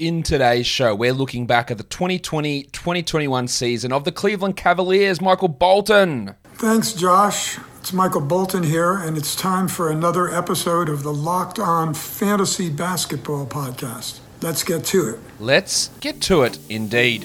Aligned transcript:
In 0.00 0.22
today's 0.22 0.66
show, 0.66 0.94
we're 0.94 1.12
looking 1.12 1.46
back 1.46 1.70
at 1.70 1.76
the 1.76 1.84
2020 1.84 2.62
2021 2.62 3.48
season 3.48 3.92
of 3.92 4.04
the 4.04 4.10
Cleveland 4.10 4.56
Cavaliers. 4.56 5.20
Michael 5.20 5.48
Bolton. 5.48 6.36
Thanks, 6.54 6.94
Josh. 6.94 7.58
It's 7.78 7.92
Michael 7.92 8.22
Bolton 8.22 8.62
here, 8.62 8.94
and 8.94 9.18
it's 9.18 9.36
time 9.36 9.68
for 9.68 9.90
another 9.90 10.30
episode 10.30 10.88
of 10.88 11.02
the 11.02 11.12
Locked 11.12 11.58
On 11.58 11.92
Fantasy 11.92 12.70
Basketball 12.70 13.44
Podcast. 13.44 14.20
Let's 14.40 14.64
get 14.64 14.84
to 14.86 15.10
it. 15.10 15.20
Let's 15.38 15.88
get 16.00 16.22
to 16.22 16.44
it, 16.44 16.58
indeed. 16.70 17.24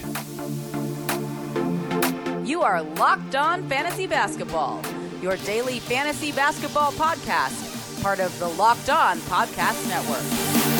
You 2.43 2.61
are 2.61 2.83
Locked 2.83 3.35
On 3.35 3.69
Fantasy 3.69 4.05
Basketball, 4.05 4.81
your 5.21 5.37
daily 5.37 5.79
fantasy 5.79 6.33
basketball 6.33 6.91
podcast, 6.91 8.03
part 8.03 8.19
of 8.19 8.37
the 8.39 8.49
Locked 8.49 8.89
On 8.89 9.17
Podcast 9.19 9.87
Network. 9.87 10.74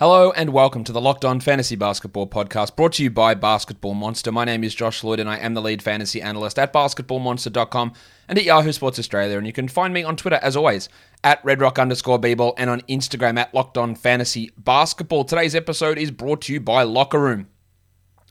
Hello 0.00 0.30
and 0.30 0.52
welcome 0.52 0.84
to 0.84 0.92
the 0.92 1.00
Locked 1.00 1.24
On 1.24 1.40
Fantasy 1.40 1.74
Basketball 1.74 2.28
Podcast 2.28 2.76
brought 2.76 2.92
to 2.92 3.02
you 3.02 3.10
by 3.10 3.34
Basketball 3.34 3.94
Monster. 3.94 4.30
My 4.30 4.44
name 4.44 4.62
is 4.62 4.72
Josh 4.72 5.02
Lloyd 5.02 5.18
and 5.18 5.28
I 5.28 5.38
am 5.38 5.54
the 5.54 5.60
lead 5.60 5.82
fantasy 5.82 6.22
analyst 6.22 6.56
at 6.56 6.72
basketballmonster.com 6.72 7.92
and 8.28 8.38
at 8.38 8.44
Yahoo 8.44 8.70
Sports 8.70 9.00
Australia. 9.00 9.36
And 9.38 9.44
you 9.44 9.52
can 9.52 9.66
find 9.66 9.92
me 9.92 10.04
on 10.04 10.14
Twitter 10.14 10.38
as 10.40 10.54
always 10.54 10.88
at 11.24 11.42
redrock 11.42 11.80
underscore 11.80 12.20
and 12.24 12.70
on 12.70 12.82
Instagram 12.82 13.40
at 13.40 13.52
Locked 13.52 13.76
On 13.76 13.96
Fantasy 13.96 14.52
Basketball. 14.56 15.24
Today's 15.24 15.56
episode 15.56 15.98
is 15.98 16.12
brought 16.12 16.42
to 16.42 16.52
you 16.52 16.60
by 16.60 16.84
Locker 16.84 17.18
Room. 17.18 17.48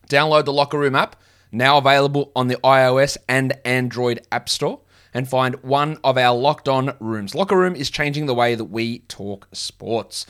Download 0.07 0.45
the 0.45 0.53
Locker 0.53 0.79
Room 0.79 0.95
app, 0.95 1.17
now 1.51 1.79
available 1.79 2.31
on 2.33 2.47
the 2.47 2.55
iOS 2.63 3.17
and 3.27 3.59
Android 3.65 4.21
App 4.31 4.47
Store 4.47 4.79
and 5.13 5.27
find 5.27 5.61
one 5.63 5.99
of 6.01 6.17
our 6.17 6.33
locked 6.33 6.69
on 6.69 6.95
rooms. 7.01 7.35
Locker 7.35 7.57
Room 7.57 7.75
is 7.75 7.89
changing 7.89 8.25
the 8.25 8.33
way 8.33 8.55
that 8.55 8.65
we 8.65 8.99
talk 8.99 9.49
sports. 9.51 10.25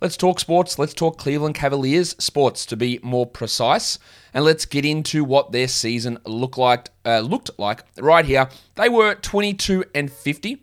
Let's 0.00 0.16
talk 0.16 0.38
sports. 0.38 0.78
Let's 0.78 0.94
talk 0.94 1.18
Cleveland 1.18 1.56
Cavaliers 1.56 2.14
sports 2.20 2.64
to 2.66 2.76
be 2.76 3.00
more 3.02 3.26
precise. 3.26 3.98
And 4.32 4.44
let's 4.44 4.64
get 4.64 4.84
into 4.84 5.24
what 5.24 5.50
their 5.50 5.66
season 5.66 6.18
looked 6.24 6.56
like. 6.56 6.90
Uh, 7.04 7.20
looked 7.20 7.50
like 7.58 7.82
right 7.98 8.24
here. 8.24 8.48
They 8.76 8.88
were 8.88 9.16
22 9.16 9.84
and 9.96 10.12
50. 10.12 10.62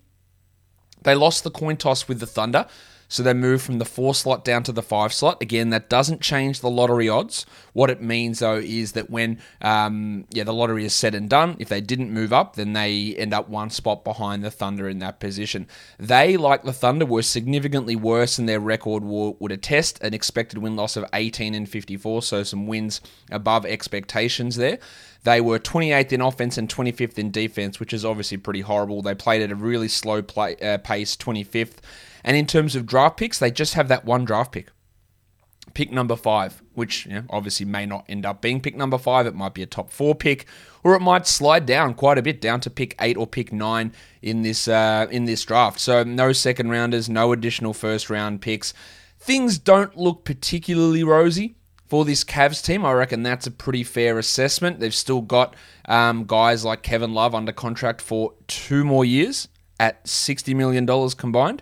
They 1.02 1.16
lost 1.16 1.44
the 1.44 1.52
coin 1.52 1.76
toss 1.76 2.08
with 2.08 2.22
the 2.22 2.26
Thunder. 2.26 2.66
So 3.08 3.24
they 3.24 3.34
move 3.34 3.62
from 3.62 3.78
the 3.78 3.86
four 3.86 4.16
slot 4.16 4.44
down 4.44 4.64
to 4.64 4.72
the 4.72 4.82
five 4.82 5.14
slot. 5.14 5.42
Again, 5.42 5.70
that 5.70 5.90
doesn't 5.90 6.22
change 6.22 6.60
the 6.60 6.70
lottery 6.70 7.08
odds. 7.08 7.46
What 7.74 7.90
it 7.90 8.02
means 8.02 8.40
though 8.40 8.58
is 8.58 8.94
that 8.94 9.10
when 9.10 9.40
um, 9.62 10.26
yeah 10.32 10.44
the 10.44 10.54
lottery 10.54 10.86
is 10.86 10.94
said 10.94 11.14
and 11.16 11.30
done, 11.30 11.56
if 11.60 11.70
they 11.70 11.82
didn't 11.82 12.12
move 12.12 12.34
up, 12.34 12.56
then 12.56 12.74
they 12.74 13.16
end 13.18 13.34
up 13.34 13.48
one 13.50 13.70
spot 13.70 14.04
behind 14.04 14.44
the 14.44 14.52
Thunder 14.52 14.90
in 14.90 15.00
that 15.00 15.20
position. 15.20 15.68
They, 16.00 16.38
like 16.38 16.64
the 16.64 16.74
Thunder, 16.74 17.06
were 17.06 17.22
significantly 17.22 17.96
worse 17.96 18.38
than 18.38 18.46
their 18.46 18.60
record 18.60 19.04
would 19.04 19.52
attest. 19.52 20.02
An 20.02 20.14
expected 20.14 20.60
win 20.60 20.76
loss 20.76 20.96
of 20.96 21.06
18 21.14 21.54
and 21.54 21.70
54, 21.70 22.22
so 22.22 22.44
some 22.44 22.68
wins 22.68 23.02
above 23.32 23.66
expectations 23.66 24.56
there. 24.56 24.80
They 25.24 25.42
were 25.42 25.58
28th 25.58 26.12
in 26.14 26.22
offense 26.22 26.58
and 26.58 26.70
25th 26.70 27.18
in 27.18 27.32
defense, 27.32 27.80
which 27.80 27.94
is 27.94 28.06
obviously 28.06 28.38
pretty 28.38 28.62
horrible. 28.62 29.02
They 29.02 29.16
played 29.16 29.42
at 29.42 29.52
a 29.52 29.56
really 29.56 29.88
slow 29.88 30.22
play, 30.22 30.56
uh, 30.58 30.78
pace, 30.78 31.16
25th. 31.16 31.78
And 32.26 32.36
in 32.36 32.48
terms 32.48 32.76
of 32.76 32.88
draft 32.88 33.18
picks, 33.18 33.38
they 33.38 33.52
just 33.52 33.76
have 33.76 33.88
that 33.88 34.04
one 34.04 34.26
draft 34.26 34.52
pick. 34.52 34.72
Pick 35.76 35.92
number 35.92 36.16
five, 36.16 36.64
which 36.74 37.06
you 37.06 37.14
know, 37.14 37.24
obviously 37.30 37.68
may 37.68 37.86
not 37.86 38.04
end 38.10 38.26
up 38.26 38.42
being 38.42 38.60
pick 38.60 38.76
number 38.76 38.98
five. 38.98 39.28
It 39.28 39.36
might 39.36 39.54
be 39.54 39.62
a 39.62 39.68
top 39.68 39.92
four 39.92 40.16
pick, 40.16 40.48
or 40.84 40.96
it 40.96 41.02
might 41.02 41.28
slide 41.28 41.68
down 41.68 41.94
quite 41.94 42.18
a 42.18 42.24
bit, 42.24 42.42
down 42.42 42.62
to 42.62 42.70
pick 42.72 42.96
eight 43.00 43.16
or 43.16 43.28
pick 43.28 43.54
nine 43.54 43.94
in 44.24 44.42
this 44.42 44.68
uh, 44.68 45.06
in 45.12 45.26
this 45.26 45.44
draft. 45.46 45.80
So 45.80 46.04
no 46.04 46.34
second 46.34 46.72
rounders, 46.72 47.10
no 47.10 47.32
additional 47.32 47.74
first 47.74 48.10
round 48.10 48.42
picks. 48.42 48.74
Things 49.20 49.60
don't 49.60 49.96
look 49.96 50.24
particularly 50.24 51.04
rosy 51.04 51.56
for 51.86 52.06
this 52.06 52.24
Cavs 52.24 52.64
team. 52.64 52.84
I 52.86 52.94
reckon 52.94 53.22
that's 53.22 53.46
a 53.46 53.52
pretty 53.52 53.84
fair 53.84 54.18
assessment. 54.18 54.80
They've 54.80 54.96
still 54.96 55.22
got 55.22 55.56
um, 55.88 56.26
guys 56.26 56.66
like 56.66 56.82
Kevin 56.82 57.14
Love 57.14 57.36
under 57.36 57.52
contract 57.52 58.02
for 58.02 58.34
two 58.48 58.84
more 58.84 59.06
years 59.06 59.48
at 59.80 60.06
$60 60.06 60.56
million 60.56 60.88
combined 61.12 61.62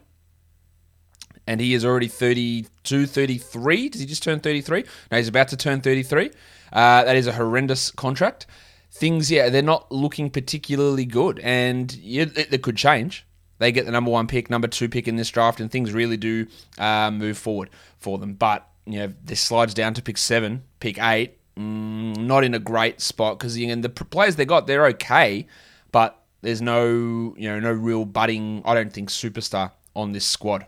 and 1.47 1.59
he 1.59 1.73
is 1.73 1.83
already 1.85 2.07
32, 2.07 3.05
33. 3.05 3.89
Does 3.89 4.01
he 4.01 4.07
just 4.07 4.23
turn 4.23 4.39
33? 4.39 4.83
No, 5.11 5.17
he's 5.17 5.27
about 5.27 5.49
to 5.49 5.57
turn 5.57 5.81
33. 5.81 6.31
Uh, 6.71 7.03
that 7.03 7.15
is 7.15 7.27
a 7.27 7.33
horrendous 7.33 7.91
contract. 7.91 8.45
Things, 8.91 9.29
yeah, 9.31 9.49
they're 9.49 9.61
not 9.61 9.91
looking 9.91 10.29
particularly 10.29 11.05
good, 11.05 11.39
and 11.39 11.93
yeah, 11.95 12.25
it, 12.35 12.53
it, 12.53 12.61
could 12.61 12.77
change. 12.77 13.25
They 13.57 13.71
get 13.71 13.85
the 13.85 13.91
number 13.91 14.11
one 14.11 14.27
pick, 14.27 14.49
number 14.49 14.67
two 14.67 14.87
pick 14.87 15.07
in 15.07 15.15
this 15.15 15.29
draft, 15.29 15.59
and 15.59 15.71
things 15.71 15.93
really 15.93 16.17
do 16.17 16.45
uh, 16.77 17.09
move 17.09 17.37
forward 17.37 17.71
for 17.97 18.19
them. 18.19 18.35
But 18.35 18.67
you 18.85 18.99
know, 18.99 19.13
this 19.23 19.41
slides 19.41 19.73
down 19.73 19.95
to 19.95 20.01
pick 20.01 20.17
seven, 20.17 20.63
pick 20.79 21.01
eight. 21.01 21.37
Mm, 21.57 22.17
not 22.17 22.43
in 22.43 22.55
a 22.55 22.59
great 22.59 22.99
spot 22.99 23.37
because 23.37 23.55
the 23.55 23.89
players 23.89 24.35
they 24.35 24.45
got, 24.45 24.65
they're 24.65 24.87
okay, 24.87 25.47
but 25.91 26.19
there's 26.41 26.61
no, 26.61 27.35
you 27.37 27.49
know, 27.49 27.59
no 27.59 27.71
real 27.71 28.05
budding. 28.05 28.61
I 28.65 28.73
don't 28.73 28.91
think 28.91 29.09
superstar 29.09 29.71
on 29.95 30.11
this 30.11 30.25
squad. 30.25 30.65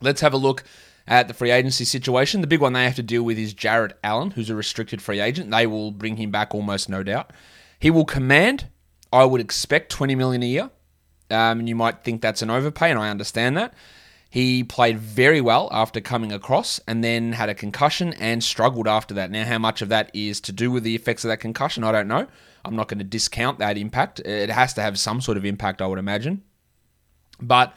Let's 0.00 0.20
have 0.20 0.32
a 0.32 0.38
look 0.38 0.64
at 1.06 1.28
the 1.28 1.34
free 1.34 1.50
agency 1.50 1.84
situation. 1.84 2.40
The 2.40 2.46
big 2.46 2.60
one 2.60 2.72
they 2.72 2.84
have 2.84 2.94
to 2.96 3.02
deal 3.02 3.22
with 3.22 3.38
is 3.38 3.52
Jarrett 3.52 3.98
Allen, 4.02 4.30
who's 4.32 4.48
a 4.50 4.54
restricted 4.54 5.02
free 5.02 5.20
agent. 5.20 5.50
They 5.50 5.66
will 5.66 5.90
bring 5.90 6.16
him 6.16 6.30
back 6.30 6.54
almost 6.54 6.88
no 6.88 7.02
doubt. 7.02 7.32
He 7.78 7.90
will 7.90 8.04
command, 8.04 8.68
I 9.12 9.24
would 9.24 9.40
expect, 9.40 9.90
20 9.90 10.14
million 10.14 10.42
a 10.42 10.46
year. 10.46 10.70
Um, 11.30 11.66
you 11.66 11.76
might 11.76 12.02
think 12.02 12.22
that's 12.22 12.42
an 12.42 12.50
overpay, 12.50 12.90
and 12.90 12.98
I 12.98 13.10
understand 13.10 13.56
that. 13.56 13.74
He 14.30 14.62
played 14.62 14.98
very 14.98 15.40
well 15.40 15.68
after 15.72 16.00
coming 16.00 16.32
across 16.32 16.80
and 16.86 17.02
then 17.02 17.32
had 17.32 17.48
a 17.48 17.54
concussion 17.54 18.12
and 18.14 18.44
struggled 18.44 18.86
after 18.86 19.12
that. 19.14 19.30
Now, 19.30 19.44
how 19.44 19.58
much 19.58 19.82
of 19.82 19.88
that 19.88 20.10
is 20.14 20.40
to 20.42 20.52
do 20.52 20.70
with 20.70 20.84
the 20.84 20.94
effects 20.94 21.24
of 21.24 21.28
that 21.30 21.38
concussion, 21.38 21.82
I 21.82 21.90
don't 21.90 22.06
know. 22.06 22.28
I'm 22.64 22.76
not 22.76 22.86
going 22.86 22.98
to 22.98 23.04
discount 23.04 23.58
that 23.58 23.76
impact. 23.76 24.20
It 24.20 24.50
has 24.50 24.72
to 24.74 24.82
have 24.82 25.00
some 25.00 25.20
sort 25.20 25.36
of 25.36 25.44
impact, 25.44 25.82
I 25.82 25.88
would 25.88 25.98
imagine. 25.98 26.44
But 27.40 27.74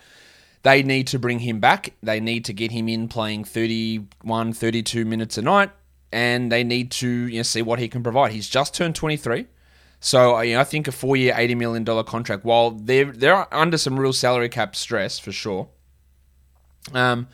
they 0.63 0.81
need 0.81 1.07
to 1.07 1.19
bring 1.19 1.39
him 1.39 1.59
back. 1.59 1.93
They 2.01 2.19
need 2.19 2.45
to 2.45 2.53
get 2.53 2.71
him 2.71 2.89
in 2.89 3.07
playing 3.07 3.43
31, 3.43 4.53
32 4.53 5.05
minutes 5.05 5.37
a 5.37 5.41
night, 5.41 5.71
and 6.11 6.51
they 6.51 6.63
need 6.63 6.89
to 6.91 7.07
you 7.07 7.37
know, 7.37 7.43
see 7.43 7.61
what 7.61 7.79
he 7.79 7.87
can 7.87 8.01
provide. 8.01 8.31
He's 8.31 8.49
just 8.49 8.73
turned 8.73 8.95
23. 8.95 9.47
So 9.99 10.39
you 10.41 10.55
know, 10.55 10.59
I 10.59 10.65
think 10.65 10.89
a 10.89 10.91
four-year, 10.91 11.33
eighty 11.37 11.55
million 11.55 11.85
dollar 11.85 12.03
contract. 12.03 12.43
While 12.43 12.71
they're 12.71 13.13
they're 13.13 13.53
under 13.53 13.77
some 13.77 13.97
real 13.97 14.11
salary 14.11 14.49
cap 14.49 14.75
stress 14.75 15.17
for 15.17 15.31
sure, 15.31 15.69
um, 16.93 17.29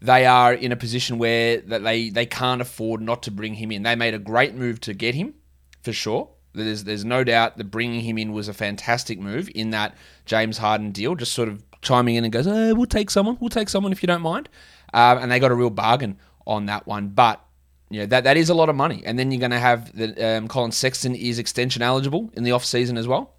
they 0.00 0.24
are 0.24 0.54
in 0.54 0.72
a 0.72 0.76
position 0.76 1.18
where 1.18 1.60
that 1.60 1.84
they 1.84 2.08
they 2.08 2.24
can't 2.24 2.62
afford 2.62 3.02
not 3.02 3.22
to 3.24 3.30
bring 3.30 3.56
him 3.56 3.70
in. 3.70 3.82
They 3.82 3.96
made 3.96 4.14
a 4.14 4.18
great 4.18 4.54
move 4.54 4.80
to 4.80 4.94
get 4.94 5.14
him 5.14 5.34
for 5.82 5.92
sure. 5.92 6.30
There's 6.54 6.84
there's 6.84 7.04
no 7.04 7.22
doubt 7.22 7.58
that 7.58 7.64
bringing 7.64 8.00
him 8.00 8.16
in 8.16 8.32
was 8.32 8.48
a 8.48 8.54
fantastic 8.54 9.20
move 9.20 9.50
in 9.54 9.68
that 9.70 9.94
James 10.24 10.56
Harden 10.56 10.92
deal. 10.92 11.14
Just 11.16 11.34
sort 11.34 11.50
of 11.50 11.62
chiming 11.82 12.16
in 12.16 12.24
and 12.24 12.32
goes, 12.32 12.46
eh, 12.46 12.72
"We'll 12.72 12.86
take 12.86 13.10
someone. 13.10 13.36
We'll 13.40 13.50
take 13.50 13.68
someone 13.68 13.92
if 13.92 14.02
you 14.02 14.06
don't 14.06 14.22
mind." 14.22 14.48
Um, 14.92 15.18
and 15.18 15.30
they 15.30 15.38
got 15.38 15.50
a 15.50 15.54
real 15.54 15.70
bargain 15.70 16.18
on 16.46 16.66
that 16.66 16.86
one, 16.86 17.08
but. 17.08 17.44
Know, 17.92 18.06
that, 18.06 18.22
that 18.22 18.36
is 18.36 18.48
a 18.48 18.54
lot 18.54 18.68
of 18.68 18.76
money. 18.76 19.02
And 19.04 19.18
then 19.18 19.32
you're 19.32 19.40
going 19.40 19.50
to 19.50 19.58
have 19.58 19.92
the 19.96 20.36
um, 20.36 20.46
Collin 20.46 20.70
Sexton 20.70 21.16
is 21.16 21.40
extension 21.40 21.82
eligible 21.82 22.30
in 22.34 22.44
the 22.44 22.52
off 22.52 22.64
season 22.64 22.96
as 22.96 23.08
well. 23.08 23.34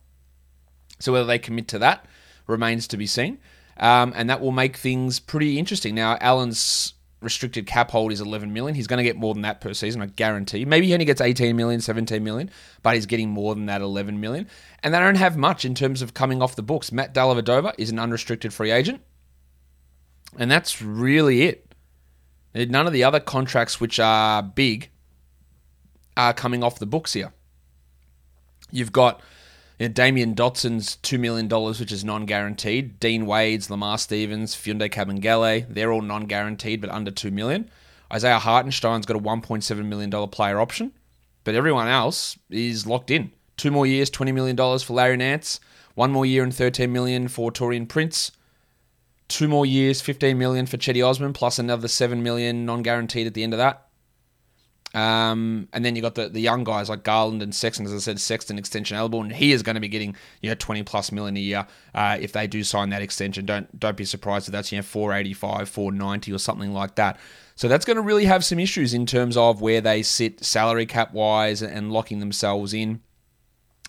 So 0.99 1.13
whether 1.13 1.23
they 1.23 1.39
commit 1.39 1.69
to 1.69 1.79
that 1.79 2.05
remains 2.47 2.85
to 2.87 2.97
be 2.97 3.07
seen. 3.07 3.39
Um, 3.77 4.13
and 4.15 4.29
that 4.29 4.41
will 4.41 4.51
make 4.51 4.77
things 4.77 5.19
pretty 5.19 5.57
interesting. 5.57 5.95
Now, 5.95 6.17
Allen's 6.21 6.93
restricted 7.21 7.67
cap 7.67 7.91
hold 7.91 8.11
is 8.11 8.19
11 8.19 8.51
million. 8.51 8.75
He's 8.75 8.87
going 8.87 8.97
to 8.97 9.03
get 9.03 9.15
more 9.15 9.33
than 9.33 9.43
that 9.43 9.61
per 9.61 9.73
season, 9.73 10.01
I 10.01 10.07
guarantee. 10.07 10.65
Maybe 10.65 10.87
he 10.87 10.93
only 10.93 11.05
gets 11.05 11.21
18 11.21 11.55
million, 11.55 11.79
17 11.79 12.23
million, 12.23 12.49
but 12.81 12.95
he's 12.95 13.05
getting 13.05 13.29
more 13.29 13.55
than 13.55 13.67
that 13.67 13.81
11 13.81 14.19
million. 14.19 14.47
And 14.83 14.93
they 14.93 14.99
don't 14.99 15.15
have 15.15 15.37
much 15.37 15.63
in 15.63 15.75
terms 15.75 16.01
of 16.01 16.13
coming 16.13 16.41
off 16.41 16.55
the 16.55 16.63
books. 16.63 16.91
Matt 16.91 17.13
Dellavedova 17.13 17.75
is 17.77 17.91
an 17.91 17.99
unrestricted 17.99 18.53
free 18.53 18.71
agent. 18.71 19.01
And 20.37 20.49
that's 20.49 20.81
really 20.81 21.43
it. 21.43 21.73
None 22.53 22.87
of 22.87 22.93
the 22.93 23.03
other 23.03 23.19
contracts 23.19 23.79
which 23.79 23.99
are 23.99 24.41
big 24.43 24.89
are 26.17 26.33
coming 26.33 26.63
off 26.63 26.79
the 26.79 26.85
books 26.85 27.13
here. 27.13 27.31
You've 28.71 28.91
got 28.91 29.21
you 29.81 29.87
know, 29.87 30.33
Dotson's 30.33 30.97
$2 30.97 31.19
million, 31.19 31.49
which 31.49 31.91
is 31.91 32.03
non 32.03 32.25
guaranteed. 32.25 32.99
Dean 32.99 33.25
Wade's, 33.25 33.69
Lamar 33.69 33.97
Stevens, 33.97 34.55
Mfiondu 34.55 34.91
Kabengele, 34.91 35.65
they're 35.67 35.91
all 35.91 36.01
non 36.01 36.25
guaranteed 36.25 36.81
but 36.81 36.91
under 36.91 37.09
2 37.09 37.31
million. 37.31 37.69
Isaiah 38.13 38.39
Hartenstein's 38.39 39.05
got 39.05 39.17
a 39.17 39.19
$1.7 39.19 39.85
million 39.85 40.11
player 40.29 40.59
option, 40.59 40.91
but 41.43 41.55
everyone 41.55 41.87
else 41.87 42.37
is 42.49 42.85
locked 42.85 43.09
in. 43.09 43.31
Two 43.57 43.71
more 43.71 43.87
years, 43.87 44.11
$20 44.11 44.33
million 44.33 44.55
for 44.55 44.93
Larry 44.93 45.17
Nance. 45.17 45.59
One 45.95 46.11
more 46.11 46.25
year 46.25 46.43
and 46.43 46.53
13 46.53 46.91
million 46.91 47.27
for 47.27 47.51
Taurean 47.51 47.87
Prince. 47.87 48.31
Two 49.27 49.47
more 49.47 49.65
years, 49.65 50.01
15 50.01 50.37
million 50.37 50.65
for 50.65 50.77
Cedi 50.77 51.07
Osman, 51.07 51.33
plus 51.33 51.57
another 51.57 51.87
7 51.87 52.21
million 52.21 52.65
non 52.65 52.81
guaranteed 52.81 53.27
at 53.27 53.33
the 53.33 53.43
end 53.43 53.53
of 53.53 53.57
that. 53.57 53.87
Um, 54.93 55.69
and 55.71 55.85
then 55.85 55.95
you 55.95 56.01
got 56.01 56.15
the, 56.15 56.27
the 56.27 56.41
young 56.41 56.65
guys 56.65 56.89
like 56.89 57.03
Garland 57.03 57.41
and 57.41 57.55
Sexton. 57.55 57.85
As 57.85 57.93
I 57.93 57.99
said, 57.99 58.19
Sexton 58.19 58.57
extension 58.57 58.97
eligible, 58.97 59.21
and 59.21 59.31
he 59.31 59.53
is 59.53 59.63
going 59.63 59.75
to 59.75 59.79
be 59.79 59.87
getting 59.87 60.15
you 60.41 60.49
know 60.49 60.55
twenty 60.55 60.83
plus 60.83 61.11
million 61.11 61.37
a 61.37 61.39
year 61.39 61.67
uh, 61.95 62.17
if 62.19 62.33
they 62.33 62.45
do 62.47 62.63
sign 62.63 62.89
that 62.89 63.01
extension. 63.01 63.45
Don't 63.45 63.79
don't 63.79 63.95
be 63.95 64.05
surprised 64.05 64.47
if 64.47 64.51
that's 64.51 64.71
you 64.71 64.77
know 64.77 64.83
four 64.83 65.13
eighty 65.13 65.33
five, 65.33 65.69
four 65.69 65.91
ninety, 65.91 66.33
or 66.33 66.39
something 66.39 66.73
like 66.73 66.95
that. 66.95 67.17
So 67.55 67.67
that's 67.67 67.85
going 67.85 67.97
to 67.97 68.01
really 68.01 68.25
have 68.25 68.43
some 68.43 68.59
issues 68.59 68.93
in 68.93 69.05
terms 69.05 69.37
of 69.37 69.61
where 69.61 69.81
they 69.81 70.03
sit 70.03 70.43
salary 70.43 70.85
cap 70.85 71.13
wise 71.13 71.61
and 71.61 71.91
locking 71.91 72.19
themselves 72.19 72.73
in. 72.73 73.01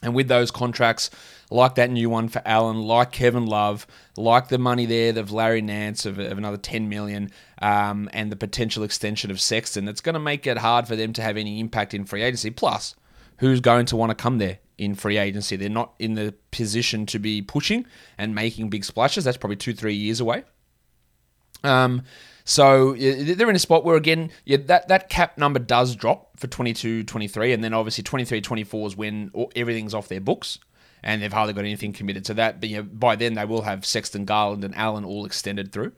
And 0.03 0.15
with 0.15 0.29
those 0.29 0.51
contracts, 0.51 1.11
like 1.53 1.75
that 1.75 1.91
new 1.91 2.09
one 2.09 2.29
for 2.29 2.43
Allen, 2.45 2.83
like 2.83 3.13
Kevin 3.13 3.47
Love, 3.47 3.87
like 4.17 4.49
the 4.49 4.59
money 4.59 4.87
there 4.87 5.17
of 5.19 5.31
Larry 5.31 5.63
Nance 5.63 6.07
of, 6.07 6.19
of 6.19 6.39
another 6.39 6.57
10 6.57 6.89
million, 6.89 7.31
um, 7.61 8.09
and 8.13 8.33
the 8.33 8.37
potential 8.37 8.83
extension 8.83 9.31
of 9.31 9.41
Sexton, 9.41 9.89
it's 9.89 10.01
going 10.01 10.15
to 10.15 10.21
make 10.21 10.47
it 10.47 10.59
hard 10.59 10.89
for 10.89 10.97
them 10.97 11.13
to 11.13 11.23
have 11.23 11.37
any 11.37 11.61
impact 11.61 11.95
in 11.95 12.05
free 12.05 12.23
agency. 12.23 12.51
Plus, 12.51 12.95
who's 13.39 13.61
going 13.61 13.87
to 13.87 13.97
want 13.97 14.11
to 14.11 14.15
come 14.15 14.39
there 14.39 14.59
in 14.79 14.95
free 14.95 15.19
agency? 15.19 15.57
They're 15.57 15.69
not 15.69 15.93
in 15.99 16.15
the 16.15 16.35
position 16.51 17.07
to 17.07 17.19
be 17.19 17.43
pushing 17.43 17.87
and 18.19 18.35
making 18.35 18.71
big 18.71 18.85
splashes. 18.85 19.25
That's 19.25 19.37
probably 19.37 19.57
two, 19.57 19.75
three 19.75 19.95
years 19.95 20.21
away. 20.21 20.45
Um, 21.63 22.03
so 22.45 22.95
they're 22.95 23.51
in 23.51 23.55
a 23.55 23.61
spot 23.61 23.85
where 23.85 23.97
again, 23.97 24.33
yeah, 24.45 24.57
that 24.67 24.89
that 24.89 25.09
cap 25.09 25.39
number 25.39 25.61
does 25.61 25.95
drop 25.95 26.41
for 26.41 26.49
22, 26.49 27.05
23, 27.05 27.53
and 27.53 27.63
then 27.63 27.73
obviously 27.73 28.03
23, 28.03 28.41
24 28.41 28.87
is 28.89 28.97
when 28.97 29.31
everything's 29.55 29.95
off 29.95 30.09
their 30.09 30.21
books 30.21 30.59
and 31.03 31.23
they've 31.23 31.33
hardly 31.33 31.55
got 31.55 31.61
anything 31.65 31.93
committed 31.93 32.25
to 32.27 32.35
that. 32.35 32.61
But 32.61 32.69
you 32.69 32.77
know, 32.77 32.83
by 32.83 33.17
then 33.17 33.35
they 33.35 33.45
will 33.45 33.63
have 33.63 33.85
Sexton, 33.85 34.25
Garland, 34.25 34.65
and 34.65 34.75
Allen 34.77 35.05
all 35.05 35.25
extended 35.25 35.73
through. 35.73 35.93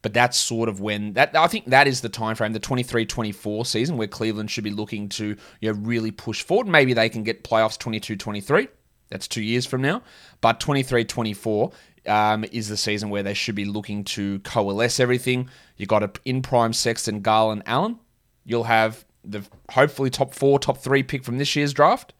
But 0.00 0.14
that's 0.14 0.38
sort 0.38 0.68
of 0.68 0.80
when 0.80 1.14
that 1.14 1.36
I 1.36 1.48
think 1.48 1.66
that 1.66 1.88
is 1.88 2.00
the 2.00 2.08
time 2.08 2.36
frame, 2.36 2.52
the 2.52 2.60
23-24 2.60 3.66
season 3.66 3.96
where 3.96 4.06
Cleveland 4.06 4.50
should 4.50 4.64
be 4.64 4.70
looking 4.70 5.08
to 5.10 5.36
you 5.60 5.72
know 5.72 5.78
really 5.80 6.10
push 6.10 6.42
forward. 6.42 6.68
Maybe 6.68 6.92
they 6.94 7.08
can 7.08 7.24
get 7.24 7.44
playoffs 7.44 7.78
22-23. 7.78 8.68
That's 9.10 9.26
two 9.26 9.42
years 9.42 9.66
from 9.66 9.82
now. 9.82 10.02
But 10.40 10.60
23-24 10.60 11.72
um, 12.06 12.44
is 12.52 12.68
the 12.68 12.76
season 12.76 13.10
where 13.10 13.22
they 13.22 13.34
should 13.34 13.54
be 13.54 13.64
looking 13.64 14.04
to 14.04 14.38
coalesce 14.40 15.00
everything. 15.00 15.48
You've 15.76 15.88
got 15.88 16.02
a 16.02 16.10
in 16.24 16.42
prime 16.42 16.72
Sexton, 16.72 17.20
Garland, 17.20 17.62
Allen. 17.66 17.98
You'll 18.44 18.64
have 18.64 19.04
the 19.24 19.42
hopefully 19.70 20.10
top 20.10 20.34
four, 20.34 20.58
top 20.58 20.78
three 20.78 21.02
pick 21.02 21.24
from 21.24 21.38
this 21.38 21.54
year's 21.54 21.72
draft, 21.72 22.14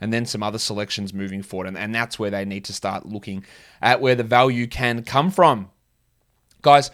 and 0.00 0.12
then 0.12 0.26
some 0.26 0.42
other 0.42 0.58
selections 0.58 1.12
moving 1.12 1.42
forward. 1.42 1.68
And, 1.68 1.78
and 1.78 1.94
that's 1.94 2.18
where 2.18 2.30
they 2.30 2.44
need 2.44 2.64
to 2.66 2.72
start 2.72 3.06
looking 3.06 3.44
at 3.82 4.00
where 4.00 4.14
the 4.14 4.24
value 4.24 4.66
can 4.66 5.02
come 5.02 5.30
from. 5.30 5.70
Guys, 6.62 6.90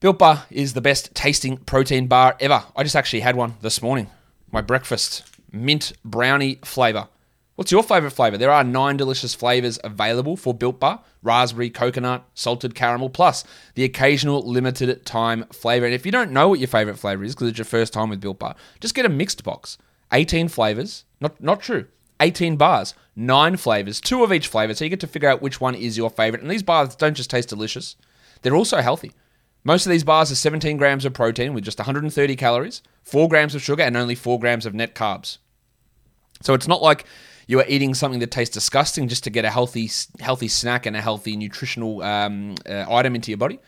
Built 0.00 0.18
Bar 0.18 0.44
is 0.50 0.72
the 0.72 0.80
best 0.80 1.14
tasting 1.14 1.58
protein 1.58 2.06
bar 2.06 2.36
ever. 2.40 2.64
I 2.74 2.82
just 2.82 2.96
actually 2.96 3.20
had 3.20 3.36
one 3.36 3.54
this 3.60 3.82
morning. 3.82 4.08
My 4.50 4.60
breakfast 4.62 5.24
mint 5.52 5.92
brownie 6.04 6.58
flavor. 6.64 7.08
What's 7.56 7.72
your 7.72 7.82
favorite 7.82 8.12
flavor? 8.12 8.38
There 8.38 8.50
are 8.50 8.64
nine 8.64 8.96
delicious 8.96 9.34
flavors 9.34 9.78
available 9.84 10.38
for 10.38 10.54
Built 10.54 10.80
Bar 10.80 11.02
raspberry, 11.22 11.68
coconut, 11.68 12.24
salted 12.32 12.74
caramel, 12.74 13.10
plus 13.10 13.44
the 13.74 13.84
occasional 13.84 14.40
limited 14.40 15.04
time 15.04 15.44
flavor. 15.52 15.84
And 15.84 15.94
if 15.94 16.06
you 16.06 16.12
don't 16.12 16.32
know 16.32 16.48
what 16.48 16.58
your 16.58 16.68
favorite 16.68 16.98
flavor 16.98 17.22
is 17.22 17.34
because 17.34 17.48
it's 17.48 17.58
your 17.58 17.66
first 17.66 17.92
time 17.92 18.08
with 18.08 18.20
Built 18.20 18.38
Bar, 18.38 18.56
just 18.80 18.94
get 18.94 19.04
a 19.04 19.10
mixed 19.10 19.44
box. 19.44 19.76
18 20.12 20.48
flavors. 20.48 21.04
Not, 21.20 21.40
not 21.40 21.60
true. 21.60 21.86
18 22.20 22.56
bars, 22.56 22.94
nine 23.16 23.56
flavors, 23.56 24.00
two 24.00 24.22
of 24.22 24.32
each 24.32 24.46
flavor. 24.46 24.74
So 24.74 24.84
you 24.84 24.90
get 24.90 25.00
to 25.00 25.06
figure 25.06 25.28
out 25.28 25.42
which 25.42 25.60
one 25.60 25.74
is 25.74 25.96
your 25.96 26.10
favorite. 26.10 26.42
And 26.42 26.50
these 26.50 26.62
bars 26.62 26.94
don't 26.94 27.16
just 27.16 27.30
taste 27.30 27.48
delicious, 27.48 27.96
they're 28.42 28.56
also 28.56 28.78
healthy. 28.78 29.12
Most 29.62 29.84
of 29.84 29.90
these 29.90 30.04
bars 30.04 30.32
are 30.32 30.36
17 30.36 30.78
grams 30.78 31.04
of 31.04 31.12
protein 31.12 31.52
with 31.52 31.64
just 31.64 31.78
130 31.78 32.36
calories, 32.36 32.82
4 33.02 33.28
grams 33.28 33.54
of 33.54 33.62
sugar, 33.62 33.82
and 33.82 33.96
only 33.96 34.14
4 34.14 34.38
grams 34.38 34.64
of 34.64 34.74
net 34.74 34.94
carbs. 34.94 35.38
So 36.40 36.54
it's 36.54 36.68
not 36.68 36.80
like 36.80 37.04
you 37.46 37.60
are 37.60 37.66
eating 37.68 37.92
something 37.92 38.20
that 38.20 38.30
tastes 38.30 38.54
disgusting 38.54 39.08
just 39.08 39.24
to 39.24 39.30
get 39.30 39.44
a 39.44 39.50
healthy, 39.50 39.90
healthy 40.18 40.48
snack 40.48 40.86
and 40.86 40.96
a 40.96 41.00
healthy 41.00 41.36
nutritional 41.36 42.02
um, 42.02 42.54
uh, 42.66 42.86
item 42.88 43.14
into 43.14 43.30
your 43.30 43.38
body. 43.38 43.58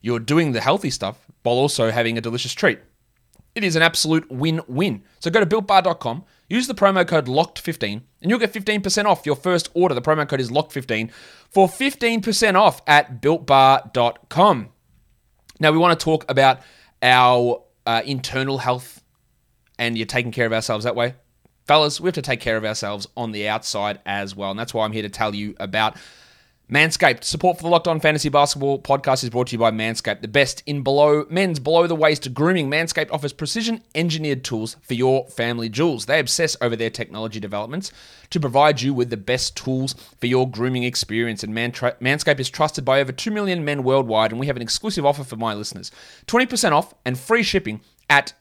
You're 0.00 0.20
doing 0.20 0.52
the 0.52 0.60
healthy 0.60 0.90
stuff 0.90 1.26
while 1.42 1.56
also 1.56 1.90
having 1.90 2.16
a 2.16 2.22
delicious 2.22 2.54
treat. 2.54 2.78
It 3.54 3.64
is 3.64 3.76
an 3.76 3.82
absolute 3.82 4.30
win-win. 4.30 5.02
So 5.20 5.30
go 5.30 5.40
to 5.40 5.46
builtbar.com, 5.46 6.24
use 6.48 6.66
the 6.66 6.74
promo 6.74 7.06
code 7.06 7.26
LOCKED15, 7.26 8.02
and 8.22 8.30
you'll 8.30 8.38
get 8.38 8.52
15% 8.52 9.04
off 9.04 9.26
your 9.26 9.36
first 9.36 9.68
order. 9.74 9.94
The 9.94 10.02
promo 10.02 10.28
code 10.28 10.40
is 10.40 10.50
LOCKED15 10.50 11.10
for 11.50 11.68
15% 11.68 12.54
off 12.54 12.80
at 12.86 13.20
builtbar.com. 13.20 14.68
Now 15.60 15.70
we 15.70 15.78
want 15.78 15.98
to 15.98 16.02
talk 16.02 16.24
about 16.30 16.60
our 17.02 17.62
uh, 17.84 18.02
internal 18.04 18.58
health, 18.58 19.02
and 19.78 19.98
you're 19.98 20.06
taking 20.06 20.32
care 20.32 20.46
of 20.46 20.52
ourselves 20.52 20.84
that 20.84 20.96
way 20.96 21.14
fellas, 21.66 22.00
we 22.00 22.08
have 22.08 22.14
to 22.14 22.22
take 22.22 22.40
care 22.40 22.56
of 22.56 22.64
ourselves 22.64 23.06
on 23.16 23.32
the 23.32 23.48
outside 23.48 24.00
as 24.04 24.34
well. 24.34 24.50
And 24.50 24.58
that's 24.58 24.74
why 24.74 24.84
I'm 24.84 24.92
here 24.92 25.02
to 25.02 25.08
tell 25.08 25.34
you 25.34 25.54
about 25.60 25.96
Manscaped. 26.72 27.22
Support 27.22 27.58
for 27.58 27.64
the 27.64 27.68
Locked 27.68 27.86
On 27.86 28.00
Fantasy 28.00 28.30
Basketball 28.30 28.80
podcast 28.80 29.22
is 29.22 29.28
brought 29.28 29.48
to 29.48 29.52
you 29.52 29.58
by 29.58 29.70
Manscaped, 29.70 30.22
the 30.22 30.28
best 30.28 30.62
in 30.64 30.82
below 30.82 31.26
men's 31.28 31.60
below 31.60 31.86
the 31.86 31.94
waist 31.94 32.32
grooming. 32.32 32.70
Manscaped 32.70 33.12
offers 33.12 33.34
precision 33.34 33.82
engineered 33.94 34.42
tools 34.42 34.78
for 34.80 34.94
your 34.94 35.26
family 35.26 35.68
jewels. 35.68 36.06
They 36.06 36.18
obsess 36.18 36.56
over 36.62 36.74
their 36.74 36.88
technology 36.88 37.40
developments 37.40 37.92
to 38.30 38.40
provide 38.40 38.80
you 38.80 38.94
with 38.94 39.10
the 39.10 39.18
best 39.18 39.54
tools 39.54 39.94
for 40.18 40.26
your 40.26 40.50
grooming 40.50 40.84
experience. 40.84 41.44
And 41.44 41.52
Man- 41.52 41.72
Manscaped 41.72 42.40
is 42.40 42.48
trusted 42.48 42.86
by 42.86 43.00
over 43.00 43.12
2 43.12 43.30
million 43.30 43.66
men 43.66 43.82
worldwide, 43.82 44.30
and 44.30 44.40
we 44.40 44.46
have 44.46 44.56
an 44.56 44.62
exclusive 44.62 45.04
offer 45.04 45.24
for 45.24 45.36
my 45.36 45.52
listeners 45.52 45.90
20% 46.26 46.72
off 46.72 46.94
and 47.04 47.18
free 47.18 47.42
shipping 47.42 47.82
at 48.08 48.32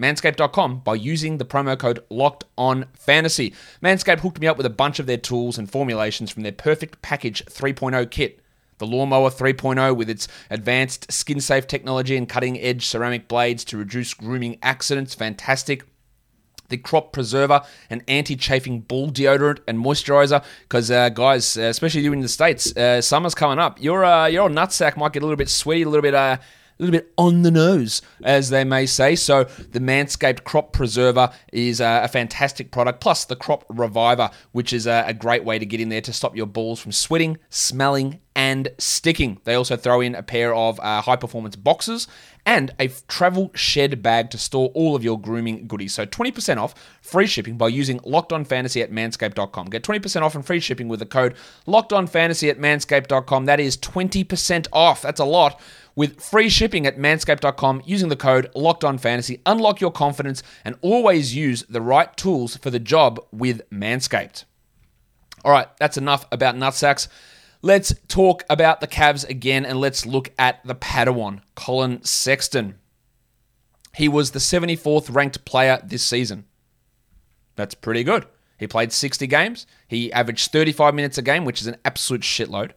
manscaped.com 0.00 0.80
by 0.80 0.94
using 0.94 1.38
the 1.38 1.44
promo 1.44 1.78
code 1.78 2.04
locked 2.08 2.44
on 2.56 2.86
fantasy. 2.94 3.52
Manscaped 3.82 4.20
hooked 4.20 4.40
me 4.40 4.46
up 4.46 4.56
with 4.56 4.66
a 4.66 4.70
bunch 4.70 4.98
of 4.98 5.06
their 5.06 5.16
tools 5.16 5.58
and 5.58 5.70
formulations 5.70 6.30
from 6.30 6.42
their 6.42 6.52
Perfect 6.52 7.02
Package 7.02 7.44
3.0 7.46 8.10
kit. 8.10 8.40
The 8.78 8.86
Lawnmower 8.86 9.30
3.0 9.30 9.96
with 9.96 10.08
its 10.08 10.28
advanced 10.50 11.10
skin 11.10 11.40
safe 11.40 11.66
technology 11.66 12.16
and 12.16 12.28
cutting 12.28 12.58
edge 12.60 12.86
ceramic 12.86 13.26
blades 13.26 13.64
to 13.64 13.76
reduce 13.76 14.14
grooming 14.14 14.58
accidents, 14.62 15.14
fantastic. 15.14 15.84
The 16.68 16.76
Crop 16.76 17.12
Preserver, 17.12 17.62
an 17.88 18.02
anti 18.08 18.36
chafing 18.36 18.80
ball 18.80 19.10
deodorant 19.10 19.60
and 19.66 19.78
moisturizer. 19.78 20.44
Because, 20.62 20.90
uh, 20.90 21.08
guys, 21.08 21.56
uh, 21.56 21.62
especially 21.62 22.02
you 22.02 22.12
in 22.12 22.20
the 22.20 22.28
States, 22.28 22.76
uh, 22.76 23.00
summer's 23.00 23.34
coming 23.34 23.58
up. 23.58 23.80
Your, 23.82 24.04
uh, 24.04 24.26
your 24.26 24.50
nutsack 24.50 24.96
might 24.96 25.14
get 25.14 25.22
a 25.22 25.26
little 25.26 25.38
bit 25.38 25.48
sweaty, 25.48 25.82
a 25.82 25.88
little 25.88 26.02
bit 26.02 26.14
uh, 26.14 26.36
a 26.78 26.82
little 26.82 26.92
bit 26.92 27.12
on 27.18 27.42
the 27.42 27.50
nose, 27.50 28.02
as 28.22 28.50
they 28.50 28.64
may 28.64 28.86
say. 28.86 29.16
So 29.16 29.44
the 29.44 29.80
Manscaped 29.80 30.44
Crop 30.44 30.72
Preserver 30.72 31.30
is 31.52 31.80
a, 31.80 32.02
a 32.04 32.08
fantastic 32.08 32.70
product, 32.70 33.00
plus 33.00 33.24
the 33.24 33.36
Crop 33.36 33.64
Reviver, 33.68 34.30
which 34.52 34.72
is 34.72 34.86
a, 34.86 35.04
a 35.06 35.14
great 35.14 35.44
way 35.44 35.58
to 35.58 35.66
get 35.66 35.80
in 35.80 35.88
there 35.88 36.00
to 36.02 36.12
stop 36.12 36.36
your 36.36 36.46
balls 36.46 36.80
from 36.80 36.92
sweating, 36.92 37.38
smelling, 37.50 38.20
and 38.38 38.68
sticking. 38.78 39.40
They 39.42 39.54
also 39.54 39.76
throw 39.76 40.00
in 40.00 40.14
a 40.14 40.22
pair 40.22 40.54
of 40.54 40.78
uh, 40.78 41.00
high 41.00 41.16
performance 41.16 41.56
boxes 41.56 42.06
and 42.46 42.70
a 42.78 42.86
travel 43.08 43.50
shed 43.54 44.00
bag 44.00 44.30
to 44.30 44.38
store 44.38 44.70
all 44.74 44.94
of 44.94 45.02
your 45.02 45.20
grooming 45.20 45.66
goodies. 45.66 45.94
So 45.94 46.06
20% 46.06 46.56
off 46.56 46.72
free 47.02 47.26
shipping 47.26 47.58
by 47.58 47.66
using 47.66 47.98
Locked 48.04 48.32
On 48.32 48.44
Fantasy 48.44 48.80
at 48.80 48.92
manscaped.com. 48.92 49.66
Get 49.66 49.82
20% 49.82 50.22
off 50.22 50.36
and 50.36 50.46
free 50.46 50.60
shipping 50.60 50.86
with 50.86 51.00
the 51.00 51.06
code 51.06 51.34
Locked 51.66 51.92
On 51.92 52.06
Fantasy 52.06 52.48
at 52.48 52.58
manscaped.com. 52.58 53.46
That 53.46 53.58
is 53.58 53.76
20% 53.76 54.68
off. 54.72 55.02
That's 55.02 55.20
a 55.20 55.24
lot 55.24 55.60
with 55.98 56.20
free 56.20 56.48
shipping 56.48 56.86
at 56.86 56.96
manscaped.com 56.96 57.82
using 57.84 58.08
the 58.08 58.14
code 58.14 58.48
locked 58.54 58.84
on 58.84 58.96
fantasy. 58.96 59.40
Unlock 59.44 59.80
your 59.80 59.90
confidence 59.90 60.44
and 60.64 60.76
always 60.80 61.34
use 61.34 61.64
the 61.68 61.80
right 61.80 62.16
tools 62.16 62.56
for 62.56 62.70
the 62.70 62.78
job 62.78 63.18
with 63.32 63.68
Manscaped. 63.70 64.44
All 65.44 65.50
right, 65.50 65.66
that's 65.78 65.96
enough 65.96 66.24
about 66.30 66.54
nutsacks. 66.54 67.08
Let's 67.62 67.92
talk 68.06 68.44
about 68.48 68.80
the 68.80 68.86
Cavs 68.86 69.28
again 69.28 69.66
and 69.66 69.80
let's 69.80 70.06
look 70.06 70.30
at 70.38 70.64
the 70.64 70.76
Padawan, 70.76 71.40
Collin 71.56 72.04
Sexton. 72.04 72.78
He 73.96 74.08
was 74.08 74.30
the 74.30 74.38
74th 74.38 75.12
ranked 75.12 75.44
player 75.44 75.80
this 75.84 76.04
season. 76.04 76.44
That's 77.56 77.74
pretty 77.74 78.04
good. 78.04 78.24
He 78.56 78.68
played 78.68 78.92
60 78.92 79.26
games. 79.26 79.66
He 79.88 80.12
averaged 80.12 80.52
35 80.52 80.94
minutes 80.94 81.18
a 81.18 81.22
game, 81.22 81.44
which 81.44 81.60
is 81.60 81.66
an 81.66 81.78
absolute 81.84 82.22
shitload. 82.22 82.70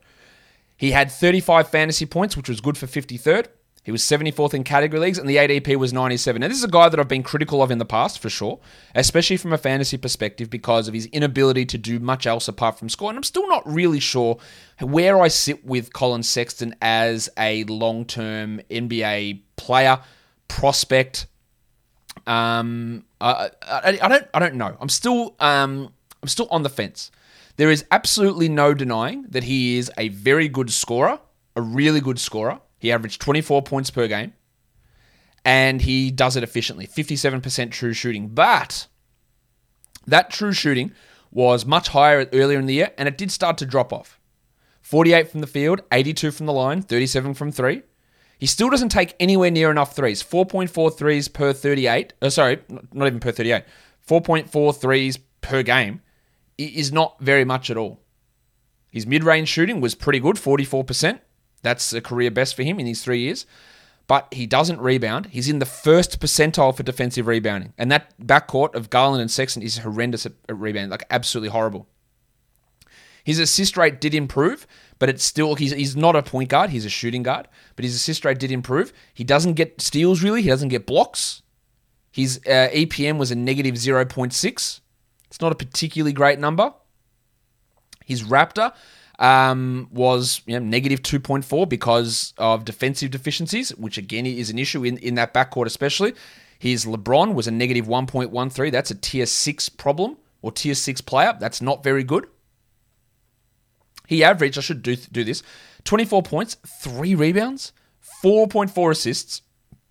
He 0.82 0.90
had 0.90 1.12
35 1.12 1.70
fantasy 1.70 2.08
points, 2.08 2.36
which 2.36 2.50
was 2.50 2.60
good 2.60 2.76
for 2.76 2.88
53rd. 2.88 3.46
He 3.84 3.92
was 3.92 4.02
74th 4.02 4.56
in 4.56 4.64
category 4.64 5.00
leagues, 5.00 5.20
and 5.20 5.30
the 5.30 5.36
ADP 5.36 5.76
was 5.76 5.94
97. 5.94 6.40
Now, 6.40 6.48
this 6.48 6.58
is 6.58 6.64
a 6.64 6.68
guy 6.68 6.90
that 6.90 7.00
I've 7.00 7.08
been 7.08 7.22
critical 7.22 7.62
of 7.62 7.70
in 7.70 7.78
the 7.78 7.86
past, 7.86 8.18
for 8.18 8.32
sure, 8.32 8.60
especially 8.96 9.38
from 9.38 9.54
a 9.54 9.60
fantasy 9.60 9.98
perspective, 9.98 10.50
because 10.50 10.88
of 10.88 10.96
his 10.96 11.06
inability 11.06 11.68
to 11.68 11.78
do 11.78 12.00
much 12.00 12.26
else 12.26 12.48
apart 12.48 12.80
from 12.80 12.90
score. 12.90 13.10
And 13.10 13.18
I'm 13.18 13.22
still 13.22 13.48
not 13.48 13.62
really 13.72 14.00
sure 14.00 14.40
where 14.80 15.22
I 15.22 15.28
sit 15.28 15.64
with 15.64 15.94
Collin 15.94 16.24
Sexton 16.24 16.74
as 16.82 17.30
a 17.38 17.64
long 17.66 18.04
term 18.04 18.60
NBA 18.72 19.42
player, 19.58 20.00
prospect. 20.48 21.28
Um, 22.26 23.06
I, 23.20 23.52
I, 23.62 24.00
I, 24.02 24.08
don't, 24.08 24.28
I 24.34 24.40
don't 24.40 24.56
know. 24.56 24.76
I'm 24.82 24.90
still, 24.90 25.36
um, 25.40 25.94
I'm 26.24 26.28
still 26.28 26.48
on 26.50 26.64
the 26.64 26.70
fence. 26.70 27.12
There 27.62 27.70
is 27.70 27.86
absolutely 27.92 28.50
no 28.50 28.74
denying 28.74 29.28
that 29.30 29.44
he 29.44 29.78
is 29.78 29.92
a 29.96 30.08
very 30.08 30.48
good 30.48 30.72
scorer, 30.72 31.20
a 31.56 31.62
really 31.62 32.02
good 32.02 32.18
scorer. 32.18 32.60
He 32.80 32.92
averaged 32.92 33.22
24 33.22 33.62
points 33.62 33.92
per 33.92 34.08
game. 34.08 34.34
and 35.46 35.80
he 35.80 36.10
does 36.10 36.36
it 36.36 36.42
efficiently 36.42 36.88
57% 36.88 37.70
true 37.70 37.94
shooting. 37.94 38.30
But 38.30 38.88
that 40.08 40.32
true 40.32 40.54
shooting 40.54 40.92
was 41.30 41.64
much 41.64 41.90
higher 41.90 42.28
earlier 42.34 42.58
in 42.58 42.66
the 42.66 42.74
year, 42.74 42.94
and 42.98 43.08
it 43.08 43.16
did 43.16 43.30
start 43.30 43.60
to 43.60 43.68
drop 43.68 43.94
off. 43.94 44.20
48 44.82 45.30
from 45.30 45.42
the 45.42 45.46
field, 45.46 45.82
82 45.92 46.32
from 46.32 46.48
the 46.48 46.54
line, 46.54 46.82
37 46.82 47.36
from 47.36 47.52
three. 47.52 47.84
He 48.40 48.48
still 48.48 48.72
doesn't 48.72 48.90
take 48.90 49.16
anywhere 49.20 49.52
near 49.52 49.70
enough 49.70 49.96
threes. 49.96 50.24
4.4 50.24 50.98
threes 50.98 51.28
per 51.28 51.54
38. 51.54 52.14
Oh, 52.24 52.30
sorry, 52.30 52.58
not 52.92 53.06
even 53.06 53.20
per 53.20 53.32
38. 53.32 53.66
4.4 54.08 54.76
threes 54.76 55.20
per 55.42 55.62
game 55.62 56.02
is 56.66 56.92
not 56.92 57.20
very 57.20 57.46
much 57.46 57.70
at 57.70 57.78
all. 57.78 58.00
His 58.92 59.08
mid 59.08 59.24
range 59.24 59.48
shooting 59.48 59.82
was 59.82 59.96
pretty 59.96 60.20
good, 60.20 60.36
44%. 60.36 61.20
That's 61.62 61.94
a 61.94 62.02
career 62.02 62.32
best 62.32 62.56
for 62.56 62.64
him 62.64 62.80
in 62.80 62.86
these 62.86 63.04
three 63.04 63.20
years. 63.20 63.46
But 64.08 64.34
he 64.34 64.46
doesn't 64.46 64.82
rebound. 64.82 65.28
He's 65.28 65.48
in 65.48 65.60
the 65.60 65.66
first 65.66 66.20
percentile 66.20 66.76
for 66.76 66.84
defensive 66.84 67.28
rebounding. 67.28 67.74
And 67.78 67.92
that 67.92 68.14
backcourt 68.20 68.76
of 68.76 68.90
Garland 68.90 69.22
and 69.22 69.32
Sexton 69.32 69.62
is 69.62 69.78
horrendous 69.78 70.26
at 70.26 70.34
rebounding, 70.50 70.90
like 70.90 71.06
absolutely 71.10 71.50
horrible. 71.50 71.88
His 73.24 73.40
assist 73.40 73.78
rate 73.78 74.02
did 74.02 74.14
improve, 74.14 74.66
but 75.00 75.08
it's 75.08 75.24
still 75.24 75.56
he's 75.56 75.72
he's 75.72 75.96
not 75.96 76.16
a 76.16 76.24
point 76.24 76.50
guard. 76.50 76.72
He's 76.72 76.86
a 76.86 76.90
shooting 76.90 77.24
guard, 77.24 77.48
but 77.76 77.86
his 77.86 77.96
assist 77.96 78.26
rate 78.26 78.40
did 78.40 78.52
improve. 78.52 78.92
He 79.14 79.24
doesn't 79.24 79.54
get 79.54 79.80
steals 79.80 80.24
really. 80.24 80.42
He 80.42 80.50
doesn't 80.50 80.70
get 80.70 80.88
blocks. 80.88 81.44
His 82.12 82.42
uh, 82.46 82.70
EPM 82.74 83.18
was 83.18 83.32
a 83.32 83.36
negative 83.36 83.78
zero 83.78 84.04
point 84.06 84.34
six. 84.34 84.81
It's 85.32 85.40
not 85.40 85.54
a 85.54 85.56
particularly 85.56 86.12
great 86.12 86.40
number. 86.40 86.74
His 88.06 88.24
Raptor 88.24 88.74
um, 89.18 89.88
was 89.90 90.42
you 90.46 90.60
know, 90.60 90.66
negative 90.66 91.02
2.4 91.02 91.70
because 91.70 92.34
of 92.38 92.66
defensive 92.66 93.12
deficiencies, 93.12 93.70
which 93.78 93.98
again 93.98 94.26
is 94.26 94.50
an 94.50 94.60
issue 94.60 94.84
in, 94.84 94.98
in 94.98 95.16
that 95.16 95.34
backcourt, 95.34 95.68
especially. 95.68 96.14
His 96.60 96.84
LeBron 96.84 97.34
was 97.34 97.48
a 97.48 97.52
negative 97.52 97.88
1.13. 97.88 98.74
That's 98.74 98.92
a 98.92 98.96
tier 98.96 99.26
6 99.26 99.70
problem 99.70 100.18
or 100.42 100.52
tier 100.52 100.76
6 100.76 101.00
player. 101.02 101.38
That's 101.40 101.62
not 101.62 101.82
very 101.82 102.04
good. 102.04 102.28
He 104.08 104.26
averaged, 104.26 104.58
I 104.58 104.62
should 104.62 104.84
do, 104.84 104.98
do 104.98 105.24
this, 105.24 105.44
24 105.86 106.24
points, 106.24 106.58
3 106.68 107.16
rebounds, 107.16 107.72
4.4 108.22 108.92
assists, 108.92 109.44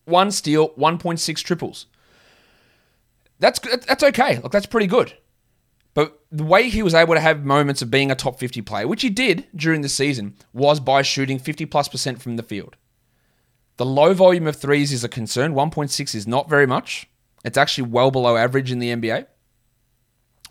1 0.05 0.31
steal, 0.33 0.69
1.6 0.75 1.43
triples. 1.43 1.87
That's 3.39 3.59
that's 3.59 4.03
okay. 4.03 4.39
Look, 4.39 4.53
that's 4.53 4.67
pretty 4.67 4.87
good. 4.87 5.15
But 6.01 6.19
the 6.33 6.45
way 6.45 6.71
he 6.71 6.83
was 6.83 6.95
able 6.95 7.13
to 7.13 7.21
have 7.21 7.45
moments 7.45 7.83
of 7.83 7.91
being 7.91 8.11
a 8.11 8.15
top 8.15 8.39
50 8.39 8.63
player, 8.63 8.89
which 8.89 9.03
he 9.03 9.11
did 9.11 9.47
during 9.55 9.83
the 9.83 9.89
season, 9.91 10.35
was 10.55 10.81
by 10.81 11.03
shooting 11.03 11.39
50 11.39 11.67
plus 11.67 11.89
percent 11.89 12.23
from 12.23 12.37
the 12.37 12.43
field. 12.43 12.77
The 13.77 13.85
low 13.85 14.15
volume 14.15 14.47
of 14.47 14.57
threes 14.57 14.95
is 14.95 15.05
a 15.05 15.11
concern. 15.11 15.53
1.6 15.53 16.15
is 16.15 16.27
not 16.27 16.49
very 16.49 16.67
much. 16.67 17.07
It's 17.45 17.59
actually 17.59 17.89
well 17.89 18.11
below 18.11 18.39
average 18.39 18.73
in 18.73 18.79
the 18.79 18.89
NBA. 18.89 19.27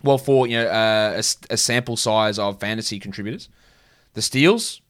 Well, 0.03 0.20
for 0.20 0.46
you 0.46 0.56
know 0.58 0.68
uh, 0.68 1.13
a, 1.20 1.53
a 1.53 1.58
sample 1.58 1.98
size 1.98 2.38
of 2.38 2.60
fantasy 2.60 3.00
contributors. 3.00 3.50
The 4.13 4.22
steals, 4.22 4.82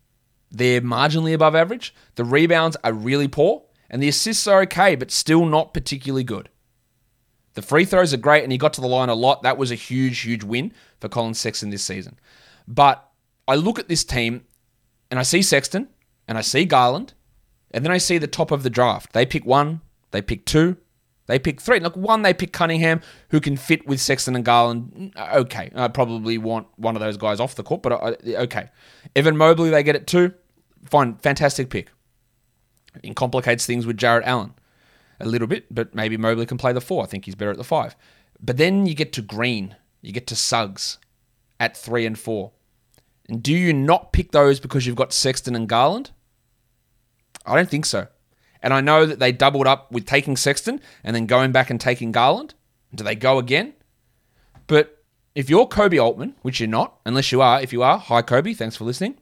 they're 0.51 0.81
marginally 0.81 1.33
above 1.33 1.55
average. 1.55 1.95
The 2.15 2.25
rebounds 2.25 2.75
are 2.83 2.91
really 2.91 3.29
poor. 3.29 3.63
And 3.89 4.03
the 4.03 4.09
assists 4.09 4.45
are 4.45 4.61
okay, 4.63 4.95
but 4.95 5.09
still 5.09 5.45
not 5.45 5.73
particularly 5.73 6.25
good. 6.25 6.49
The 7.59 7.65
free 7.65 7.83
throws 7.83 8.13
are 8.13 8.17
great, 8.17 8.43
and 8.43 8.53
he 8.53 8.57
got 8.57 8.71
to 8.75 8.79
the 8.79 8.87
line 8.87 9.09
a 9.09 9.13
lot. 9.13 9.43
That 9.43 9.57
was 9.57 9.69
a 9.69 9.75
huge, 9.75 10.19
huge 10.21 10.45
win 10.45 10.71
for 11.01 11.09
Collin 11.09 11.33
Sexton 11.33 11.71
this 11.71 11.83
season. 11.83 12.17
But 12.69 13.05
I 13.49 13.55
look 13.55 13.77
at 13.77 13.89
this 13.89 14.05
team 14.05 14.45
and 15.11 15.19
I 15.19 15.23
see 15.23 15.41
Sexton 15.41 15.89
and 16.25 16.37
I 16.37 16.41
see 16.41 16.63
Garland, 16.63 17.15
and 17.71 17.83
then 17.83 17.91
I 17.91 17.97
see 17.97 18.17
the 18.17 18.27
top 18.27 18.51
of 18.51 18.63
the 18.63 18.69
draft. 18.69 19.11
They 19.11 19.25
pick 19.25 19.45
one, 19.45 19.81
they 20.11 20.21
pick 20.21 20.45
two, 20.45 20.77
they 21.25 21.37
pick 21.37 21.59
three. 21.59 21.81
Look, 21.81 21.97
one, 21.97 22.21
they 22.21 22.33
pick 22.33 22.53
Cunningham, 22.53 23.01
who 23.31 23.41
can 23.41 23.57
fit 23.57 23.85
with 23.85 23.99
Sexton 23.99 24.37
and 24.37 24.45
Garland. 24.45 25.11
Mm, 25.17 25.33
okay, 25.35 25.69
I 25.75 25.89
probably 25.89 26.37
want 26.37 26.67
one 26.77 26.95
of 26.95 27.01
those 27.01 27.17
guys 27.17 27.41
off 27.41 27.55
the 27.55 27.63
court, 27.63 27.81
but 27.81 27.91
I, 27.91 28.15
okay. 28.43 28.69
Evan 29.17 29.35
Mobley, 29.35 29.69
they 29.69 29.83
get 29.83 29.97
it 29.97 30.07
too. 30.07 30.33
Fine, 30.85 31.17
fantastic 31.17 31.69
pick. 31.69 31.91
It 33.03 33.17
complicates 33.17 33.65
things 33.65 33.85
with 33.85 33.97
Jarrett 33.97 34.25
Allen 34.25 34.53
a 35.19 35.25
little 35.25 35.47
bit, 35.47 35.73
but 35.73 35.93
maybe 35.93 36.17
Mobley 36.17 36.45
can 36.45 36.57
play 36.57 36.73
the 36.73 36.81
four. 36.81 37.03
I 37.03 37.07
think 37.07 37.25
he's 37.25 37.35
better 37.35 37.51
at 37.51 37.57
the 37.57 37.63
five. 37.63 37.95
But 38.41 38.57
then 38.57 38.85
you 38.85 38.95
get 38.95 39.13
to 39.13 39.21
Green, 39.21 39.75
you 40.01 40.11
get 40.11 40.27
to 40.27 40.35
Suggs 40.35 40.97
at 41.59 41.75
three 41.75 42.05
and 42.05 42.17
four. 42.17 42.51
And 43.27 43.43
do 43.43 43.53
you 43.53 43.73
not 43.73 44.13
pick 44.13 44.31
those 44.31 44.59
because 44.59 44.85
you've 44.87 44.95
got 44.95 45.13
Sexton 45.13 45.55
and 45.55 45.67
Garland? 45.69 46.11
I 47.45 47.55
don't 47.55 47.69
think 47.69 47.85
so. 47.85 48.07
And 48.61 48.73
I 48.73 48.81
know 48.81 49.05
that 49.05 49.19
they 49.19 49.31
doubled 49.31 49.67
up 49.67 49.91
with 49.91 50.05
taking 50.05 50.35
Sexton 50.35 50.81
and 51.03 51.15
then 51.15 51.25
going 51.25 51.51
back 51.51 51.69
and 51.69 51.79
taking 51.79 52.11
Garland. 52.11 52.53
Do 52.93 53.03
they 53.03 53.15
go 53.15 53.37
again? 53.37 53.73
But 54.67 55.03
if 55.35 55.49
you're 55.49 55.67
Koby 55.67 56.01
Altman, 56.01 56.35
which 56.41 56.59
you're 56.59 56.67
not, 56.67 56.99
unless 57.05 57.31
you 57.31 57.41
are, 57.41 57.61
if 57.61 57.71
you 57.71 57.83
are, 57.83 57.97
hi 57.97 58.21
Koby, 58.21 58.55
thanks 58.55 58.75
for 58.75 58.83
listening. 58.83 59.17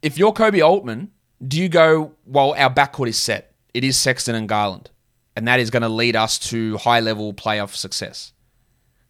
If 0.00 0.16
you're 0.18 0.32
Koby 0.32 0.64
Altman, 0.64 1.10
do 1.46 1.60
you 1.60 1.68
go, 1.68 2.14
well, 2.24 2.54
our 2.56 2.72
backcourt 2.72 3.08
is 3.08 3.18
set? 3.18 3.51
It 3.74 3.84
is 3.84 3.98
Sexton 3.98 4.34
and 4.34 4.48
Garland. 4.48 4.90
And 5.34 5.48
that 5.48 5.60
is 5.60 5.70
going 5.70 5.82
to 5.82 5.88
lead 5.88 6.14
us 6.14 6.38
to 6.50 6.76
high 6.78 7.00
level 7.00 7.32
playoff 7.32 7.74
success. 7.74 8.32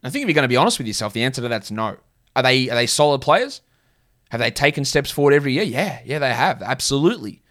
I 0.05 0.11
think 0.11 0.23
if 0.23 0.29
you're 0.29 0.35
going 0.35 0.45
to 0.45 0.49
be 0.49 0.57
honest 0.57 0.79
with 0.79 0.87
yourself, 0.87 1.13
the 1.13 1.23
answer 1.23 1.43
to 1.43 1.49
that's 1.49 1.71
no. 1.71 1.97
Are 2.35 2.43
they 2.43 2.71
are 2.71 2.75
they 2.75 2.87
solid 2.87 3.21
players? 3.21 3.61
Have 4.31 4.41
they 4.41 4.51
taken 4.51 4.85
steps 4.85 5.11
forward 5.11 5.35
every 5.35 5.53
year? 5.53 5.65
Yeah, 5.65 6.01
yeah, 6.05 6.19
they 6.19 6.33
have. 6.33 6.63
Absolutely. 6.63 7.43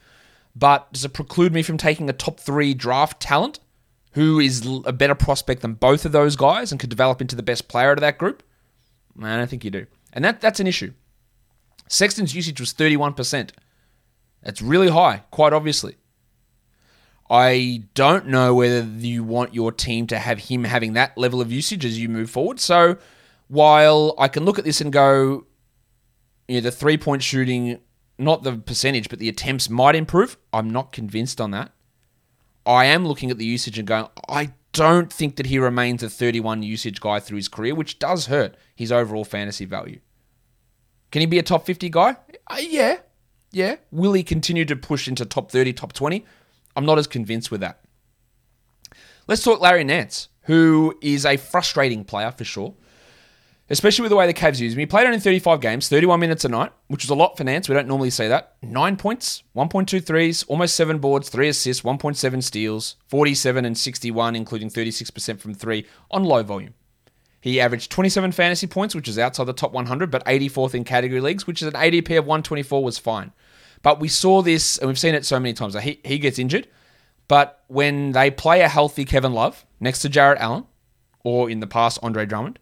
But 0.56 0.92
does 0.92 1.06
it 1.06 1.14
preclude 1.14 1.54
me 1.54 1.62
from 1.62 1.78
taking 1.78 2.10
a 2.10 2.14
top 2.14 2.40
three 2.40 2.74
draft 2.74 3.22
talent 3.22 3.60
who 4.14 4.40
is 4.40 4.66
a 4.86 4.92
better 4.92 5.16
prospect 5.16 5.62
than 5.62 5.76
both 5.76 6.06
of 6.06 6.12
those 6.12 6.36
guys 6.36 6.72
and 6.72 6.80
could 6.80 6.90
develop 6.90 7.22
into 7.22 7.36
the 7.36 7.44
best 7.44 7.68
player 7.68 7.92
out 7.92 7.98
of 7.98 8.02
that 8.02 8.18
group? 8.18 8.44
I 9.22 9.38
don't 9.38 9.50
think 9.50 9.64
you 9.64 9.72
do. 9.72 9.86
And 10.12 10.26
that, 10.26 10.42
that's 10.42 10.60
an 10.60 10.68
issue. 10.68 10.94
Sexton's 11.88 12.36
usage 12.36 12.60
was 12.60 12.74
31%. 12.74 13.52
That's 14.44 14.62
really 14.62 14.90
high, 14.90 15.24
quite 15.30 15.54
obviously. 15.54 15.98
I 17.32 17.84
don't 17.94 18.28
know 18.28 18.54
whether 18.54 18.82
you 18.82 19.24
want 19.24 19.56
your 19.56 19.72
team 19.72 20.06
to 20.08 20.20
have 20.20 20.38
him 20.38 20.66
having 20.66 20.94
that 20.94 21.18
level 21.18 21.40
of 21.40 21.50
usage 21.50 21.86
as 21.86 21.98
you 21.98 22.10
move 22.10 22.30
forward. 22.30 22.60
So 22.60 22.98
while 23.48 24.14
I 24.18 24.28
can 24.28 24.44
look 24.44 24.60
at 24.60 24.66
this 24.66 24.82
and 24.82 24.92
go, 24.92 25.46
you 26.50 26.56
know, 26.56 26.62
the 26.62 26.72
three 26.72 26.98
point 26.98 27.24
shooting, 27.24 27.80
not 28.18 28.44
the 28.44 28.58
percentage, 28.58 29.08
but 29.08 29.20
the 29.20 29.30
attempts 29.30 29.70
might 29.70 29.96
improve, 29.96 30.38
I'm 30.52 30.70
not 30.70 30.92
convinced 30.92 31.40
on 31.40 31.52
that. 31.52 31.72
I 32.66 32.84
am 32.86 33.08
looking 33.08 33.32
at 33.32 33.38
the 33.38 33.46
usage 33.46 33.80
and 33.80 33.88
going, 33.88 34.08
I 34.28 34.52
don't 34.74 35.12
think 35.12 35.38
that 35.38 35.46
he 35.46 35.58
remains 35.58 36.04
a 36.04 36.10
31 36.10 36.64
usage 36.64 37.00
guy 37.00 37.22
through 37.22 37.38
his 37.38 37.48
career, 37.48 37.74
which 37.74 37.98
does 37.98 38.26
hurt 38.26 38.58
his 38.76 38.92
overall 38.92 39.24
fantasy 39.24 39.64
value. 39.64 40.02
Can 41.12 41.22
he 41.22 41.28
be 41.28 41.40
a 41.40 41.44
top 41.44 41.66
50 41.66 41.90
guy? 41.90 42.18
Uh, 42.48 42.58
yeah. 42.60 42.98
Yeah. 43.54 43.78
Will 43.90 44.12
he 44.12 44.24
continue 44.24 44.66
to 44.66 44.76
push 44.76 45.08
into 45.08 45.26
top 45.26 45.50
30, 45.50 45.72
top 45.72 45.94
20? 45.94 46.26
I'm 46.76 46.86
not 46.86 46.98
as 46.98 47.08
convinced 47.08 47.52
with 47.52 47.62
that. 47.62 47.82
Let's 49.28 49.44
talk 49.44 49.62
Larry 49.62 49.84
Nance, 49.84 50.30
who 50.44 50.98
is 51.02 51.26
a 51.26 51.38
frustrating 51.38 52.04
player 52.04 52.32
for 52.32 52.44
sure, 52.44 52.74
especially 53.70 54.04
with 54.04 54.10
the 54.10 54.16
way 54.16 54.28
the 54.28 54.34
Cavs 54.34 54.60
use 54.60 54.74
him. 54.74 54.80
He 54.80 54.86
played 54.86 55.06
only 55.06 55.20
35 55.20 55.62
games, 55.62 55.88
31 55.88 56.20
minutes 56.20 56.44
a 56.44 56.50
night, 56.50 56.72
which 56.88 57.04
is 57.04 57.10
a 57.10 57.16
lot 57.16 57.38
for 57.38 57.44
Nance. 57.44 57.70
We 57.70 57.76
don't 57.76 57.88
normally 57.88 58.10
see 58.10 58.28
that. 58.28 58.56
Nine 58.62 58.98
points, 58.98 59.44
1.2 59.56 60.04
threes, 60.04 60.44
almost 60.44 60.76
seven 60.76 61.00
boards, 61.00 61.30
three 61.30 61.48
assists, 61.48 61.84
1.7 61.84 62.44
steals, 62.44 62.98
47 63.08 63.64
and 63.64 63.78
61, 63.78 64.36
including 64.36 64.70
36% 64.70 65.40
from 65.40 65.54
three 65.54 65.86
on 66.10 66.24
low 66.24 66.44
volume. 66.44 66.74
He 67.40 67.60
averaged 67.60 67.92
27 67.92 68.34
fantasy 68.34 68.68
points, 68.68 68.94
which 68.94 69.08
is 69.08 69.18
outside 69.18 69.46
the 69.46 69.54
top 69.54 69.72
100, 69.72 70.12
but 70.12 70.24
84th 70.26 70.76
in 70.76 70.84
category 70.84 71.22
leagues, 71.22 71.48
which 71.48 71.62
is 71.62 71.68
an 71.68 71.74
ADP 71.74 72.18
of 72.18 72.26
124 72.26 72.84
was 72.84 73.00
fine. 73.00 73.32
But 73.82 74.00
we 74.00 74.08
saw 74.08 74.42
this, 74.42 74.78
and 74.78 74.88
we've 74.88 75.00
seen 75.00 75.16
it 75.16 75.26
so 75.26 75.40
many 75.40 75.54
times. 75.54 75.80
He, 75.80 76.00
he 76.04 76.20
gets 76.20 76.38
injured, 76.38 76.68
but 77.28 77.64
when 77.68 78.12
they 78.12 78.30
play 78.30 78.62
a 78.62 78.68
healthy 78.68 79.06
Kevin 79.06 79.34
Love 79.34 79.66
next 79.80 80.00
to 80.00 80.10
Jarrett 80.10 80.40
Allen, 80.40 80.66
or 81.24 81.50
in 81.50 81.60
the 81.60 81.68
past, 81.68 82.00
Andre 82.04 82.26
Drummond, 82.26 82.60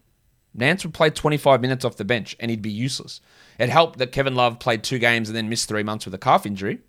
Nance 0.54 0.84
would 0.84 0.94
play 0.94 1.10
25 1.10 1.60
minutes 1.60 1.84
off 1.84 1.96
the 1.96 2.04
bench 2.04 2.36
and 2.40 2.50
he'd 2.50 2.62
be 2.62 2.70
useless. 2.70 3.20
It 3.58 3.68
helped 3.68 3.98
that 3.98 4.12
Kevin 4.12 4.34
Love 4.34 4.58
played 4.58 4.82
two 4.82 4.98
games 4.98 5.28
and 5.28 5.36
then 5.36 5.48
missed 5.48 5.68
three 5.68 5.82
months 5.82 6.04
with 6.04 6.14
a 6.14 6.18
calf 6.18 6.44
injury. 6.44 6.80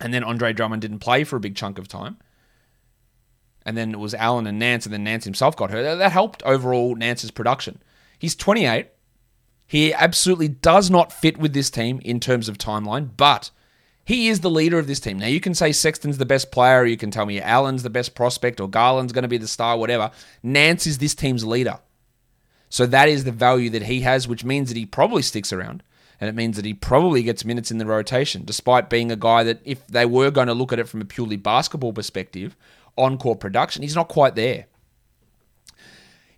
And 0.00 0.12
then 0.12 0.24
Andre 0.24 0.52
Drummond 0.52 0.82
didn't 0.82 0.98
play 0.98 1.24
for 1.24 1.36
a 1.36 1.40
big 1.40 1.56
chunk 1.56 1.78
of 1.78 1.88
time. 1.88 2.18
And 3.64 3.76
then 3.76 3.92
it 3.92 3.98
was 3.98 4.14
Allen 4.14 4.46
and 4.48 4.58
Nance, 4.58 4.86
and 4.86 4.92
then 4.92 5.04
Nance 5.04 5.24
himself 5.24 5.56
got 5.56 5.70
hurt. 5.70 5.98
That 5.98 6.10
helped 6.10 6.42
overall 6.42 6.96
Nance's 6.96 7.30
production. 7.30 7.80
He's 8.18 8.34
28. 8.34 8.88
He 9.72 9.94
absolutely 9.94 10.48
does 10.48 10.90
not 10.90 11.14
fit 11.14 11.38
with 11.38 11.54
this 11.54 11.70
team 11.70 11.98
in 12.04 12.20
terms 12.20 12.46
of 12.46 12.58
timeline, 12.58 13.08
but 13.16 13.50
he 14.04 14.28
is 14.28 14.40
the 14.40 14.50
leader 14.50 14.78
of 14.78 14.86
this 14.86 15.00
team. 15.00 15.18
Now, 15.18 15.28
you 15.28 15.40
can 15.40 15.54
say 15.54 15.72
Sexton's 15.72 16.18
the 16.18 16.26
best 16.26 16.52
player, 16.52 16.80
or 16.80 16.84
you 16.84 16.98
can 16.98 17.10
tell 17.10 17.24
me 17.24 17.40
Allen's 17.40 17.82
the 17.82 17.88
best 17.88 18.14
prospect, 18.14 18.60
or 18.60 18.68
Garland's 18.68 19.14
going 19.14 19.22
to 19.22 19.28
be 19.28 19.38
the 19.38 19.48
star, 19.48 19.78
whatever. 19.78 20.10
Nance 20.42 20.86
is 20.86 20.98
this 20.98 21.14
team's 21.14 21.46
leader. 21.46 21.78
So 22.68 22.84
that 22.84 23.08
is 23.08 23.24
the 23.24 23.32
value 23.32 23.70
that 23.70 23.84
he 23.84 24.02
has, 24.02 24.28
which 24.28 24.44
means 24.44 24.68
that 24.68 24.76
he 24.76 24.84
probably 24.84 25.22
sticks 25.22 25.54
around. 25.54 25.82
And 26.20 26.28
it 26.28 26.34
means 26.34 26.56
that 26.56 26.66
he 26.66 26.74
probably 26.74 27.22
gets 27.22 27.42
minutes 27.42 27.70
in 27.70 27.78
the 27.78 27.86
rotation, 27.86 28.44
despite 28.44 28.90
being 28.90 29.10
a 29.10 29.16
guy 29.16 29.42
that, 29.42 29.60
if 29.64 29.86
they 29.86 30.04
were 30.04 30.30
going 30.30 30.48
to 30.48 30.52
look 30.52 30.74
at 30.74 30.80
it 30.80 30.88
from 30.88 31.00
a 31.00 31.06
purely 31.06 31.38
basketball 31.38 31.94
perspective, 31.94 32.58
on 32.98 33.16
court 33.16 33.40
production, 33.40 33.82
he's 33.82 33.96
not 33.96 34.08
quite 34.08 34.34
there. 34.34 34.66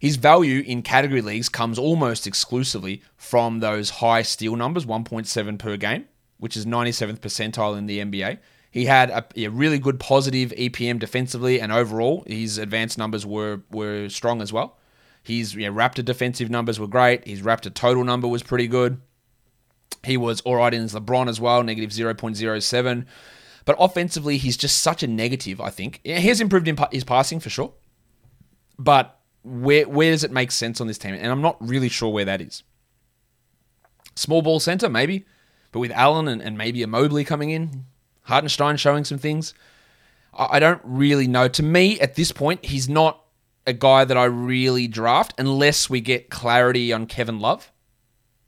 His 0.04 0.16
value 0.16 0.62
in 0.66 0.82
category 0.82 1.22
leagues 1.22 1.48
comes 1.48 1.78
almost 1.78 2.26
exclusively 2.26 3.00
from 3.16 3.60
those 3.60 3.88
high 3.88 4.20
steal 4.20 4.54
numbers, 4.54 4.84
1.7 4.84 5.58
per 5.58 5.78
game, 5.78 6.04
which 6.36 6.58
is 6.58 6.66
97th 6.66 7.20
percentile 7.20 7.78
in 7.78 7.86
the 7.86 8.00
NBA. 8.00 8.36
He 8.70 8.84
had 8.84 9.08
a, 9.08 9.24
a, 9.34 9.48
really 9.48 9.78
good 9.78 9.98
positive 9.98 10.50
EPM 10.50 10.98
defensively, 10.98 11.58
and 11.58 11.72
overall, 11.72 12.22
his 12.26 12.58
advanced 12.58 12.98
numbers 12.98 13.24
were 13.24 13.62
were 13.70 14.10
strong 14.10 14.42
as 14.42 14.52
well. 14.52 14.76
His 15.22 15.54
you 15.54 15.62
know, 15.62 15.72
Raptor 15.72 16.04
defensive 16.04 16.50
numbers 16.50 16.78
were 16.78 16.86
great. 16.86 17.26
His 17.26 17.40
Raptor 17.40 17.72
total 17.72 18.04
number 18.04 18.28
was 18.28 18.42
pretty 18.42 18.68
good. 18.68 19.00
He 20.04 20.18
was 20.18 20.42
all 20.42 20.56
right 20.56 20.74
in 20.74 20.82
his 20.82 20.92
LeBron 20.92 21.30
as 21.30 21.40
well, 21.40 21.62
negative 21.62 21.92
0.07. 21.92 23.06
But 23.64 23.76
offensively, 23.78 24.36
he's 24.36 24.58
just 24.58 24.82
such 24.82 25.02
a 25.02 25.06
negative, 25.06 25.62
I 25.62 25.70
think. 25.70 26.02
He 26.04 26.10
has 26.28 26.42
improved 26.42 26.68
in 26.68 26.76
his 26.92 27.04
passing 27.04 27.40
for 27.40 27.48
sure. 27.48 27.72
But 28.78 29.18
where, 29.44 29.88
where 29.88 30.10
does 30.10 30.24
it 30.24 30.32
make 30.32 30.50
sense 30.50 30.80
on 30.80 30.86
this 30.86 30.98
team? 30.98 31.14
And 31.14 31.26
I'm 31.26 31.42
not 31.42 31.56
really 31.60 31.88
sure 31.88 32.12
where 32.12 32.24
that 32.24 32.40
is. 32.40 32.62
Small 34.16 34.42
ball 34.42 34.58
center, 34.58 34.88
maybe. 34.88 35.26
But 35.70 35.80
with 35.80 35.92
Allen 35.92 36.28
and, 36.28 36.40
and 36.40 36.56
maybe 36.56 36.82
a 36.82 36.86
Mobley 36.86 37.24
coming 37.24 37.50
in, 37.50 37.84
Hartenstein 38.22 38.76
showing 38.76 39.04
some 39.04 39.18
things. 39.18 39.54
I 40.36 40.58
don't 40.58 40.80
really 40.82 41.28
know. 41.28 41.46
To 41.48 41.62
me, 41.62 42.00
at 42.00 42.16
this 42.16 42.32
point, 42.32 42.64
he's 42.64 42.88
not 42.88 43.20
a 43.66 43.72
guy 43.72 44.04
that 44.04 44.16
I 44.16 44.24
really 44.24 44.88
draft 44.88 45.34
unless 45.38 45.88
we 45.88 46.00
get 46.00 46.30
clarity 46.30 46.92
on 46.92 47.06
Kevin 47.06 47.38
Love. 47.38 47.70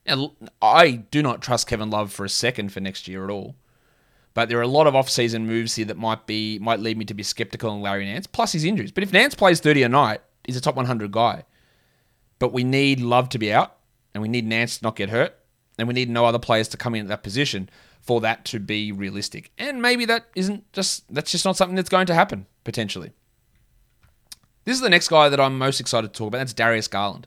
And 0.05 0.31
I 0.63 0.91
do 1.11 1.23
not 1.23 1.43
trust 1.43 1.67
Kevin 1.67 1.91
Love 1.91 2.13
for 2.13 2.25
a 2.25 2.29
second 2.29 2.73
for 2.73 2.81
next 2.81 3.09
year 3.09 3.25
at 3.25 3.31
all. 3.31 3.57
But 4.35 4.49
there 4.49 4.59
are 4.59 4.63
a 4.63 4.69
lot 4.69 4.87
of 4.87 4.95
off-season 4.95 5.47
moves 5.47 5.77
here 5.77 5.87
that 5.87 5.97
might 5.97 6.27
be 6.27 6.59
might 6.59 6.81
lead 6.81 6.99
me 6.99 7.07
to 7.07 7.15
be 7.15 7.23
skeptical 7.23 7.71
on 7.71 7.81
Larry 7.81 8.05
Nance, 8.05 8.27
plus 8.27 8.53
his 8.53 8.65
injuries. 8.65 8.93
But 8.93 9.03
if 9.03 9.13
Nance 9.13 9.35
plays 9.35 9.61
30 9.61 9.85
a 9.85 9.89
night, 9.89 10.21
he's 10.47 10.57
a 10.57 10.61
top 10.61 10.77
100 10.77 11.11
guy. 11.11 11.45
But 12.39 12.53
we 12.53 12.65
need 12.65 13.01
Love 13.01 13.29
to 13.31 13.39
be 13.39 13.53
out, 13.53 13.77
and 14.15 14.23
we 14.23 14.29
need 14.29 14.47
Nance 14.47 14.79
to 14.79 14.85
not 14.85 14.97
get 14.97 15.11
hurt, 15.11 15.39
and 15.79 15.89
we 15.89 15.95
need 15.95 16.09
no 16.09 16.25
other 16.25 16.39
players 16.39 16.69
to 16.69 16.77
come 16.77 16.95
in 16.95 17.03
at 17.03 17.09
that 17.09 17.23
position 17.23 17.69
for 18.01 18.21
that 18.21 18.45
to 18.47 18.61
be 18.61 18.93
realistic. 18.93 19.51
And 19.59 19.83
maybe 19.83 20.05
that 20.05 20.27
isn't 20.35 20.71
just 20.73 21.13
that's 21.13 21.33
just 21.33 21.45
not 21.45 21.57
something 21.57 21.75
that's 21.75 21.89
going 21.89 22.07
to 22.07 22.15
happen 22.15 22.47
potentially. 22.65 23.13
This 24.65 24.75
is 24.75 24.81
the 24.81 24.91
next 24.91 25.09
guy 25.09 25.29
that 25.29 25.41
I'm 25.41 25.59
most 25.59 25.81
excited 25.81 26.13
to 26.13 26.19
talk 26.19 26.29
about. 26.29 26.39
That's 26.39 26.53
Darius 26.53 26.89
Garland. 26.89 27.27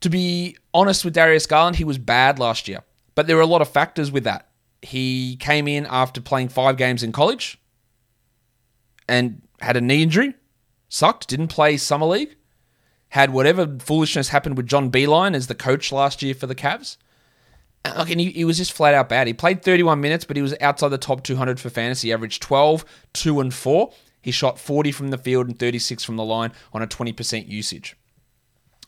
To 0.00 0.10
be 0.10 0.56
honest 0.74 1.04
with 1.04 1.14
Darius 1.14 1.46
Garland, 1.46 1.76
he 1.76 1.84
was 1.84 1.98
bad 1.98 2.38
last 2.38 2.66
year, 2.66 2.80
but 3.14 3.26
there 3.26 3.36
were 3.36 3.42
a 3.42 3.46
lot 3.46 3.62
of 3.62 3.68
factors 3.68 4.10
with 4.10 4.24
that. 4.24 4.48
He 4.80 5.36
came 5.36 5.68
in 5.68 5.86
after 5.86 6.20
playing 6.20 6.48
five 6.48 6.76
games 6.76 7.04
in 7.04 7.12
college 7.12 7.60
and 9.08 9.42
had 9.60 9.76
a 9.76 9.80
knee 9.80 10.02
injury, 10.02 10.34
sucked, 10.92 11.26
didn't 11.28 11.48
play 11.48 11.76
summer 11.76 12.06
league, 12.06 12.36
had 13.10 13.30
whatever 13.30 13.78
foolishness 13.78 14.28
happened 14.28 14.56
with 14.56 14.66
John 14.66 14.90
Beilein 14.90 15.34
as 15.34 15.46
the 15.46 15.54
coach 15.54 15.90
last 15.90 16.22
year 16.22 16.34
for 16.34 16.46
the 16.46 16.54
Cavs 16.54 16.98
uh, 17.84 17.94
Look, 17.96 18.10
and 18.10 18.20
he, 18.20 18.30
he, 18.30 18.44
was 18.44 18.58
just 18.58 18.72
flat 18.72 18.94
out 18.94 19.08
bad. 19.08 19.26
He 19.26 19.32
played 19.32 19.62
31 19.62 20.00
minutes, 20.00 20.24
but 20.24 20.36
he 20.36 20.42
was 20.42 20.54
outside 20.60 20.88
the 20.88 20.98
top 20.98 21.22
200 21.24 21.58
for 21.58 21.70
fantasy. 21.70 22.12
Averaged 22.12 22.42
12, 22.42 22.84
2, 23.14 23.40
and 23.40 23.54
4. 23.54 23.92
He 24.20 24.30
shot 24.30 24.58
40 24.58 24.92
from 24.92 25.08
the 25.08 25.18
field 25.18 25.48
and 25.48 25.58
36 25.58 26.04
from 26.04 26.16
the 26.16 26.24
line 26.24 26.52
on 26.72 26.82
a 26.82 26.86
20% 26.86 27.48
usage. 27.48 27.96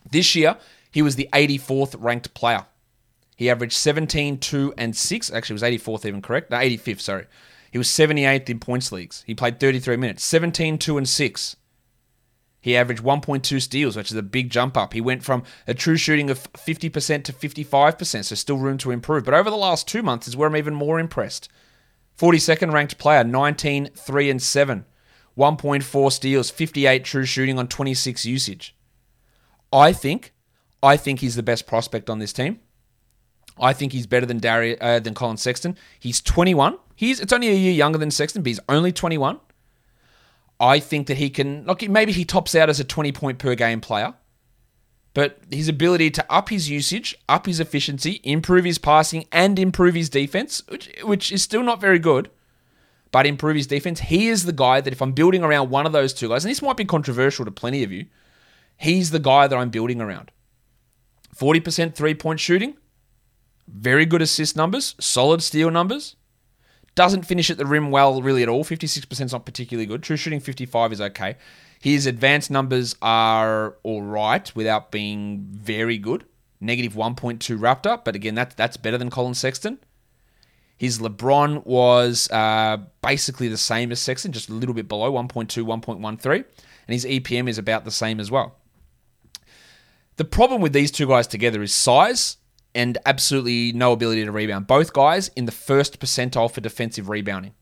This 0.08 0.34
year, 0.34 0.58
he 0.92 1.02
was 1.02 1.16
the 1.16 1.28
84th 1.32 1.96
ranked 1.99 2.34
player. 2.34 2.66
He 3.37 3.50
averaged 3.50 3.76
17, 3.76 4.38
2, 4.38 4.75
and 4.78 4.94
6. 4.94 5.32
Actually, 5.32 5.54
it 5.54 5.61
was 5.62 5.82
84th 5.82 6.06
even 6.06 6.23
correct. 6.23 6.50
No, 6.50 6.58
85th, 6.58 7.00
sorry. 7.00 7.26
He 7.73 7.78
was 7.78 7.88
78th 7.88 8.49
in 8.49 8.61
points 8.61 8.92
leagues. 8.92 9.25
He 9.26 9.34
played 9.34 9.58
33 9.58 9.96
minutes. 9.96 10.23
17, 10.23 10.78
2, 10.78 10.99
and 10.99 11.08
6. 11.08 11.56
He 12.64 12.78
averaged 12.78 13.02
1.2 13.02 13.61
steals, 13.61 13.94
which 13.94 14.11
is 14.11 14.16
a 14.16 14.23
big 14.23 14.49
jump 14.49 14.75
up. 14.75 14.94
He 14.94 15.00
went 15.02 15.23
from 15.23 15.42
a 15.66 15.75
true 15.75 15.99
shooting 15.99 16.30
of 16.30 16.50
50% 16.54 17.23
to 17.25 17.33
55%, 17.35 18.25
so 18.25 18.35
still 18.35 18.56
room 18.56 18.78
to 18.78 18.90
improve. 18.90 19.26
But 19.26 19.35
over 19.35 19.50
the 19.50 19.56
last 19.56 19.87
two 19.87 20.02
months 20.02 20.26
is 20.26 20.35
where 20.35 20.49
I'm 20.49 20.56
even 20.56 20.73
more 20.73 20.99
impressed. 20.99 21.50
42nd 22.18 22.73
ranked 22.73 22.97
player, 22.97 23.23
19, 23.23 23.91
3, 23.95 24.30
and 24.30 24.41
7. 24.41 24.86
1.4 25.36 26.10
steals, 26.12 26.50
58 26.50 27.04
true 27.04 27.26
shooting 27.26 27.58
on 27.58 27.69
26 27.69 28.25
usage. 28.25 28.75
I 29.71 29.93
think, 29.93 30.32
I 30.82 30.97
think 30.97 31.21
he's 31.21 31.36
the 31.36 31.43
best 31.43 31.67
prospect 31.67 32.08
on 32.08 32.19
this 32.19 32.32
team. 32.32 32.60
I 33.60 33.75
think 33.75 33.93
he's 33.93 34.06
better 34.06 34.25
than 34.25 34.38
Darius, 34.38 34.78
uh, 34.80 35.00
than 35.00 35.12
Collin 35.12 35.36
Sexton. 35.36 35.76
He's 36.00 36.23
21. 36.23 36.78
He's 36.97 37.21
it's 37.21 37.34
only 37.34 37.49
a 37.49 37.54
year 37.54 37.75
younger 37.75 37.99
than 37.99 38.10
Sexton, 38.10 38.41
but 38.41 38.49
he's 38.49 38.60
only 38.71 38.91
21. 38.91 39.38
I 40.60 40.78
think 40.78 41.08
that 41.08 41.19
he 41.19 41.30
can, 41.30 41.64
look, 41.64 41.86
maybe 41.88 42.12
he 42.12 42.25
tops 42.25 42.54
out 42.54 42.71
as 42.71 42.80
a 42.80 42.84
20 42.84 43.12
point 43.12 43.38
per 43.38 43.54
game 43.54 43.80
player, 43.80 44.14
but 45.12 45.38
his 45.50 45.69
ability 45.69 46.10
to 46.12 46.32
up 46.32 46.49
his 46.49 46.71
usage, 46.71 47.17
up 47.28 47.47
his 47.47 47.60
efficiency, 47.60 48.21
improve 48.25 48.64
his 48.64 48.78
passing, 48.78 49.26
and 49.32 49.58
improve 49.58 49.95
his 49.95 50.08
defense, 50.08 50.62
which, 50.69 50.90
which 51.02 51.32
is 51.32 51.43
still 51.43 51.62
not 51.62 51.80
very 51.80 51.99
good, 51.99 52.30
but 53.10 53.26
improve 53.26 53.56
his 53.56 53.69
defense, 53.69 54.00
he 54.00 54.28
is 54.28 54.45
the 54.45 54.52
guy 54.52 54.80
that 54.80 54.93
if 54.93 55.00
I'm 55.00 55.12
building 55.12 55.45
around 55.45 55.71
one 55.71 55.86
of 55.86 55.93
those 55.93 56.12
two 56.12 56.30
guys, 56.30 56.45
and 56.45 56.50
this 56.50 56.62
might 56.62 56.76
be 56.76 56.84
controversial 56.84 57.45
to 57.45 57.50
plenty 57.50 57.84
of 57.84 57.93
you, 57.93 58.06
he's 58.76 59.10
the 59.10 59.21
guy 59.21 59.47
that 59.47 59.56
I'm 59.56 59.71
building 59.71 60.00
around. 60.00 60.32
40% 61.36 61.95
three 61.95 62.14
point 62.14 62.40
shooting, 62.40 62.76
very 63.69 64.06
good 64.06 64.23
assist 64.23 64.56
numbers, 64.56 64.95
solid 64.99 65.43
steal 65.43 65.71
numbers. 65.71 66.17
Doesn't 66.95 67.25
finish 67.25 67.50
at 67.50 67.59
the 67.59 67.67
rim 67.67 67.91
well, 67.91 68.23
really, 68.23 68.43
at 68.43 68.49
all. 68.49 68.65
56% 68.65 69.25
is 69.25 69.33
not 69.33 69.45
particularly 69.45 69.87
good. 69.87 70.02
True 70.02 70.17
shooting 70.17 70.41
55 70.41 70.93
is 70.93 71.00
okay. 71.00 71.37
His 71.80 72.07
advanced 72.07 72.50
numbers 72.50 72.95
are 73.02 73.76
all 73.83 74.02
right 74.02 74.54
without 74.54 74.91
being 74.91 75.47
very 75.50 75.99
good. 75.99 76.25
Negative 76.61 76.95
1.2 76.95 77.59
Raptor, 77.59 78.02
but 78.04 78.15
again, 78.15 78.37
that, 78.37 78.57
that's 78.57 78.76
better 78.76 78.97
than 78.97 79.11
Collin 79.11 79.35
Sexton. 79.35 79.78
His 80.76 80.99
LeBron 80.99 81.67
was 81.67 82.30
uh, 82.30 82.78
basically 83.02 83.49
the 83.49 83.57
same 83.57 83.93
as 83.93 84.00
Sexton, 84.00 84.33
just 84.33 84.49
a 84.49 84.54
little 84.54 84.75
bit 84.75 84.89
below 84.89 85.13
1.2, 85.13 85.47
1.13. 85.47 86.35
And 86.37 86.45
his 86.93 87.04
EPM 87.04 87.49
is 87.49 87.59
about 87.59 87.85
the 87.85 87.91
same 87.91 88.21
as 88.21 88.30
well. 88.30 88.57
The 90.17 90.25
problem 90.25 90.61
with 90.61 90.73
these 90.73 90.91
two 90.91 91.09
guys 91.09 91.26
together 91.26 91.63
is 91.63 91.75
size 91.75 92.39
and 92.75 92.99
absolutely 93.06 93.73
no 93.73 93.93
ability 93.93 94.25
to 94.25 94.32
rebound. 94.32 94.67
Both 94.67 94.93
guys 94.93 95.28
in 95.37 95.47
the 95.47 95.52
first 95.52 96.00
percentile 96.00 96.50
for 96.50 96.60
defensive 96.60 97.08
rebounding. 97.08 97.54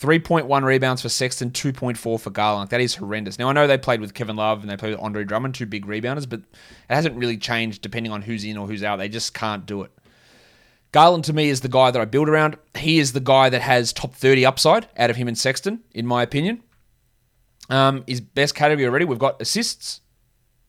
3.1 0.00 0.62
rebounds 0.62 1.02
for 1.02 1.08
Sexton, 1.08 1.50
2.4 1.50 2.20
for 2.20 2.30
Garland. 2.30 2.70
That 2.70 2.80
is 2.80 2.94
horrendous. 2.94 3.36
Now, 3.38 3.48
I 3.48 3.52
know 3.52 3.66
they 3.66 3.78
played 3.78 4.00
with 4.00 4.14
Kevin 4.14 4.36
Love 4.36 4.60
and 4.60 4.70
they 4.70 4.76
played 4.76 4.92
with 4.92 5.00
Andre 5.00 5.24
Drummond, 5.24 5.56
two 5.56 5.66
big 5.66 5.86
rebounders, 5.86 6.28
but 6.28 6.40
it 6.40 6.94
hasn't 6.94 7.16
really 7.16 7.36
changed 7.36 7.82
depending 7.82 8.12
on 8.12 8.22
who's 8.22 8.44
in 8.44 8.56
or 8.56 8.68
who's 8.68 8.84
out. 8.84 8.96
They 8.96 9.08
just 9.08 9.34
can't 9.34 9.66
do 9.66 9.82
it. 9.82 9.90
Garland, 10.92 11.24
to 11.24 11.32
me, 11.32 11.48
is 11.48 11.62
the 11.62 11.68
guy 11.68 11.90
that 11.90 12.00
I 12.00 12.04
build 12.04 12.28
around. 12.28 12.56
He 12.76 12.98
is 12.98 13.12
the 13.12 13.20
guy 13.20 13.48
that 13.48 13.60
has 13.60 13.92
top 13.92 14.14
30 14.14 14.46
upside 14.46 14.88
out 14.96 15.10
of 15.10 15.16
him 15.16 15.26
and 15.26 15.36
Sexton, 15.36 15.80
in 15.92 16.06
my 16.06 16.22
opinion. 16.22 16.62
Um, 17.68 18.04
his 18.06 18.20
best 18.20 18.54
category 18.54 18.86
already, 18.86 19.04
we've 19.04 19.18
got 19.18 19.42
assists, 19.42 20.00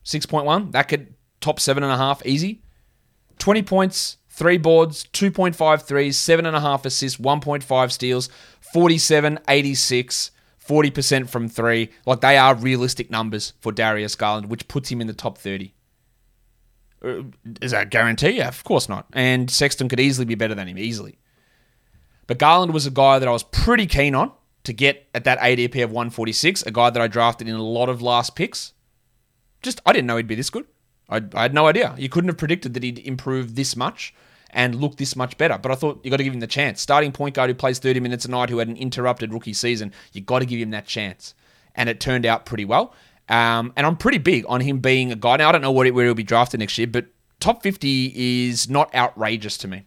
6.1. 0.04 0.72
That 0.72 0.88
could 0.88 1.14
top 1.40 1.60
seven 1.60 1.82
and 1.82 1.92
a 1.92 1.96
half, 1.96 2.24
easy. 2.24 2.62
20 3.38 3.62
points, 3.62 4.18
three 4.28 4.58
boards, 4.58 5.06
2.5 5.12 5.82
threes, 5.82 6.16
seven 6.16 6.46
and 6.46 6.56
a 6.56 6.60
half 6.60 6.84
assists, 6.84 7.18
1.5 7.18 7.92
steals, 7.92 8.28
47, 8.60 9.38
86, 9.48 10.30
40% 10.66 11.28
from 11.28 11.48
three. 11.48 11.90
Like 12.06 12.20
they 12.20 12.36
are 12.36 12.54
realistic 12.54 13.10
numbers 13.10 13.54
for 13.60 13.72
Darius 13.72 14.14
Garland, 14.14 14.50
which 14.50 14.68
puts 14.68 14.90
him 14.90 15.00
in 15.00 15.06
the 15.06 15.14
top 15.14 15.38
30. 15.38 15.74
Uh, 17.02 17.22
is 17.62 17.72
that 17.72 17.82
a 17.84 17.86
guarantee? 17.86 18.30
Yeah, 18.30 18.48
of 18.48 18.62
course 18.62 18.88
not. 18.88 19.06
And 19.12 19.50
Sexton 19.50 19.88
could 19.88 20.00
easily 20.00 20.26
be 20.26 20.34
better 20.34 20.54
than 20.54 20.68
him, 20.68 20.78
easily. 20.78 21.18
But 22.26 22.38
Garland 22.38 22.72
was 22.72 22.86
a 22.86 22.90
guy 22.90 23.18
that 23.18 23.28
I 23.28 23.32
was 23.32 23.42
pretty 23.42 23.86
keen 23.86 24.14
on 24.14 24.32
to 24.64 24.72
get 24.72 25.08
at 25.14 25.24
that 25.24 25.38
ADP 25.40 25.82
of 25.82 25.90
146, 25.90 26.62
a 26.62 26.70
guy 26.70 26.90
that 26.90 27.00
I 27.00 27.08
drafted 27.08 27.48
in 27.48 27.54
a 27.54 27.62
lot 27.62 27.88
of 27.88 28.02
last 28.02 28.36
picks. 28.36 28.74
Just, 29.62 29.80
I 29.84 29.92
didn't 29.92 30.06
know 30.06 30.16
he'd 30.16 30.26
be 30.26 30.34
this 30.34 30.50
good. 30.50 30.66
I, 31.10 31.22
I 31.34 31.42
had 31.42 31.54
no 31.54 31.66
idea. 31.66 31.94
You 31.98 32.08
couldn't 32.08 32.28
have 32.28 32.38
predicted 32.38 32.74
that 32.74 32.82
he'd 32.82 33.00
improve 33.00 33.54
this 33.56 33.76
much 33.76 34.14
and 34.50 34.74
look 34.74 34.96
this 34.96 35.16
much 35.16 35.36
better. 35.38 35.58
But 35.58 35.72
I 35.72 35.74
thought 35.74 36.00
you 36.02 36.10
got 36.10 36.18
to 36.18 36.24
give 36.24 36.32
him 36.32 36.40
the 36.40 36.46
chance. 36.46 36.80
Starting 36.80 37.12
point 37.12 37.34
guard 37.34 37.50
who 37.50 37.54
plays 37.54 37.78
30 37.78 38.00
minutes 38.00 38.24
a 38.24 38.30
night, 38.30 38.50
who 38.50 38.58
had 38.58 38.68
an 38.68 38.76
interrupted 38.76 39.32
rookie 39.32 39.52
season, 39.52 39.92
you 40.12 40.20
got 40.20 40.40
to 40.40 40.46
give 40.46 40.60
him 40.60 40.70
that 40.70 40.86
chance. 40.86 41.34
And 41.74 41.88
it 41.88 42.00
turned 42.00 42.26
out 42.26 42.46
pretty 42.46 42.64
well. 42.64 42.94
Um, 43.28 43.72
and 43.76 43.86
I'm 43.86 43.96
pretty 43.96 44.18
big 44.18 44.44
on 44.48 44.60
him 44.60 44.80
being 44.80 45.12
a 45.12 45.16
guy. 45.16 45.36
Now, 45.36 45.50
I 45.50 45.52
don't 45.52 45.62
know 45.62 45.70
where 45.70 46.04
he'll 46.04 46.14
be 46.14 46.24
drafted 46.24 46.60
next 46.60 46.76
year, 46.78 46.88
but 46.88 47.06
top 47.38 47.62
50 47.62 48.48
is 48.48 48.68
not 48.68 48.92
outrageous 48.94 49.56
to 49.58 49.68
me. 49.68 49.86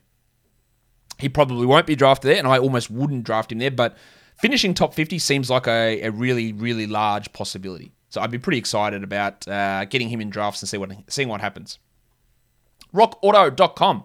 He 1.20 1.30
probably 1.30 1.66
won't 1.66 1.86
be 1.86 1.96
drafted 1.96 2.32
there, 2.32 2.38
and 2.38 2.48
I 2.48 2.58
almost 2.58 2.90
wouldn't 2.90 3.26
draft 3.26 3.52
him 3.52 3.60
there, 3.60 3.70
but 3.70 3.98
finishing 4.38 4.74
top 4.74 4.94
50 4.94 5.20
seems 5.20 5.50
like 5.50 5.68
a, 5.68 6.02
a 6.02 6.12
really, 6.12 6.54
really 6.54 6.88
large 6.88 7.32
possibility. 7.34 7.92
So 8.13 8.21
I'd 8.21 8.30
be 8.30 8.38
pretty 8.38 8.60
excited 8.60 9.04
about 9.04 9.47
uh, 9.47 9.86
getting 9.86 10.08
him 10.08 10.21
in 10.21 10.30
drafts 10.30 10.62
and 10.62 10.69
see 10.69 10.78
what 10.78 10.91
seeing 11.08 11.30
what 11.30 11.41
happens. 11.41 11.80
RockAuto.com. 12.93 14.04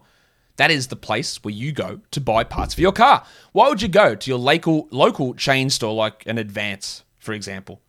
That 0.56 0.70
is 0.70 0.86
the 0.86 0.96
place 0.96 1.44
where 1.44 1.52
you 1.52 1.72
go 1.72 2.00
to 2.12 2.20
buy 2.22 2.44
parts 2.44 2.72
for 2.72 2.80
your 2.80 2.92
car. 2.92 3.26
Why 3.52 3.68
would 3.68 3.82
you 3.82 3.88
go 3.88 4.14
to 4.14 4.30
your 4.30 4.38
local 4.38 4.88
local 4.90 5.34
chain 5.34 5.68
store 5.68 5.92
like 5.92 6.24
an 6.24 6.38
Advance, 6.38 7.04
for 7.18 7.34
example? 7.34 7.82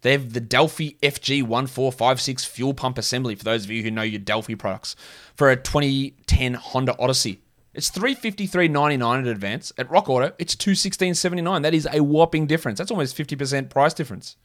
They 0.00 0.10
have 0.10 0.32
the 0.32 0.40
Delphi 0.40 0.94
FG1456 1.04 2.44
fuel 2.44 2.74
pump 2.74 2.98
assembly 2.98 3.36
for 3.36 3.44
those 3.44 3.62
of 3.64 3.70
you 3.70 3.84
who 3.84 3.92
know 3.92 4.02
your 4.02 4.18
Delphi 4.18 4.56
products 4.56 4.96
for 5.36 5.50
a 5.50 5.56
2010 5.56 6.54
Honda 6.54 6.98
Odyssey. 6.98 7.42
It's 7.74 7.92
$353.99 7.92 9.20
at 9.20 9.26
Advance. 9.28 9.70
At 9.78 9.88
Rock 9.88 10.08
Auto, 10.08 10.32
it's 10.40 10.56
$216.79. 10.56 11.62
That 11.62 11.74
is 11.74 11.86
a 11.92 12.02
whopping 12.02 12.48
difference. 12.48 12.78
That's 12.78 12.90
almost 12.90 13.16
50% 13.16 13.70
price 13.70 13.94
difference. 13.94 14.36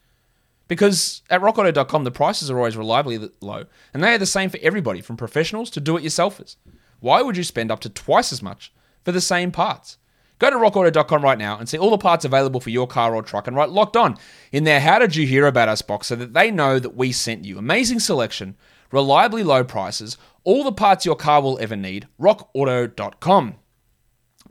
Because 0.74 1.22
at 1.30 1.40
rockauto.com, 1.40 2.04
the 2.04 2.10
prices 2.10 2.50
are 2.50 2.58
always 2.58 2.76
reliably 2.76 3.30
low, 3.42 3.66
and 3.94 4.04
they 4.04 4.16
are 4.16 4.18
the 4.18 4.26
same 4.26 4.50
for 4.50 4.58
everybody, 4.64 5.02
from 5.02 5.18
professionals 5.18 5.70
to 5.70 5.80
do 5.80 5.98
it 5.98 6.04
yourselfers. 6.04 6.56
Why 7.00 7.22
would 7.22 7.38
you 7.38 7.44
spend 7.44 7.70
up 7.70 7.80
to 7.82 7.90
twice 7.90 8.34
as 8.34 8.42
much 8.42 8.74
for 9.04 9.12
the 9.12 9.22
same 9.22 9.52
parts? 9.52 10.00
Go 10.40 10.50
to 10.50 10.56
rockauto.com 10.56 11.24
right 11.24 11.38
now 11.38 11.60
and 11.60 11.70
see 11.70 11.78
all 11.78 11.92
the 11.92 12.00
parts 12.00 12.26
available 12.26 12.60
for 12.60 12.72
your 12.72 12.88
car 12.88 13.14
or 13.14 13.22
truck 13.22 13.46
and 13.46 13.56
write 13.56 13.70
locked 13.70 13.96
on 13.96 14.18
in 14.52 14.64
their 14.64 14.80
How 14.80 14.98
Did 14.98 15.16
You 15.16 15.28
Hear 15.28 15.46
About 15.46 15.70
Us 15.70 15.84
box 15.84 16.08
so 16.08 16.16
that 16.16 16.34
they 16.34 16.50
know 16.50 16.80
that 16.80 16.96
we 16.96 17.12
sent 17.12 17.46
you. 17.46 17.60
Amazing 17.60 18.00
selection, 18.00 18.58
reliably 18.92 19.44
low 19.44 19.64
prices, 19.64 20.18
all 20.44 20.64
the 20.64 20.72
parts 20.72 21.06
your 21.06 21.16
car 21.16 21.40
will 21.40 21.60
ever 21.60 21.76
need. 21.76 22.08
rockauto.com. 22.20 23.58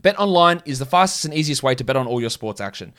Bet 0.01 0.17
online 0.17 0.61
is 0.63 0.79
the 0.79 0.85
fastest 0.85 1.25
and 1.25 1.33
easiest 1.33 1.63
way 1.63 1.75
to 1.75 1.83
bet 1.83 1.97
on 1.97 2.07
all 2.07 2.21
your 2.21 2.29
sports 2.29 2.61
action. 2.61 2.93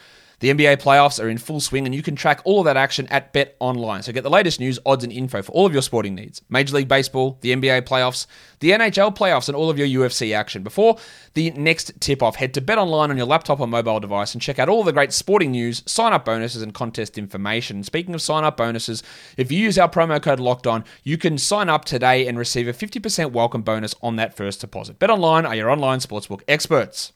The 0.44 0.50
NBA 0.50 0.76
playoffs 0.76 1.24
are 1.24 1.30
in 1.30 1.38
full 1.38 1.58
swing, 1.58 1.86
and 1.86 1.94
you 1.94 2.02
can 2.02 2.16
track 2.16 2.42
all 2.44 2.58
of 2.58 2.66
that 2.66 2.76
action 2.76 3.06
at 3.06 3.32
Bet 3.32 3.56
Online. 3.60 4.02
So 4.02 4.12
get 4.12 4.24
the 4.24 4.28
latest 4.28 4.60
news, 4.60 4.78
odds, 4.84 5.02
and 5.02 5.10
info 5.10 5.40
for 5.40 5.50
all 5.52 5.64
of 5.64 5.72
your 5.72 5.80
sporting 5.80 6.14
needs. 6.14 6.42
Major 6.50 6.76
League 6.76 6.86
Baseball, 6.86 7.38
the 7.40 7.56
NBA 7.56 7.80
playoffs, 7.86 8.26
the 8.60 8.72
NHL 8.72 9.16
playoffs, 9.16 9.48
and 9.48 9.56
all 9.56 9.70
of 9.70 9.78
your 9.78 9.86
UFC 9.86 10.36
action. 10.36 10.62
Before 10.62 10.98
the 11.32 11.50
next 11.52 11.98
tip 11.98 12.22
off, 12.22 12.36
head 12.36 12.52
to 12.52 12.60
Bet 12.60 12.76
Online 12.76 13.08
on 13.10 13.16
your 13.16 13.24
laptop 13.24 13.58
or 13.58 13.66
mobile 13.66 14.00
device 14.00 14.34
and 14.34 14.42
check 14.42 14.58
out 14.58 14.68
all 14.68 14.84
the 14.84 14.92
great 14.92 15.14
sporting 15.14 15.50
news, 15.50 15.82
sign 15.86 16.12
up 16.12 16.26
bonuses, 16.26 16.60
and 16.60 16.74
contest 16.74 17.16
information. 17.16 17.82
Speaking 17.82 18.14
of 18.14 18.20
sign 18.20 18.44
up 18.44 18.58
bonuses, 18.58 19.02
if 19.38 19.50
you 19.50 19.58
use 19.58 19.78
our 19.78 19.88
promo 19.88 20.20
code 20.20 20.40
Locked 20.40 20.66
On, 20.66 20.84
you 21.04 21.16
can 21.16 21.38
sign 21.38 21.70
up 21.70 21.86
today 21.86 22.28
and 22.28 22.36
receive 22.36 22.68
a 22.68 22.74
50% 22.74 23.32
welcome 23.32 23.62
bonus 23.62 23.94
on 24.02 24.16
that 24.16 24.36
first 24.36 24.60
deposit. 24.60 24.98
Bet 24.98 25.08
Online 25.08 25.46
are 25.46 25.54
your 25.54 25.70
online 25.70 26.00
sportsbook 26.00 26.42
experts. 26.46 27.14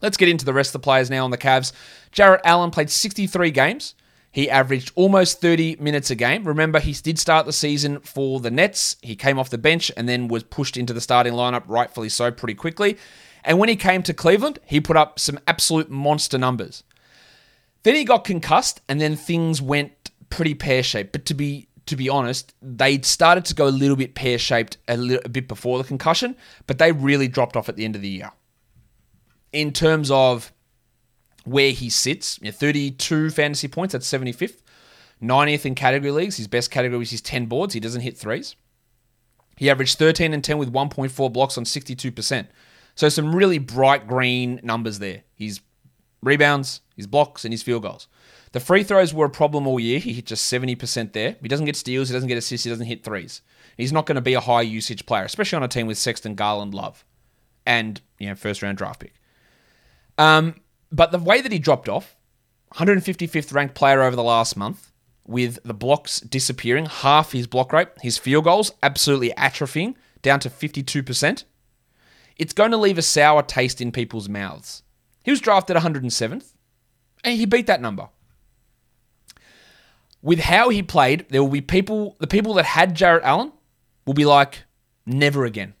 Let's 0.00 0.16
get 0.16 0.28
into 0.28 0.44
the 0.44 0.52
rest 0.52 0.70
of 0.70 0.80
the 0.80 0.84
players 0.84 1.10
now 1.10 1.24
on 1.24 1.30
the 1.30 1.38
Cavs. 1.38 1.72
Jarrett 2.10 2.40
Allen 2.44 2.70
played 2.70 2.90
63 2.90 3.50
games. 3.50 3.94
He 4.32 4.48
averaged 4.48 4.92
almost 4.94 5.40
30 5.40 5.76
minutes 5.80 6.10
a 6.10 6.14
game. 6.14 6.44
Remember, 6.44 6.78
he 6.78 6.92
did 6.92 7.18
start 7.18 7.46
the 7.46 7.52
season 7.52 8.00
for 8.00 8.38
the 8.40 8.50
Nets. 8.50 8.96
He 9.02 9.16
came 9.16 9.38
off 9.38 9.50
the 9.50 9.58
bench 9.58 9.90
and 9.96 10.08
then 10.08 10.28
was 10.28 10.44
pushed 10.44 10.76
into 10.76 10.92
the 10.92 11.00
starting 11.00 11.32
lineup, 11.32 11.64
rightfully 11.66 12.08
so, 12.08 12.30
pretty 12.30 12.54
quickly. 12.54 12.96
And 13.42 13.58
when 13.58 13.68
he 13.68 13.76
came 13.76 14.02
to 14.04 14.14
Cleveland, 14.14 14.60
he 14.64 14.80
put 14.80 14.96
up 14.96 15.18
some 15.18 15.40
absolute 15.46 15.90
monster 15.90 16.38
numbers. 16.38 16.84
Then 17.82 17.94
he 17.94 18.04
got 18.04 18.24
concussed, 18.24 18.82
and 18.88 19.00
then 19.00 19.16
things 19.16 19.60
went 19.60 20.10
pretty 20.28 20.54
pear 20.54 20.82
shaped. 20.82 21.12
But 21.12 21.24
to 21.26 21.34
be 21.34 21.66
to 21.86 21.96
be 21.96 22.08
honest, 22.08 22.54
they 22.62 23.00
started 23.00 23.44
to 23.46 23.54
go 23.54 23.66
a 23.66 23.70
little 23.70 23.96
bit 23.96 24.14
pear 24.14 24.38
shaped 24.38 24.76
a, 24.86 25.18
a 25.24 25.28
bit 25.28 25.48
before 25.48 25.76
the 25.78 25.82
concussion, 25.82 26.36
but 26.68 26.78
they 26.78 26.92
really 26.92 27.26
dropped 27.26 27.56
off 27.56 27.68
at 27.68 27.74
the 27.74 27.84
end 27.84 27.96
of 27.96 28.02
the 28.02 28.08
year 28.08 28.30
in 29.52 29.72
terms 29.72 30.10
of 30.10 30.52
where 31.44 31.72
he 31.72 31.88
sits. 31.90 32.38
You 32.40 32.46
know, 32.46 32.52
32 32.52 33.30
fantasy 33.30 33.68
points, 33.68 33.92
that's 33.92 34.10
75th. 34.10 34.62
90th 35.22 35.66
in 35.66 35.74
category 35.74 36.10
leagues. 36.10 36.36
His 36.36 36.48
best 36.48 36.70
category 36.70 36.98
was 36.98 37.10
his 37.10 37.20
10 37.20 37.46
boards. 37.46 37.74
He 37.74 37.80
doesn't 37.80 38.00
hit 38.00 38.16
threes. 38.16 38.56
He 39.56 39.68
averaged 39.68 39.98
13 39.98 40.32
and 40.32 40.42
10 40.42 40.56
with 40.56 40.72
1.4 40.72 41.32
blocks 41.32 41.58
on 41.58 41.64
62%. 41.64 42.46
So 42.94 43.08
some 43.08 43.34
really 43.34 43.58
bright 43.58 44.06
green 44.06 44.60
numbers 44.62 44.98
there. 44.98 45.22
His 45.34 45.60
rebounds, 46.22 46.80
his 46.96 47.06
blocks, 47.06 47.44
and 47.44 47.52
his 47.52 47.62
field 47.62 47.82
goals. 47.82 48.08
The 48.52 48.60
free 48.60 48.82
throws 48.82 49.14
were 49.14 49.26
a 49.26 49.30
problem 49.30 49.66
all 49.66 49.78
year. 49.78 50.00
He 50.00 50.12
hit 50.12 50.26
just 50.26 50.50
70% 50.52 51.12
there. 51.12 51.36
He 51.40 51.48
doesn't 51.48 51.66
get 51.66 51.76
steals, 51.76 52.08
he 52.08 52.14
doesn't 52.14 52.28
get 52.28 52.38
assists, 52.38 52.64
he 52.64 52.70
doesn't 52.70 52.86
hit 52.86 53.04
threes. 53.04 53.42
He's 53.76 53.92
not 53.92 54.06
going 54.06 54.16
to 54.16 54.20
be 54.22 54.34
a 54.34 54.40
high 54.40 54.62
usage 54.62 55.06
player, 55.06 55.24
especially 55.24 55.56
on 55.56 55.62
a 55.62 55.68
team 55.68 55.86
with 55.86 55.98
Sexton, 55.98 56.34
Garland, 56.34 56.74
Love, 56.74 57.04
and 57.64 58.00
you 58.18 58.28
know 58.28 58.34
first 58.34 58.62
round 58.62 58.78
draft 58.78 59.00
pick. 59.00 59.14
Um, 60.20 60.56
but 60.92 61.12
the 61.12 61.18
way 61.18 61.40
that 61.40 61.50
he 61.50 61.58
dropped 61.58 61.88
off, 61.88 62.14
155th 62.74 63.54
ranked 63.54 63.74
player 63.74 64.02
over 64.02 64.14
the 64.14 64.22
last 64.22 64.54
month, 64.54 64.92
with 65.26 65.58
the 65.64 65.72
blocks 65.72 66.20
disappearing, 66.20 66.84
half 66.84 67.32
his 67.32 67.46
block 67.46 67.72
rate, 67.72 67.88
his 68.02 68.18
field 68.18 68.44
goals 68.44 68.72
absolutely 68.82 69.30
atrophying 69.30 69.94
down 70.20 70.38
to 70.40 70.50
52%. 70.50 71.44
It's 72.36 72.52
going 72.52 72.70
to 72.70 72.76
leave 72.76 72.98
a 72.98 73.02
sour 73.02 73.42
taste 73.42 73.80
in 73.80 73.92
people's 73.92 74.28
mouths. 74.28 74.82
He 75.24 75.30
was 75.30 75.40
drafted 75.40 75.76
107th, 75.76 76.52
and 77.24 77.38
he 77.38 77.46
beat 77.46 77.66
that 77.66 77.80
number. 77.80 78.10
With 80.20 80.40
how 80.40 80.68
he 80.68 80.82
played, 80.82 81.26
there 81.30 81.42
will 81.42 81.50
be 81.50 81.62
people, 81.62 82.16
the 82.20 82.26
people 82.26 82.52
that 82.54 82.66
had 82.66 82.94
Jarrett 82.94 83.24
Allen 83.24 83.52
will 84.04 84.12
be 84.12 84.26
like, 84.26 84.64
never 85.06 85.46
again. 85.46 85.72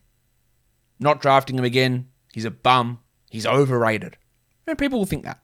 Not 0.98 1.20
drafting 1.20 1.58
him 1.58 1.64
again. 1.64 2.08
He's 2.32 2.46
a 2.46 2.50
bum. 2.50 3.00
He's 3.30 3.46
overrated. 3.46 4.16
And 4.70 4.78
people 4.78 4.98
will 4.98 5.06
think 5.06 5.24
that. 5.24 5.40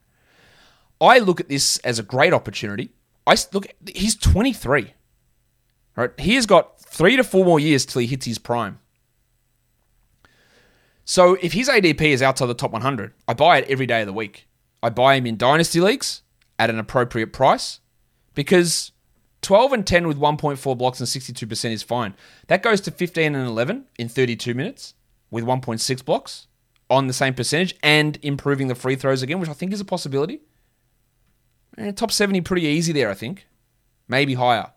I 1.01 1.19
look 1.19 1.41
at 1.41 1.49
this 1.49 1.79
as 1.79 1.99
a 1.99 2.03
great 2.03 2.33
opportunity. 2.33 2.91
I 3.27 3.37
look, 3.53 3.67
he's 3.95 4.15
23. 4.17 4.95
Right? 5.97 6.11
He 6.19 6.35
has 6.37 6.47
got 6.47 6.81
three 6.81 7.17
to 7.17 7.25
four 7.25 7.45
more 7.45 7.59
years 7.59 7.85
till 7.85 8.01
he 8.01 8.07
hits 8.07 8.27
his 8.27 8.39
prime. 8.39 8.79
So 11.05 11.35
if 11.43 11.53
his 11.53 11.69
ADP 11.69 12.01
is 12.01 12.23
outside 12.23 12.47
the 12.47 12.55
top 12.55 12.73
100, 12.73 13.13
I 13.29 13.35
buy 13.35 13.59
it 13.59 13.69
every 13.69 13.87
day 13.87 14.01
of 14.01 14.07
the 14.07 14.13
week. 14.13 14.49
I 14.83 14.91
buy 14.91 15.15
him 15.15 15.27
in 15.27 15.37
dynasty 15.37 15.81
leagues 15.81 16.23
at 16.59 16.71
an 16.71 16.79
appropriate 16.79 17.33
price 17.33 17.81
because 18.35 18.93
12 19.43 19.73
and 19.73 19.87
10 19.87 20.07
with 20.07 20.19
1.4 20.19 20.79
blocks 20.79 21.01
and 21.01 21.09
62% 21.09 21.71
is 21.71 21.83
fine. 21.83 22.15
That 22.49 22.63
goes 22.63 22.81
to 22.83 22.91
15 22.91 23.35
and 23.35 23.49
11 23.49 23.87
in 23.99 24.09
32 24.09 24.55
minutes 24.55 24.95
with 25.31 25.45
1.6 25.45 26.05
blocks 26.05 26.47
on 26.89 27.07
the 27.07 27.13
same 27.13 27.35
percentage 27.35 27.75
and 27.83 28.19
improving 28.23 28.69
the 28.69 28.75
free 28.75 28.97
throws 28.97 29.23
again, 29.23 29.41
which 29.41 29.49
I 29.49 29.55
think 29.55 29.73
is 29.73 29.81
a 29.81 29.85
possibility. 29.85 30.41
And 31.77 31.89
eh, 31.89 31.93
top 31.93 32.13
70 32.13 32.41
pretty 32.43 32.67
easy 32.67 32.93
there, 32.93 33.11
I 33.11 33.15
think. 33.15 33.47
Maybe 34.09 34.35
higher. 34.35 34.71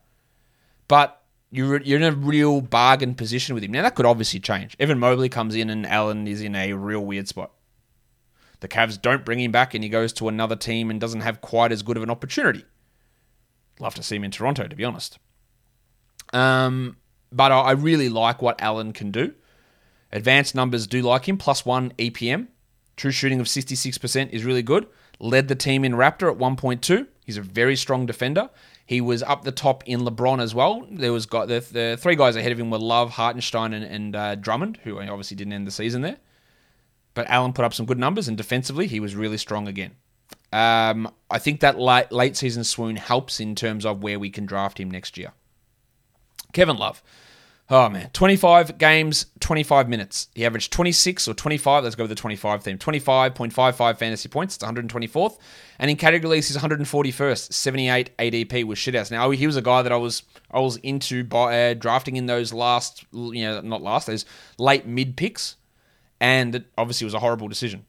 But 0.88 1.22
you're, 1.52 1.82
you're 1.82 2.00
in 2.00 2.04
a 2.04 2.12
real 2.12 2.62
bargain 2.62 3.16
position 3.16 3.54
with 3.54 3.64
him. 3.64 3.72
Now, 3.72 3.84
that 3.84 3.96
could 3.96 4.06
obviously 4.06 4.40
change. 4.40 4.76
Evan 4.80 5.00
Mobley 5.00 5.30
comes 5.30 5.56
in 5.56 5.70
and 5.70 5.86
Allen 5.86 6.28
is 6.28 6.42
in 6.42 6.56
a 6.56 6.74
real 6.74 7.06
weird 7.06 7.28
spot. 7.28 7.52
The 8.60 8.68
Cavs 8.68 9.02
don't 9.02 9.24
bring 9.24 9.40
him 9.40 9.52
back 9.52 9.74
and 9.74 9.84
he 9.84 9.90
goes 9.90 10.12
to 10.14 10.28
another 10.28 10.56
team 10.56 10.90
and 10.90 11.00
doesn't 11.00 11.22
have 11.22 11.42
quite 11.42 11.72
as 11.72 11.84
good 11.84 11.96
of 11.96 12.04
an 12.04 12.10
opportunity. 12.10 12.66
Love 13.80 13.96
to 13.96 14.04
see 14.04 14.18
him 14.18 14.26
in 14.26 14.32
Toronto, 14.32 14.68
to 14.68 14.76
be 14.76 14.84
honest. 14.84 15.18
Um, 16.34 16.98
but 17.32 17.52
I 17.52 17.72
really 17.72 18.10
like 18.10 18.42
what 18.42 18.62
Allen 18.62 18.92
can 18.92 19.12
do. 19.12 19.34
Advanced 20.12 20.56
numbers 20.56 20.88
do 20.88 21.02
like 21.02 21.28
him, 21.28 21.38
plus 21.38 21.66
one 21.66 21.92
EPM. 21.98 22.48
True 22.96 23.12
shooting 23.12 23.40
of 23.40 23.48
66% 23.48 24.30
is 24.32 24.44
really 24.44 24.64
good. 24.64 24.88
Led 25.20 25.48
the 25.48 25.56
team 25.56 25.86
in 25.86 25.94
Raptor 25.94 26.32
at 26.32 26.38
1.2. 26.38 27.08
He's 27.26 27.38
a 27.38 27.42
very 27.42 27.76
strong 27.76 28.06
defender. 28.06 28.50
He 28.86 29.02
was 29.02 29.22
up 29.22 29.44
the 29.44 29.52
top 29.52 29.84
in 29.88 30.02
LeBron 30.02 30.42
as 30.42 30.56
well. 30.56 30.88
There 30.90 31.14
was 31.14 31.26
got 31.28 31.48
the, 31.48 31.60
the 31.60 31.98
three 32.00 32.16
guys 32.16 32.36
ahead 32.36 32.52
of 32.52 32.60
him 32.60 32.72
were 32.72 32.80
Love, 32.80 33.12
Hartenstein, 33.12 33.74
and, 33.74 33.86
and 33.86 34.16
uh, 34.16 34.36
Drummond, 34.36 34.80
who 34.84 35.00
obviously 35.00 35.38
didn't 35.38 35.54
end 35.54 35.68
the 35.68 35.72
season 35.72 36.02
there. 36.02 36.18
But 37.14 37.30
Allen 37.30 37.54
put 37.54 37.66
up 37.66 37.74
some 37.74 37.86
good 37.86 38.00
numbers, 38.00 38.28
and 38.28 38.36
defensively, 38.36 38.88
he 38.88 39.00
was 39.00 39.16
really 39.16 39.38
strong 39.38 39.68
again. 39.68 39.92
Um, 40.52 41.12
I 41.30 41.38
think 41.38 41.60
that 41.60 41.80
late, 41.80 42.12
late 42.12 42.36
season 42.36 42.64
swoon 42.64 42.96
helps 42.96 43.40
in 43.40 43.54
terms 43.54 43.86
of 43.86 44.02
where 44.02 44.18
we 44.18 44.30
can 44.30 44.46
draft 44.46 44.80
him 44.80 44.90
next 44.90 45.18
year. 45.18 45.34
Kevin 46.54 46.78
Love. 46.78 47.04
Oh 47.72 47.88
man, 47.88 48.10
25 48.14 48.80
games, 48.80 49.28
25 49.42 49.88
minutes. 49.88 50.30
He 50.34 50.44
averaged 50.44 50.74
26 50.74 51.28
or 51.28 51.36
25. 51.36 51.84
Let's 51.84 51.96
go 51.96 52.04
with 52.04 52.10
the 52.10 52.16
25 52.16 52.64
theme. 52.64 52.80
25.55 52.80 53.98
fantasy 53.98 54.28
points. 54.28 54.56
It's 54.56 54.66
124th. 54.66 55.38
And 55.78 55.92
in 55.92 55.96
category 55.96 56.38
he's 56.38 56.58
141st. 56.58 57.54
78 57.54 58.18
ADP 58.18 58.66
with 58.66 58.80
shitouts. 58.80 59.12
Now 59.12 59.30
he 59.30 59.46
was 59.46 59.56
a 59.56 59.62
guy 59.62 59.84
that 59.84 59.92
I 59.92 59.98
was 59.98 60.24
I 60.50 60.60
was 60.60 60.78
into 60.78 61.24
by, 61.24 61.70
uh, 61.70 61.74
drafting 61.76 62.16
in 62.16 62.26
those 62.26 62.52
last, 62.52 63.06
you 63.14 63.44
know, 63.44 63.62
not 63.62 63.84
last, 63.84 64.08
those 64.08 64.26
late 64.58 64.88
mid 64.88 65.16
picks, 65.16 65.56
and 66.20 66.56
it 66.56 66.66
obviously 66.76 67.06
was 67.06 67.14
a 67.14 67.20
horrible 67.20 67.48
decision. 67.48 67.86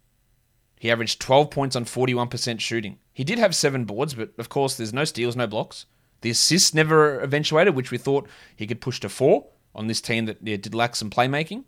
He 0.79 0.91
averaged 0.91 1.21
12 1.21 1.51
points 1.51 1.75
on 1.75 1.87
41% 1.87 2.61
shooting. 2.61 2.99
He 3.15 3.25
did 3.25 3.39
have 3.39 3.55
seven 3.55 3.87
boards, 3.87 4.13
but 4.13 4.33
of 4.37 4.51
course, 4.51 4.77
there's 4.77 4.93
no 4.93 5.05
steals, 5.05 5.37
no 5.37 5.47
blocks. 5.47 5.87
The 6.21 6.31
assists 6.31 6.75
never 6.75 7.23
eventuated, 7.23 7.75
which 7.75 7.91
we 7.91 7.97
thought 7.97 8.29
he 8.55 8.67
could 8.67 8.83
push 8.83 9.01
to 9.01 9.09
four 9.09 9.47
on 9.75 9.87
this 9.87 10.01
team 10.01 10.27
that 10.27 10.39
yeah, 10.43 10.57
did 10.57 10.75
lack 10.75 10.97
some 10.97 11.11
playmaking, 11.11 11.65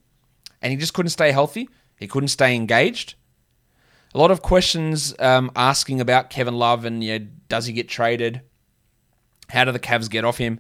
and 0.60 0.70
he 0.70 0.76
just 0.76 0.94
couldn't 0.94 1.10
stay 1.10 1.32
healthy. 1.32 1.68
He 1.98 2.08
couldn't 2.08 2.28
stay 2.28 2.54
engaged. 2.54 3.14
A 4.14 4.18
lot 4.18 4.30
of 4.30 4.42
questions 4.42 5.14
um, 5.18 5.50
asking 5.56 6.00
about 6.00 6.30
Kevin 6.30 6.54
Love 6.54 6.84
and 6.84 7.00
know, 7.00 7.18
does 7.48 7.66
he 7.66 7.72
get 7.72 7.88
traded? 7.88 8.42
How 9.48 9.64
do 9.64 9.72
the 9.72 9.78
Cavs 9.78 10.10
get 10.10 10.24
off 10.24 10.38
him? 10.38 10.58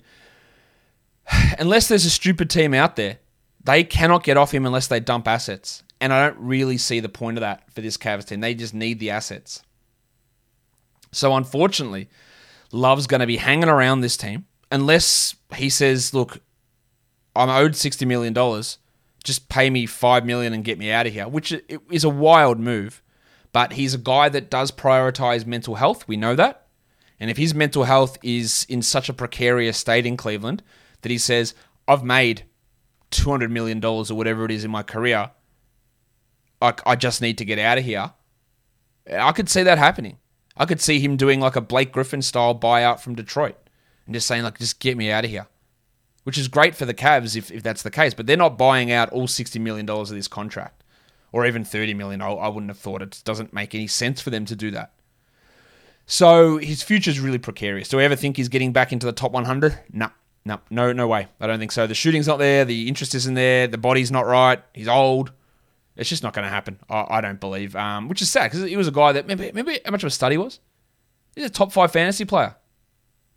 Unless 1.58 1.88
there's 1.88 2.04
a 2.04 2.10
stupid 2.10 2.48
team 2.48 2.74
out 2.74 2.96
there 2.96 3.18
They 3.64 3.84
cannot 3.84 4.24
get 4.24 4.36
off 4.36 4.52
him 4.52 4.66
unless 4.66 4.88
they 4.88 5.00
dump 5.00 5.28
assets. 5.28 5.82
And 6.00 6.12
I 6.12 6.26
don't 6.26 6.38
really 6.40 6.78
see 6.78 6.98
the 7.00 7.08
point 7.08 7.38
of 7.38 7.42
that 7.42 7.70
for 7.72 7.80
this 7.80 7.96
Cavs 7.96 8.26
team. 8.26 8.40
They 8.40 8.54
just 8.54 8.74
need 8.74 8.98
the 8.98 9.10
assets. 9.10 9.62
So 11.12 11.36
unfortunately, 11.36 12.08
Love's 12.72 13.06
going 13.06 13.20
to 13.20 13.26
be 13.26 13.36
hanging 13.36 13.68
around 13.68 14.00
this 14.00 14.16
team 14.16 14.46
unless 14.70 15.36
he 15.54 15.70
says, 15.70 16.12
"Look, 16.12 16.40
I'm 17.34 17.48
owed 17.48 17.76
sixty 17.76 18.04
million 18.04 18.32
dollars. 18.32 18.78
Just 19.24 19.48
pay 19.48 19.70
me 19.70 19.86
five 19.86 20.26
million 20.26 20.52
and 20.52 20.64
get 20.64 20.78
me 20.78 20.90
out 20.90 21.06
of 21.06 21.12
here," 21.12 21.28
which 21.28 21.54
is 21.90 22.04
a 22.04 22.08
wild 22.08 22.58
move. 22.58 23.02
But 23.52 23.74
he's 23.74 23.94
a 23.94 23.98
guy 23.98 24.28
that 24.30 24.50
does 24.50 24.70
prioritize 24.70 25.46
mental 25.46 25.74
health. 25.76 26.08
We 26.08 26.16
know 26.16 26.34
that. 26.34 26.66
And 27.20 27.30
if 27.30 27.36
his 27.36 27.54
mental 27.54 27.84
health 27.84 28.18
is 28.22 28.66
in 28.68 28.82
such 28.82 29.08
a 29.08 29.12
precarious 29.12 29.78
state 29.78 30.06
in 30.06 30.16
Cleveland 30.16 30.62
that 31.02 31.10
he 31.12 31.18
says, 31.18 31.54
I've 31.86 32.02
made 32.02 32.44
$200 33.12 33.50
million 33.50 33.84
or 33.84 34.04
whatever 34.06 34.44
it 34.44 34.50
is 34.50 34.64
in 34.64 34.72
my 34.72 34.82
career, 34.82 35.30
I, 36.60 36.74
I 36.84 36.96
just 36.96 37.22
need 37.22 37.38
to 37.38 37.44
get 37.44 37.60
out 37.60 37.78
of 37.78 37.84
here. 37.84 38.12
I 39.10 39.32
could 39.32 39.48
see 39.48 39.62
that 39.62 39.78
happening. 39.78 40.18
I 40.56 40.64
could 40.64 40.80
see 40.80 40.98
him 40.98 41.16
doing 41.16 41.40
like 41.40 41.56
a 41.56 41.60
Blake 41.60 41.92
Griffin 41.92 42.22
style 42.22 42.58
buyout 42.58 43.00
from 43.00 43.14
Detroit 43.14 43.56
and 44.06 44.14
just 44.14 44.26
saying, 44.26 44.42
like, 44.42 44.58
just 44.58 44.80
get 44.80 44.96
me 44.96 45.10
out 45.10 45.24
of 45.24 45.30
here. 45.30 45.46
Which 46.24 46.38
is 46.38 46.46
great 46.48 46.76
for 46.76 46.84
the 46.84 46.94
Cavs 46.94 47.36
if, 47.36 47.50
if 47.50 47.62
that's 47.62 47.82
the 47.82 47.90
case, 47.90 48.14
but 48.14 48.26
they're 48.26 48.36
not 48.36 48.56
buying 48.56 48.92
out 48.92 49.10
all 49.10 49.26
$60 49.26 49.60
million 49.60 49.88
of 49.90 50.08
this 50.08 50.28
contract 50.28 50.84
or 51.32 51.46
even 51.46 51.64
30 51.64 51.94
million. 51.94 52.22
I, 52.22 52.28
I 52.28 52.48
wouldn't 52.48 52.70
have 52.70 52.78
thought 52.78 53.02
it 53.02 53.20
doesn't 53.24 53.52
make 53.52 53.74
any 53.74 53.86
sense 53.86 54.20
for 54.20 54.30
them 54.30 54.44
to 54.44 54.54
do 54.54 54.70
that. 54.70 54.92
So 56.06 56.58
his 56.58 56.82
future 56.82 57.10
is 57.10 57.18
really 57.18 57.38
precarious. 57.38 57.88
Do 57.88 57.96
we 57.96 58.04
ever 58.04 58.16
think 58.16 58.36
he's 58.36 58.48
getting 58.48 58.72
back 58.72 58.92
into 58.92 59.06
the 59.06 59.12
top 59.12 59.32
100? 59.32 59.78
No, 59.92 60.10
no, 60.44 60.60
no, 60.70 60.92
no 60.92 61.08
way. 61.08 61.28
I 61.40 61.46
don't 61.46 61.58
think 61.58 61.72
so. 61.72 61.86
The 61.86 61.94
shooting's 61.94 62.26
not 62.26 62.38
there. 62.38 62.64
The 62.64 62.88
interest 62.88 63.14
isn't 63.14 63.34
there. 63.34 63.66
The 63.66 63.78
body's 63.78 64.10
not 64.10 64.26
right. 64.26 64.62
He's 64.74 64.88
old. 64.88 65.32
It's 65.96 66.08
just 66.08 66.22
not 66.22 66.32
going 66.32 66.44
to 66.44 66.50
happen. 66.50 66.78
I, 66.88 67.06
I, 67.08 67.20
don't 67.20 67.40
believe. 67.40 67.76
Um, 67.76 68.08
which 68.08 68.22
is 68.22 68.30
sad 68.30 68.50
because 68.50 68.68
he 68.68 68.76
was 68.76 68.88
a 68.88 68.92
guy 68.92 69.12
that 69.12 69.24
remember, 69.24 69.44
remember 69.44 69.72
how 69.84 69.90
much 69.90 70.02
of 70.02 70.08
a 70.08 70.10
study 70.10 70.36
was. 70.36 70.58
He's 71.34 71.44
a 71.44 71.50
top 71.50 71.72
five 71.72 71.92
fantasy 71.92 72.24
player 72.24 72.56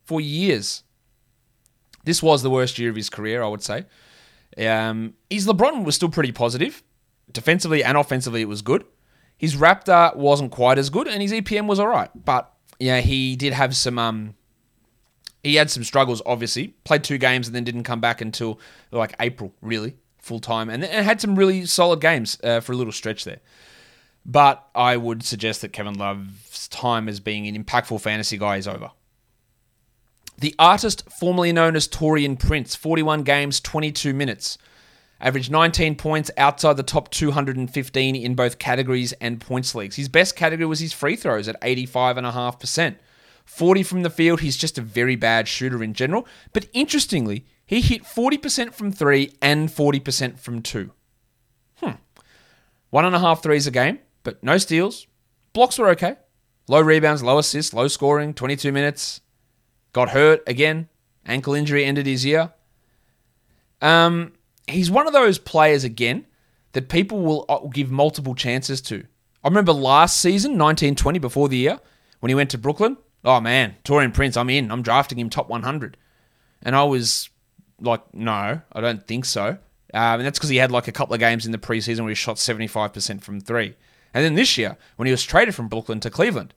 for 0.06 0.20
years. 0.22 0.84
This 2.06 2.24
was 2.24 2.42
the 2.42 2.50
worst 2.50 2.80
year 2.80 2.90
of 2.90 2.96
his 2.96 3.10
career, 3.10 3.44
I 3.44 3.48
would 3.48 3.64
say. 3.64 3.86
Um, 4.58 5.16
his 5.30 5.46
LeBron 5.46 5.84
was 5.84 5.96
still 5.96 6.10
pretty 6.10 6.32
positive 6.32 6.82
defensively 7.32 7.84
and 7.84 7.98
offensively, 7.98 8.42
it 8.42 8.48
was 8.48 8.62
good. 8.64 8.86
His 9.38 9.56
Raptor 9.56 10.16
wasn't 10.16 10.52
quite 10.52 10.78
as 10.78 10.90
good, 10.90 11.08
and 11.08 11.22
his 11.22 11.34
EPM 11.34 11.68
was 11.68 11.80
all 11.80 11.88
right. 11.88 12.10
But 12.16 12.52
yeah, 12.80 13.02
he 13.02 13.36
did 13.36 13.54
have 13.54 13.76
some. 13.76 14.00
Um, 14.00 14.36
he 15.44 15.56
had 15.56 15.70
some 15.70 15.84
struggles. 15.84 16.22
Obviously, 16.26 16.70
played 16.86 17.04
two 17.04 17.18
games 17.18 17.48
and 17.48 17.56
then 17.56 17.66
didn't 17.66 17.84
come 17.84 18.00
back 18.00 18.22
until 18.22 18.60
like 18.92 19.14
April, 19.20 19.54
really 19.62 19.98
full 20.20 20.40
time, 20.40 20.70
and, 20.70 20.84
and 20.86 21.06
had 21.06 21.20
some 21.20 21.36
really 21.36 21.66
solid 21.66 22.00
games 22.00 22.40
uh, 22.44 22.62
for 22.62 22.72
a 22.72 22.76
little 22.76 22.94
stretch 22.94 23.26
there. 23.26 23.40
But 24.26 24.66
I 24.74 24.96
would 24.96 25.22
suggest 25.22 25.62
that 25.62 25.74
Kevin 25.74 25.96
Love's 25.96 26.70
time 26.70 27.10
as 27.10 27.20
being 27.20 27.46
an 27.46 27.62
impactful 27.62 28.00
fantasy 28.02 28.38
guy 28.38 28.56
is 28.56 28.68
over. 28.68 28.92
The 30.38 30.56
artist 30.60 31.04
formerly 31.20 31.52
known 31.52 31.76
as 31.76 31.88
Taurean 31.88 32.38
Prince, 32.38 32.76
41 32.76 33.24
games, 33.24 33.60
22 33.60 34.14
minutes. 34.14 34.58
Averaged 35.22 35.50
19 35.50 35.96
points 35.96 36.30
outside 36.38 36.76
the 36.76 36.84
top 36.84 37.10
215 37.10 38.16
in 38.16 38.36
both 38.36 38.60
categories 38.60 39.14
and 39.14 39.40
points 39.40 39.74
leagues. 39.74 39.96
His 39.96 40.10
best 40.10 40.36
category 40.36 40.66
was 40.66 40.82
his 40.82 40.92
free 40.92 41.16
throws 41.16 41.48
at 41.48 41.60
85.5%. 41.62 42.98
40 43.46 43.84
from 43.84 44.02
the 44.02 44.10
field, 44.10 44.42
he's 44.42 44.58
just 44.58 44.78
a 44.78 44.82
very 44.82 45.16
bad 45.16 45.48
shooter 45.48 45.84
in 45.84 45.94
general. 45.94 46.28
But 46.52 46.68
interestingly, 46.74 47.46
he 47.66 47.80
hit 47.80 48.04
40% 48.04 48.74
from 48.74 48.92
three 48.92 49.34
and 49.42 49.70
40% 49.70 50.40
from 50.40 50.62
two. 50.62 50.92
Hmm. 51.78 51.92
One 52.90 53.06
and 53.06 53.16
a 53.16 53.20
half 53.20 53.42
threes 53.42 53.68
a 53.68 53.72
game, 53.72 54.00
but 54.24 54.44
no 54.44 54.58
steals. 54.58 55.08
Blocks 55.54 55.78
were 55.78 55.90
okay. 55.90 56.18
Low 56.68 56.82
rebounds, 56.82 57.24
low 57.24 57.38
assists, 57.38 57.74
low 57.74 57.88
scoring, 57.88 58.34
22 58.34 58.72
minutes. 58.72 59.22
Got 59.96 60.10
hurt 60.10 60.44
again. 60.46 60.90
Ankle 61.26 61.54
injury 61.54 61.86
ended 61.86 62.06
his 62.06 62.26
year. 62.26 62.52
Um, 63.82 64.34
he's 64.68 64.92
one 64.92 65.08
of 65.08 65.14
those 65.14 65.40
players 65.40 65.86
again 65.86 66.26
that 66.74 66.90
people 66.90 67.22
will 67.22 67.46
uh, 67.48 67.60
give 67.70 67.90
multiple 67.92 68.36
chances 68.36 68.82
to. 68.82 69.06
I 69.42 69.48
remember 69.48 69.72
last 69.72 70.20
season, 70.20 70.58
1920, 70.58 71.20
before 71.20 71.48
the 71.48 71.56
year, 71.56 71.80
when 72.20 72.28
he 72.28 72.36
went 72.36 72.50
to 72.50 72.58
Brooklyn. 72.58 72.98
Oh 73.24 73.40
man, 73.40 73.78
Taurean 73.86 74.14
Prince, 74.14 74.36
I'm 74.36 74.50
in. 74.50 74.70
I'm 74.70 74.82
drafting 74.82 75.18
him 75.18 75.30
top 75.30 75.48
100. 75.48 75.96
And 76.62 76.76
I 76.76 76.84
was 76.84 77.30
like, 77.80 78.02
no, 78.14 78.60
I 78.74 78.82
don't 78.82 79.08
think 79.08 79.24
so. 79.24 79.48
Um, 79.48 80.20
and 80.20 80.26
that's 80.26 80.38
because 80.38 80.50
he 80.50 80.58
had 80.58 80.74
like 80.74 80.90
a 80.90 80.92
couple 80.92 81.14
of 81.14 81.22
games 81.22 81.46
in 81.46 81.54
the 81.54 81.58
preseason 81.58 82.02
where 82.02 82.10
he 82.10 82.16
shot 82.16 82.36
75% 82.36 83.22
from 83.22 83.40
three. 83.40 83.76
And 84.14 84.26
then 84.26 84.36
this 84.36 84.58
year, 84.58 84.76
when 84.98 85.06
he 85.06 85.12
was 85.12 85.24
traded 85.24 85.56
from 85.56 85.70
Brooklyn 85.70 86.02
to 86.02 86.10
Cleveland, 86.10 86.54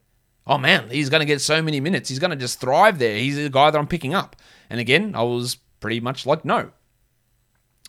oh 0.48 0.58
man, 0.58 0.88
he's 0.90 1.10
going 1.10 1.20
to 1.20 1.26
get 1.26 1.40
so 1.40 1.60
many 1.60 1.78
minutes. 1.78 2.08
He's 2.08 2.18
going 2.18 2.30
to 2.30 2.36
just 2.36 2.58
thrive 2.58 2.98
there. 2.98 3.16
He's 3.16 3.38
a 3.38 3.50
guy 3.50 3.70
that 3.70 3.78
I'm 3.78 3.86
picking 3.86 4.14
up. 4.14 4.34
And 4.70 4.80
again, 4.80 5.14
I 5.14 5.22
was 5.22 5.56
pretty 5.80 6.00
much 6.00 6.26
like, 6.26 6.44
no, 6.44 6.72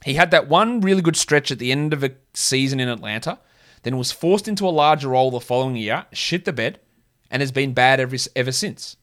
he 0.03 0.13
had 0.13 0.31
that 0.31 0.47
one 0.47 0.81
really 0.81 1.01
good 1.01 1.15
stretch 1.15 1.51
at 1.51 1.59
the 1.59 1.71
end 1.71 1.93
of 1.93 2.03
a 2.03 2.11
season 2.33 2.79
in 2.79 2.89
Atlanta, 2.89 3.39
then 3.83 3.97
was 3.97 4.11
forced 4.11 4.47
into 4.47 4.67
a 4.67 4.69
larger 4.69 5.09
role 5.09 5.31
the 5.31 5.39
following 5.39 5.75
year, 5.77 6.05
shit 6.11 6.45
the 6.45 6.53
bed, 6.53 6.79
and 7.31 7.41
has 7.41 7.51
been 7.51 7.73
bad 7.73 7.99
ever, 7.99 8.17
ever 8.35 8.51
since. 8.51 8.97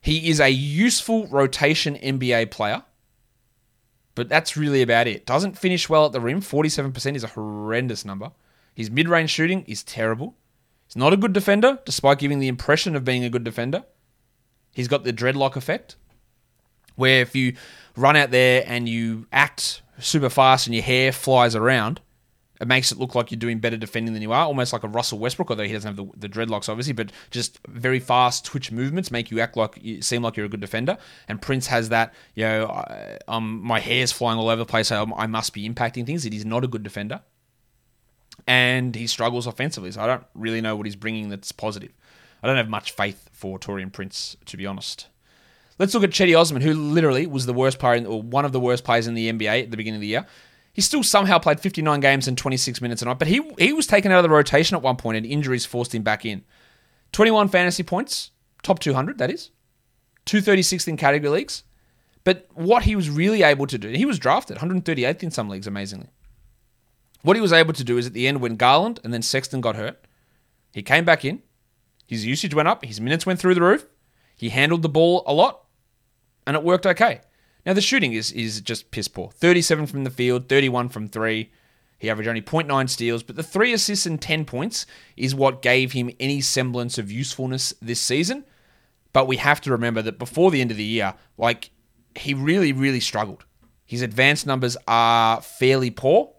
He 0.00 0.28
is 0.28 0.40
a 0.40 0.50
useful 0.50 1.26
rotation 1.28 1.96
NBA 1.96 2.50
player, 2.50 2.82
but 4.14 4.28
that's 4.28 4.56
really 4.56 4.82
about 4.82 5.06
it. 5.06 5.26
Doesn't 5.26 5.58
finish 5.58 5.88
well 5.88 6.06
at 6.06 6.12
the 6.12 6.20
rim. 6.20 6.40
47% 6.40 7.16
is 7.16 7.24
a 7.24 7.28
horrendous 7.28 8.04
number. 8.04 8.32
His 8.74 8.90
mid 8.90 9.08
range 9.08 9.30
shooting 9.30 9.64
is 9.66 9.82
terrible. 9.82 10.36
He's 10.94 11.00
not 11.00 11.12
a 11.12 11.16
good 11.16 11.32
defender, 11.32 11.80
despite 11.84 12.20
giving 12.20 12.38
the 12.38 12.46
impression 12.46 12.94
of 12.94 13.04
being 13.04 13.24
a 13.24 13.28
good 13.28 13.42
defender. 13.42 13.82
He's 14.70 14.86
got 14.86 15.02
the 15.02 15.12
dreadlock 15.12 15.56
effect, 15.56 15.96
where 16.94 17.20
if 17.20 17.34
you 17.34 17.56
run 17.96 18.14
out 18.14 18.30
there 18.30 18.62
and 18.64 18.88
you 18.88 19.26
act 19.32 19.82
super 19.98 20.30
fast 20.30 20.68
and 20.68 20.74
your 20.74 20.84
hair 20.84 21.10
flies 21.10 21.56
around, 21.56 22.00
it 22.60 22.68
makes 22.68 22.92
it 22.92 22.98
look 22.98 23.16
like 23.16 23.32
you're 23.32 23.40
doing 23.40 23.58
better 23.58 23.76
defending 23.76 24.14
than 24.14 24.22
you 24.22 24.30
are, 24.30 24.44
almost 24.44 24.72
like 24.72 24.84
a 24.84 24.88
Russell 24.88 25.18
Westbrook, 25.18 25.50
although 25.50 25.64
he 25.64 25.72
doesn't 25.72 25.96
have 25.96 25.96
the, 25.96 26.12
the 26.16 26.28
dreadlocks, 26.28 26.68
obviously, 26.68 26.92
but 26.92 27.10
just 27.32 27.58
very 27.66 27.98
fast 27.98 28.44
twitch 28.44 28.70
movements 28.70 29.10
make 29.10 29.32
you 29.32 29.40
act 29.40 29.56
like 29.56 29.76
you 29.82 30.00
seem 30.00 30.22
like 30.22 30.36
you're 30.36 30.46
a 30.46 30.48
good 30.48 30.60
defender. 30.60 30.96
And 31.26 31.42
Prince 31.42 31.66
has 31.66 31.88
that, 31.88 32.14
you 32.36 32.44
know, 32.44 32.84
um, 33.26 33.60
my 33.64 33.80
hair's 33.80 34.12
flying 34.12 34.38
all 34.38 34.48
over 34.48 34.60
the 34.60 34.64
place, 34.64 34.86
so 34.88 35.12
I 35.16 35.26
must 35.26 35.54
be 35.54 35.68
impacting 35.68 36.06
things. 36.06 36.24
It 36.24 36.34
is 36.34 36.44
not 36.44 36.62
a 36.62 36.68
good 36.68 36.84
defender. 36.84 37.22
And 38.46 38.94
he 38.94 39.06
struggles 39.06 39.46
offensively, 39.46 39.90
so 39.92 40.02
I 40.02 40.06
don't 40.06 40.24
really 40.34 40.60
know 40.60 40.76
what 40.76 40.86
he's 40.86 40.96
bringing 40.96 41.28
that's 41.28 41.52
positive. 41.52 41.92
I 42.42 42.46
don't 42.46 42.56
have 42.56 42.68
much 42.68 42.92
faith 42.92 43.30
for 43.32 43.58
Taurean 43.58 43.90
Prince, 43.92 44.36
to 44.46 44.56
be 44.56 44.66
honest. 44.66 45.06
Let's 45.78 45.94
look 45.94 46.04
at 46.04 46.10
Cedi 46.10 46.38
Osman, 46.38 46.62
who 46.62 46.74
literally 46.74 47.26
was 47.26 47.46
the 47.46 47.54
worst 47.54 47.78
player, 47.78 47.94
in, 47.94 48.06
or 48.06 48.22
one 48.22 48.44
of 48.44 48.52
the 48.52 48.60
worst 48.60 48.84
players 48.84 49.06
in 49.06 49.14
the 49.14 49.32
NBA 49.32 49.64
at 49.64 49.70
the 49.70 49.76
beginning 49.76 49.96
of 49.96 50.02
the 50.02 50.08
year. 50.08 50.26
He 50.72 50.82
still 50.82 51.02
somehow 51.02 51.38
played 51.38 51.60
59 51.60 52.00
games 52.00 52.28
and 52.28 52.36
26 52.36 52.80
minutes 52.80 53.00
a 53.00 53.06
night, 53.06 53.18
but 53.18 53.28
he 53.28 53.40
he 53.58 53.72
was 53.72 53.86
taken 53.86 54.12
out 54.12 54.18
of 54.18 54.24
the 54.24 54.28
rotation 54.28 54.76
at 54.76 54.82
one 54.82 54.96
point, 54.96 55.16
and 55.16 55.26
injuries 55.26 55.64
forced 55.64 55.94
him 55.94 56.02
back 56.02 56.24
in. 56.24 56.44
21 57.12 57.48
fantasy 57.48 57.82
points, 57.82 58.30
top 58.62 58.80
200, 58.80 59.18
that 59.18 59.30
is. 59.30 59.50
236th 60.26 60.88
in 60.88 60.96
category 60.96 61.30
leagues. 61.30 61.62
But 62.24 62.48
what 62.54 62.84
he 62.84 62.96
was 62.96 63.10
really 63.10 63.42
able 63.42 63.66
to 63.66 63.78
do, 63.78 63.88
he 63.88 64.06
was 64.06 64.18
drafted 64.18 64.58
138th 64.58 65.22
in 65.22 65.30
some 65.30 65.48
leagues, 65.48 65.66
amazingly. 65.66 66.08
What 67.24 67.36
he 67.36 67.42
was 67.42 67.52
able 67.52 67.72
to 67.72 67.82
do 67.82 67.98
is 67.98 68.06
at 68.06 68.12
the 68.12 68.28
end, 68.28 68.40
when 68.40 68.56
Garland 68.56 69.00
and 69.02 69.12
then 69.12 69.22
Sexton 69.22 69.60
got 69.60 69.76
hurt, 69.76 70.06
he 70.72 70.82
came 70.82 71.04
back 71.04 71.24
in. 71.24 71.42
His 72.06 72.24
usage 72.24 72.54
went 72.54 72.68
up. 72.68 72.84
His 72.84 73.00
minutes 73.00 73.24
went 73.26 73.40
through 73.40 73.54
the 73.54 73.62
roof. 73.62 73.86
He 74.36 74.50
handled 74.50 74.82
the 74.82 74.88
ball 74.88 75.22
a 75.26 75.32
lot 75.32 75.64
and 76.46 76.56
it 76.56 76.62
worked 76.62 76.86
okay. 76.86 77.20
Now 77.64 77.72
the 77.72 77.80
shooting 77.80 78.12
is 78.12 78.30
is 78.32 78.60
just 78.60 78.90
piss 78.90 79.08
poor. 79.08 79.30
37 79.30 79.86
from 79.86 80.04
the 80.04 80.10
field, 80.10 80.48
31 80.48 80.90
from 80.90 81.08
3. 81.08 81.50
He 81.98 82.10
averaged 82.10 82.28
only 82.28 82.42
0.9 82.42 82.90
steals, 82.90 83.22
but 83.22 83.36
the 83.36 83.42
3 83.42 83.72
assists 83.72 84.04
and 84.04 84.20
10 84.20 84.44
points 84.44 84.84
is 85.16 85.34
what 85.34 85.62
gave 85.62 85.92
him 85.92 86.10
any 86.20 86.42
semblance 86.42 86.98
of 86.98 87.10
usefulness 87.10 87.72
this 87.80 88.00
season. 88.00 88.44
But 89.14 89.26
we 89.28 89.38
have 89.38 89.60
to 89.62 89.70
remember 89.70 90.02
that 90.02 90.18
before 90.18 90.50
the 90.50 90.60
end 90.60 90.70
of 90.70 90.76
the 90.76 90.84
year, 90.84 91.14
like 91.38 91.70
he 92.14 92.34
really 92.34 92.72
really 92.72 93.00
struggled. 93.00 93.44
His 93.86 94.02
advanced 94.02 94.46
numbers 94.46 94.76
are 94.86 95.40
fairly 95.40 95.90
poor. 95.90 96.34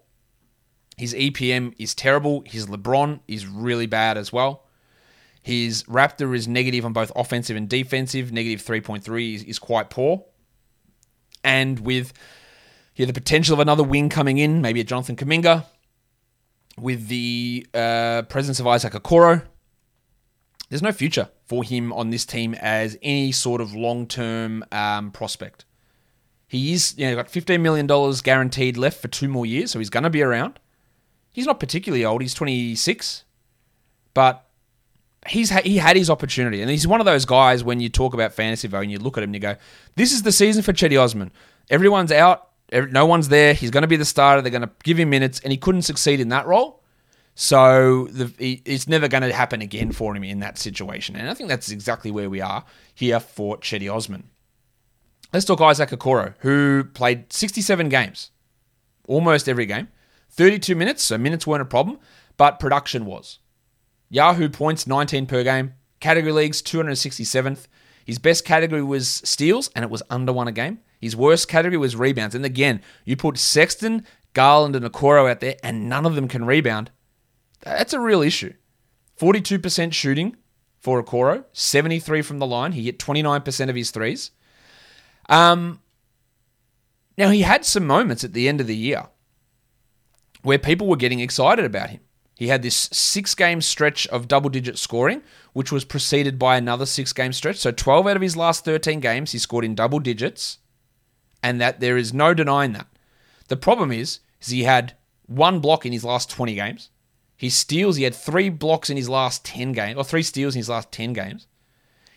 His 0.96 1.12
EPM 1.12 1.74
is 1.78 1.94
terrible. 1.94 2.42
His 2.46 2.66
LeBron 2.66 3.20
is 3.28 3.46
really 3.46 3.86
bad 3.86 4.16
as 4.16 4.32
well. 4.32 4.64
His 5.42 5.84
Raptor 5.84 6.34
is 6.34 6.48
negative 6.48 6.84
on 6.84 6.92
both 6.92 7.12
offensive 7.14 7.56
and 7.56 7.68
defensive. 7.68 8.32
Negative 8.32 8.64
3.3 8.64 9.34
is, 9.34 9.44
is 9.44 9.58
quite 9.58 9.90
poor. 9.90 10.24
And 11.44 11.80
with 11.80 12.12
yeah, 12.96 13.06
the 13.06 13.12
potential 13.12 13.54
of 13.54 13.60
another 13.60 13.84
wing 13.84 14.08
coming 14.08 14.38
in, 14.38 14.62
maybe 14.62 14.80
a 14.80 14.84
Jonathan 14.84 15.16
Kuminga, 15.16 15.66
with 16.78 17.08
the 17.08 17.66
uh, 17.74 18.22
presence 18.22 18.58
of 18.58 18.66
Isaac 18.66 18.94
Okoro, 18.94 19.42
there's 20.68 20.82
no 20.82 20.92
future 20.92 21.28
for 21.44 21.62
him 21.62 21.92
on 21.92 22.10
this 22.10 22.26
team 22.26 22.54
as 22.54 22.98
any 23.02 23.32
sort 23.32 23.60
of 23.60 23.74
long 23.74 24.06
term 24.06 24.64
um, 24.72 25.10
prospect. 25.10 25.64
He 26.48 26.72
is, 26.72 26.94
you 26.96 27.06
know, 27.06 27.16
got 27.16 27.28
$15 27.28 27.60
million 27.60 27.86
guaranteed 28.22 28.76
left 28.76 29.00
for 29.00 29.08
two 29.08 29.28
more 29.28 29.44
years, 29.44 29.70
so 29.70 29.78
he's 29.78 29.90
going 29.90 30.04
to 30.04 30.10
be 30.10 30.22
around. 30.22 30.58
He's 31.36 31.44
not 31.44 31.60
particularly 31.60 32.02
old. 32.02 32.22
He's 32.22 32.32
26. 32.32 33.24
But 34.14 34.42
he's 35.28 35.50
ha- 35.50 35.60
he 35.62 35.76
had 35.76 35.94
his 35.94 36.08
opportunity. 36.08 36.62
And 36.62 36.70
he's 36.70 36.86
one 36.86 36.98
of 36.98 37.04
those 37.04 37.26
guys 37.26 37.62
when 37.62 37.78
you 37.78 37.90
talk 37.90 38.14
about 38.14 38.32
fantasy 38.32 38.68
value 38.68 38.84
and 38.84 38.92
you 38.92 38.98
look 38.98 39.18
at 39.18 39.22
him 39.22 39.28
and 39.28 39.34
you 39.34 39.40
go, 39.40 39.56
this 39.96 40.12
is 40.12 40.22
the 40.22 40.32
season 40.32 40.62
for 40.62 40.72
Cedi 40.72 40.98
Osman. 40.98 41.30
Everyone's 41.68 42.10
out. 42.10 42.48
Every, 42.72 42.90
no 42.90 43.04
one's 43.04 43.28
there. 43.28 43.52
He's 43.52 43.70
going 43.70 43.82
to 43.82 43.86
be 43.86 43.98
the 43.98 44.06
starter. 44.06 44.40
They're 44.40 44.50
going 44.50 44.62
to 44.62 44.70
give 44.82 44.98
him 44.98 45.10
minutes. 45.10 45.38
And 45.40 45.52
he 45.52 45.58
couldn't 45.58 45.82
succeed 45.82 46.20
in 46.20 46.30
that 46.30 46.46
role. 46.46 46.82
So 47.34 48.06
the, 48.06 48.32
he, 48.38 48.62
it's 48.64 48.88
never 48.88 49.06
going 49.06 49.22
to 49.22 49.30
happen 49.30 49.60
again 49.60 49.92
for 49.92 50.16
him 50.16 50.24
in 50.24 50.40
that 50.40 50.56
situation. 50.56 51.16
And 51.16 51.28
I 51.28 51.34
think 51.34 51.50
that's 51.50 51.70
exactly 51.70 52.10
where 52.10 52.30
we 52.30 52.40
are 52.40 52.64
here 52.94 53.20
for 53.20 53.58
Cedi 53.58 53.94
Osman. 53.94 54.30
Let's 55.34 55.44
talk 55.44 55.60
Isaac 55.60 55.90
Okoro, 55.90 56.32
who 56.38 56.84
played 56.94 57.30
67 57.30 57.90
games, 57.90 58.30
almost 59.06 59.50
every 59.50 59.66
game, 59.66 59.88
32 60.36 60.74
minutes, 60.74 61.02
so 61.02 61.16
minutes 61.16 61.46
weren't 61.46 61.62
a 61.62 61.66
problem, 61.66 61.98
but 62.36 62.60
production 62.60 63.06
was. 63.06 63.38
Yahoo 64.10 64.48
points 64.48 64.86
19 64.86 65.26
per 65.26 65.42
game, 65.42 65.74
category 66.00 66.32
leagues 66.32 66.62
267th. 66.62 67.66
His 68.04 68.18
best 68.18 68.44
category 68.44 68.82
was 68.82 69.08
steals, 69.24 69.70
and 69.74 69.84
it 69.84 69.90
was 69.90 70.02
under 70.10 70.32
one 70.32 70.46
a 70.46 70.52
game. 70.52 70.78
His 71.00 71.16
worst 71.16 71.48
category 71.48 71.76
was 71.76 71.96
rebounds. 71.96 72.34
And 72.34 72.44
again, 72.44 72.80
you 73.04 73.16
put 73.16 73.38
Sexton, 73.38 74.06
Garland, 74.32 74.76
and 74.76 74.84
Okoro 74.84 75.28
out 75.28 75.40
there, 75.40 75.56
and 75.62 75.88
none 75.88 76.06
of 76.06 76.14
them 76.14 76.28
can 76.28 76.44
rebound. 76.44 76.90
That's 77.62 77.92
a 77.92 78.00
real 78.00 78.22
issue. 78.22 78.52
42% 79.18 79.92
shooting 79.92 80.36
for 80.78 81.02
Okoro, 81.02 81.44
73 81.52 82.22
from 82.22 82.38
the 82.38 82.46
line. 82.46 82.72
He 82.72 82.84
hit 82.84 82.98
29% 82.98 83.68
of 83.68 83.74
his 83.74 83.90
threes. 83.90 84.30
Um, 85.28 85.80
now, 87.18 87.30
he 87.30 87.42
had 87.42 87.64
some 87.64 87.86
moments 87.86 88.22
at 88.22 88.34
the 88.34 88.48
end 88.48 88.60
of 88.60 88.66
the 88.66 88.76
year 88.76 89.06
where 90.46 90.58
people 90.58 90.86
were 90.86 90.94
getting 90.94 91.18
excited 91.18 91.64
about 91.64 91.90
him. 91.90 92.00
He 92.36 92.46
had 92.46 92.62
this 92.62 92.88
six 92.92 93.34
game 93.34 93.60
stretch 93.60 94.06
of 94.08 94.28
double 94.28 94.48
digit 94.48 94.78
scoring, 94.78 95.22
which 95.54 95.72
was 95.72 95.84
preceded 95.84 96.38
by 96.38 96.56
another 96.56 96.86
six 96.86 97.12
game 97.12 97.32
stretch. 97.32 97.56
So 97.56 97.72
12 97.72 98.06
out 98.06 98.14
of 98.14 98.22
his 98.22 98.36
last 98.36 98.64
13 98.64 99.00
games, 99.00 99.32
he 99.32 99.38
scored 99.38 99.64
in 99.64 99.74
double 99.74 99.98
digits, 99.98 100.58
and 101.42 101.60
that 101.60 101.80
there 101.80 101.96
is 101.96 102.14
no 102.14 102.32
denying 102.32 102.74
that. 102.74 102.86
The 103.48 103.56
problem 103.56 103.90
is, 103.90 104.20
is 104.40 104.48
he 104.48 104.62
had 104.62 104.94
one 105.26 105.58
block 105.58 105.84
in 105.84 105.92
his 105.92 106.04
last 106.04 106.30
20 106.30 106.54
games. 106.54 106.90
His 107.36 107.54
steals, 107.56 107.96
he 107.96 108.04
had 108.04 108.14
three 108.14 108.48
blocks 108.48 108.88
in 108.88 108.96
his 108.96 109.08
last 109.08 109.44
10 109.44 109.72
games, 109.72 109.98
or 109.98 110.04
three 110.04 110.22
steals 110.22 110.54
in 110.54 110.60
his 110.60 110.68
last 110.68 110.92
10 110.92 111.12
games. 111.12 111.48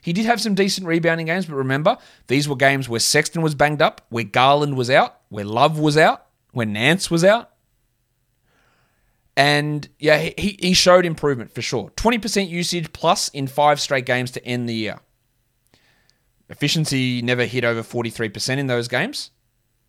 He 0.04 0.14
did 0.14 0.26
have 0.26 0.40
some 0.40 0.54
decent 0.54 0.86
rebounding 0.86 1.26
games, 1.26 1.48
but 1.48 1.56
remember, 1.56 1.98
these 2.28 2.48
were 2.48 2.56
games 2.56 2.88
where 2.88 3.00
Sexton 3.00 3.42
was 3.42 3.56
banged 3.56 3.82
up, 3.82 4.06
where 4.10 4.24
Garland 4.24 4.78
was 4.78 4.92
out, 4.92 5.22
where 5.30 5.46
Love 5.46 5.80
was 5.80 5.98
out, 5.98 6.28
where 6.52 6.68
Nance 6.68 7.10
was 7.10 7.24
out. 7.24 7.50
And 9.40 9.88
yeah, 10.00 10.18
he, 10.38 10.58
he 10.60 10.74
showed 10.74 11.06
improvement 11.06 11.56
for 11.56 11.62
sure. 11.62 11.92
20% 11.96 12.50
usage 12.50 12.92
plus 12.92 13.30
in 13.30 13.48
five 13.48 13.80
straight 13.80 14.06
games 14.06 14.32
to 14.32 14.46
end 14.46 14.68
the 14.68 14.74
year. 14.74 15.00
Efficiency 16.50 17.22
never 17.22 17.46
hit 17.46 17.64
over 17.64 17.82
43% 17.82 18.58
in 18.58 18.68
those 18.68 18.90
games. 18.90 19.32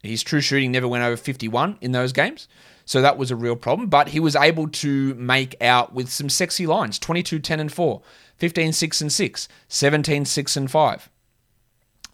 His 0.05 0.23
true 0.23 0.41
shooting 0.41 0.71
never 0.71 0.87
went 0.87 1.03
over 1.03 1.17
51 1.17 1.79
in 1.81 1.91
those 1.91 2.13
games. 2.13 2.47
So 2.85 3.03
that 3.03 3.19
was 3.19 3.33
a 3.33 3.37
real 3.37 3.57
problem. 3.57 3.89
But 3.89 4.11
he 4.11 4.21
was 4.21 4.37
able 4.37 4.69
to 4.69 5.15
make 5.15 5.61
out 5.61 5.93
with 5.93 6.09
some 6.11 6.29
sexy 6.29 6.69
lines 6.69 6.97
22, 7.01 7.41
10, 7.41 7.59
and 7.59 7.73
4, 7.73 8.01
15, 8.37 8.73
6, 8.73 9.01
and 9.01 9.13
6, 9.13 9.49
17, 9.67 10.25
6, 10.27 10.57
and 10.57 10.71
5. 10.71 11.11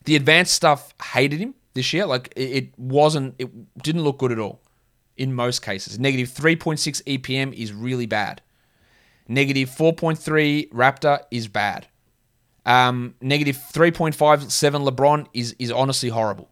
The 0.05 0.17
advanced 0.17 0.55
stuff 0.55 0.95
hated 1.13 1.41
him 1.41 1.55
this 1.75 1.93
year. 1.93 2.07
Like 2.07 2.33
it 2.35 2.73
wasn't, 2.79 3.35
it 3.39 3.51
didn't 3.83 4.05
look 4.05 4.17
good 4.17 4.33
at 4.33 4.39
all 4.39 4.63
in 5.17 5.35
most 5.35 5.63
cases. 5.63 5.99
Negative 5.99 6.29
3.6 6.29 7.03
EPM 7.05 7.53
is 7.53 7.73
really 7.73 8.07
bad. 8.07 8.43
Negative 9.29 9.69
4.3 9.69 10.71
Raptor 10.71 11.21
is 11.31 11.49
bad. 11.49 11.89
Um, 12.65 13.15
negative 13.21 13.57
3.57 13.73 14.89
LeBron 14.89 15.27
is, 15.33 15.55
is 15.59 15.71
honestly 15.71 16.09
horrible. 16.09 16.51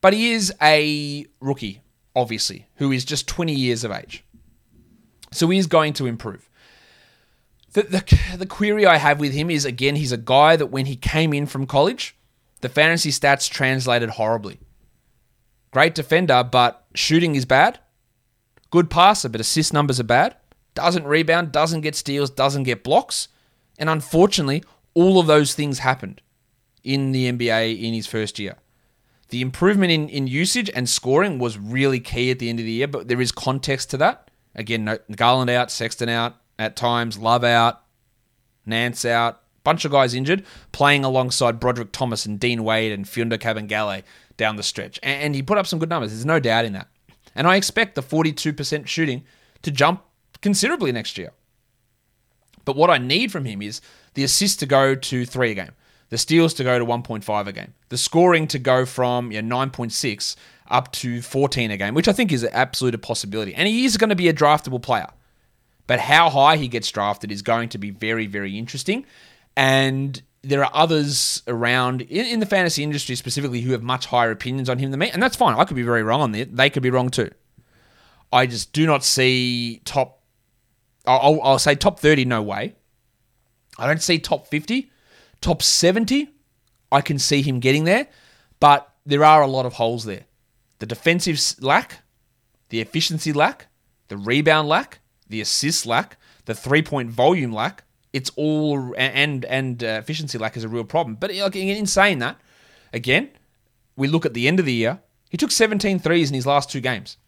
But 0.00 0.14
he 0.14 0.32
is 0.32 0.52
a 0.62 1.26
rookie, 1.40 1.82
obviously, 2.14 2.66
who 2.76 2.92
is 2.92 3.04
just 3.04 3.28
20 3.28 3.52
years 3.52 3.84
of 3.84 3.90
age. 3.90 4.24
So 5.32 5.48
he 5.48 5.58
is 5.58 5.66
going 5.66 5.92
to 5.94 6.06
improve. 6.06 6.48
The, 7.74 7.82
the, 7.82 8.36
the 8.38 8.46
query 8.46 8.86
I 8.86 8.96
have 8.96 9.20
with 9.20 9.32
him 9.32 9.50
is 9.50 9.66
again, 9.66 9.96
he's 9.96 10.12
a 10.12 10.16
guy 10.16 10.56
that 10.56 10.66
when 10.66 10.86
he 10.86 10.96
came 10.96 11.34
in 11.34 11.44
from 11.44 11.66
college, 11.66 12.16
the 12.62 12.70
fantasy 12.70 13.10
stats 13.10 13.50
translated 13.50 14.10
horribly. 14.10 14.60
Great 15.72 15.94
defender, 15.94 16.42
but 16.42 16.85
shooting 16.98 17.34
is 17.34 17.44
bad. 17.44 17.78
Good 18.70 18.90
passer, 18.90 19.28
but 19.28 19.40
assist 19.40 19.72
numbers 19.72 20.00
are 20.00 20.04
bad. 20.04 20.36
Doesn't 20.74 21.06
rebound, 21.06 21.52
doesn't 21.52 21.80
get 21.80 21.94
steals, 21.94 22.30
doesn't 22.30 22.64
get 22.64 22.84
blocks. 22.84 23.28
And 23.78 23.88
unfortunately, 23.88 24.62
all 24.94 25.18
of 25.18 25.26
those 25.26 25.54
things 25.54 25.80
happened 25.80 26.20
in 26.82 27.12
the 27.12 27.30
NBA 27.30 27.82
in 27.82 27.94
his 27.94 28.06
first 28.06 28.38
year. 28.38 28.56
The 29.28 29.40
improvement 29.40 29.90
in, 29.90 30.08
in 30.08 30.26
usage 30.26 30.70
and 30.74 30.88
scoring 30.88 31.38
was 31.38 31.58
really 31.58 32.00
key 32.00 32.30
at 32.30 32.38
the 32.38 32.48
end 32.48 32.60
of 32.60 32.64
the 32.64 32.72
year, 32.72 32.86
but 32.86 33.08
there 33.08 33.20
is 33.20 33.32
context 33.32 33.90
to 33.90 33.96
that. 33.96 34.30
Again, 34.54 34.98
Garland 35.14 35.50
out, 35.50 35.70
Sexton 35.70 36.08
out 36.08 36.36
at 36.58 36.76
times, 36.76 37.18
Love 37.18 37.44
out, 37.44 37.82
Nance 38.64 39.04
out, 39.04 39.42
bunch 39.66 39.84
of 39.84 39.90
guys 39.90 40.14
injured, 40.14 40.44
playing 40.70 41.04
alongside 41.04 41.60
Brodric 41.60 41.90
Thomas 41.90 42.24
and 42.24 42.38
Dean 42.38 42.62
Wade 42.62 42.92
and 42.92 43.04
Mfiondu 43.04 43.36
Kabengele 43.36 44.04
down 44.36 44.54
the 44.54 44.62
stretch. 44.62 45.00
And 45.02 45.34
he 45.34 45.42
put 45.42 45.58
up 45.58 45.66
some 45.66 45.80
good 45.80 45.88
numbers. 45.88 46.12
There's 46.12 46.24
no 46.24 46.38
doubt 46.38 46.64
in 46.64 46.72
that. 46.74 46.86
And 47.34 47.48
I 47.48 47.56
expect 47.56 47.96
the 47.96 48.02
42% 48.02 48.86
shooting 48.86 49.24
to 49.62 49.72
jump 49.72 50.04
considerably 50.40 50.92
next 50.92 51.18
year. 51.18 51.32
But 52.64 52.76
what 52.76 52.90
I 52.90 52.98
need 52.98 53.32
from 53.32 53.44
him 53.44 53.60
is 53.60 53.80
the 54.14 54.22
assist 54.22 54.60
to 54.60 54.66
go 54.66 54.94
to 54.94 55.26
three 55.26 55.50
a 55.50 55.54
game, 55.54 55.72
the 56.10 56.18
steals 56.18 56.54
to 56.54 56.64
go 56.64 56.78
to 56.78 56.84
1.5 56.86 57.46
a 57.46 57.52
game, 57.52 57.74
the 57.88 57.98
scoring 57.98 58.46
to 58.48 58.60
go 58.60 58.86
from 58.86 59.32
you 59.32 59.42
know, 59.42 59.66
9.6 59.66 60.36
up 60.68 60.92
to 60.92 61.22
14 61.22 61.72
a 61.72 61.76
game, 61.76 61.94
which 61.94 62.06
I 62.06 62.12
think 62.12 62.30
is 62.30 62.44
an 62.44 62.50
absolute 62.52 63.02
possibility. 63.02 63.52
And 63.52 63.66
he 63.66 63.84
is 63.84 63.96
going 63.96 64.10
to 64.10 64.16
be 64.16 64.28
a 64.28 64.32
draftable 64.32 64.80
player. 64.80 65.08
But 65.88 66.00
how 66.00 66.30
high 66.30 66.56
he 66.56 66.68
gets 66.68 66.90
drafted 66.90 67.32
is 67.32 67.42
going 67.42 67.68
to 67.70 67.78
be 67.78 67.90
very, 67.90 68.26
very 68.26 68.56
interesting. 68.58 69.04
And 69.56 70.20
there 70.42 70.64
are 70.64 70.70
others 70.72 71.42
around 71.48 72.02
in, 72.02 72.26
in, 72.26 72.40
the 72.40 72.46
fantasy 72.46 72.82
industry 72.82 73.16
specifically 73.16 73.62
who 73.62 73.72
have 73.72 73.82
much 73.82 74.06
higher 74.06 74.30
opinions 74.30 74.68
on 74.68 74.78
him 74.78 74.90
than 74.90 75.00
me, 75.00 75.10
and 75.10 75.22
that's 75.22 75.36
fine. 75.36 75.58
I 75.58 75.64
could 75.64 75.76
be 75.76 75.82
very 75.82 76.02
wrong 76.02 76.20
on 76.20 76.32
that. 76.32 76.56
They 76.56 76.70
could 76.70 76.82
be 76.82 76.90
wrong 76.90 77.10
too. 77.10 77.30
I 78.32 78.46
just 78.46 78.72
do 78.72 78.86
not 78.86 79.02
see 79.02 79.80
top. 79.84 80.22
I'll, 81.06 81.40
I'll 81.42 81.58
say 81.58 81.74
top 81.74 81.98
thirty, 81.98 82.24
no 82.24 82.42
way. 82.42 82.76
I 83.78 83.86
don't 83.86 84.02
see 84.02 84.18
top 84.18 84.46
fifty, 84.46 84.90
top 85.40 85.62
seventy. 85.62 86.30
I 86.92 87.00
can 87.00 87.18
see 87.18 87.42
him 87.42 87.58
getting 87.58 87.84
there, 87.84 88.06
but 88.60 88.92
there 89.04 89.24
are 89.24 89.42
a 89.42 89.48
lot 89.48 89.66
of 89.66 89.74
holes 89.74 90.04
there. 90.04 90.26
The 90.78 90.86
defensive 90.86 91.40
lack, 91.60 92.02
the 92.68 92.80
efficiency 92.80 93.32
lack, 93.32 93.66
the 94.08 94.16
rebound 94.16 94.68
lack, 94.68 95.00
the 95.28 95.40
assist 95.40 95.86
lack, 95.86 96.18
the 96.44 96.54
three 96.54 96.82
point 96.82 97.10
volume 97.10 97.52
lack 97.52 97.82
it's 98.16 98.30
all 98.34 98.94
and 98.96 99.44
and 99.44 99.84
uh, 99.84 99.98
efficiency 100.02 100.38
lack 100.38 100.56
is 100.56 100.64
a 100.64 100.68
real 100.68 100.84
problem. 100.84 101.16
But 101.16 101.34
like, 101.34 101.54
in 101.54 101.86
saying 101.86 102.18
that, 102.20 102.40
again, 102.94 103.28
we 103.94 104.08
look 104.08 104.24
at 104.24 104.32
the 104.32 104.48
end 104.48 104.58
of 104.58 104.64
the 104.64 104.72
year. 104.72 105.00
He 105.28 105.36
took 105.36 105.50
17 105.50 105.98
threes 105.98 106.30
in 106.30 106.34
his 106.34 106.46
last 106.46 106.70
two 106.70 106.80
games. 106.80 107.18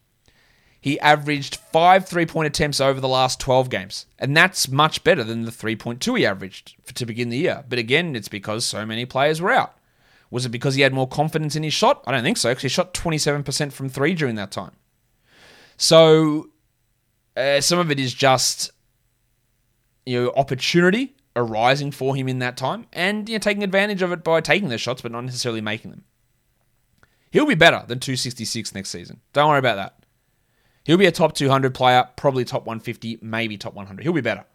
He 0.81 0.99
averaged 1.01 1.57
five 1.57 2.09
three 2.09 2.25
point 2.25 2.47
attempts 2.47 2.81
over 2.81 3.01
the 3.01 3.09
last 3.09 3.39
12 3.39 3.69
games. 3.69 4.07
And 4.19 4.35
that's 4.35 4.69
much 4.69 5.05
better 5.05 5.23
than 5.23 5.43
the 5.43 5.51
3.2 5.51 6.19
he 6.19 6.25
averaged 6.25 6.77
for, 6.83 6.95
to 6.95 7.05
begin 7.05 7.29
the 7.29 7.37
year. 7.37 7.65
But 7.69 7.79
again, 7.79 8.17
it's 8.17 8.29
because 8.29 8.65
so 8.65 8.87
many 8.87 9.05
players 9.05 9.43
were 9.43 9.51
out. 9.51 9.77
Was 10.31 10.47
it 10.47 10.51
because 10.51 10.75
he 10.75 10.83
had 10.83 10.95
more 10.95 11.09
confidence 11.09 11.55
in 11.55 11.65
his 11.65 11.75
shot? 11.75 12.03
I 12.07 12.13
don't 12.13 12.23
think 12.23 12.37
so, 12.39 12.51
because 12.51 12.63
he 12.63 12.69
shot 12.69 12.95
27% 12.95 13.73
from 13.73 13.89
three 13.89 14.15
during 14.15 14.37
that 14.37 14.51
time. 14.51 14.73
So 15.77 16.49
uh, 17.37 17.61
some 17.61 17.79
of 17.79 17.91
it 17.91 17.99
is 17.99 18.15
just 18.15 18.71
you 20.09 20.23
know, 20.23 20.33
opportunity 20.37 21.15
arising 21.37 21.91
for 21.91 22.17
him 22.17 22.29
in 22.29 22.39
that 22.41 22.57
time 22.57 22.87
and 22.93 23.29
you 23.29 23.35
know, 23.35 23.39
taking 23.39 23.63
advantage 23.63 24.03
of 24.03 24.11
it 24.11 24.25
by 24.25 24.41
taking 24.41 24.69
the 24.69 24.79
shots 24.79 25.03
but 25.03 25.13
not 25.13 25.21
necessarily 25.21 25.61
making 25.61 25.91
them. 25.91 26.05
He'll 27.31 27.47
be 27.47 27.55
better 27.55 27.85
than 27.87 28.01
266 28.01 28.75
next 28.75 28.89
season. 28.89 29.21
Don't 29.33 29.49
worry 29.49 29.59
about 29.59 29.77
that. 29.77 29.95
He'll 30.85 30.97
be 30.97 31.07
a 31.07 31.13
top 31.13 31.35
200 31.35 31.75
player, 31.75 32.09
probably 32.17 32.47
top 32.47 32.65
150, 32.65 33.19
maybe 33.21 33.59
top 33.59 33.75
100. 33.75 34.03
He'll 34.03 34.15
be 34.15 34.23
better. 34.23 34.47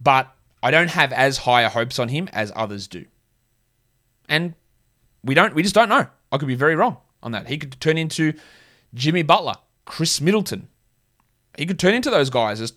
But 0.00 0.34
I 0.62 0.72
don't 0.72 0.90
have 0.90 1.12
as 1.12 1.38
higher 1.38 1.68
hopes 1.68 2.00
on 2.00 2.08
him 2.08 2.28
as 2.32 2.50
others 2.56 2.88
do. 2.88 3.04
And 4.28 4.54
we 5.22 5.34
don't 5.34 5.54
we 5.54 5.62
just 5.62 5.74
don't 5.74 5.88
know. 5.88 6.08
I 6.32 6.38
could 6.38 6.48
be 6.48 6.56
very 6.56 6.74
wrong 6.74 6.96
on 7.22 7.32
that. 7.32 7.46
He 7.46 7.58
could 7.58 7.80
turn 7.80 7.96
into 7.96 8.34
Jimmy 8.92 9.22
Butler, 9.22 9.54
Khris 9.86 10.20
Middleton. 10.20 10.68
He 11.56 11.66
could 11.66 11.78
turn 11.78 11.94
into 11.94 12.10
those 12.10 12.30
guys 12.30 12.60
as 12.60 12.72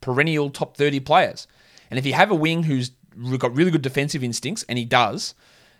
perennial 0.00 0.50
top 0.50 0.76
30 0.76 1.00
players. 1.00 1.46
And 1.90 1.98
if 1.98 2.06
you 2.06 2.12
have 2.14 2.30
a 2.30 2.34
wing 2.34 2.64
who's 2.64 2.90
got 3.38 3.54
really 3.54 3.70
good 3.70 3.82
defensive 3.82 4.22
instincts, 4.22 4.64
and 4.68 4.78
he 4.78 4.84
does, 4.84 5.34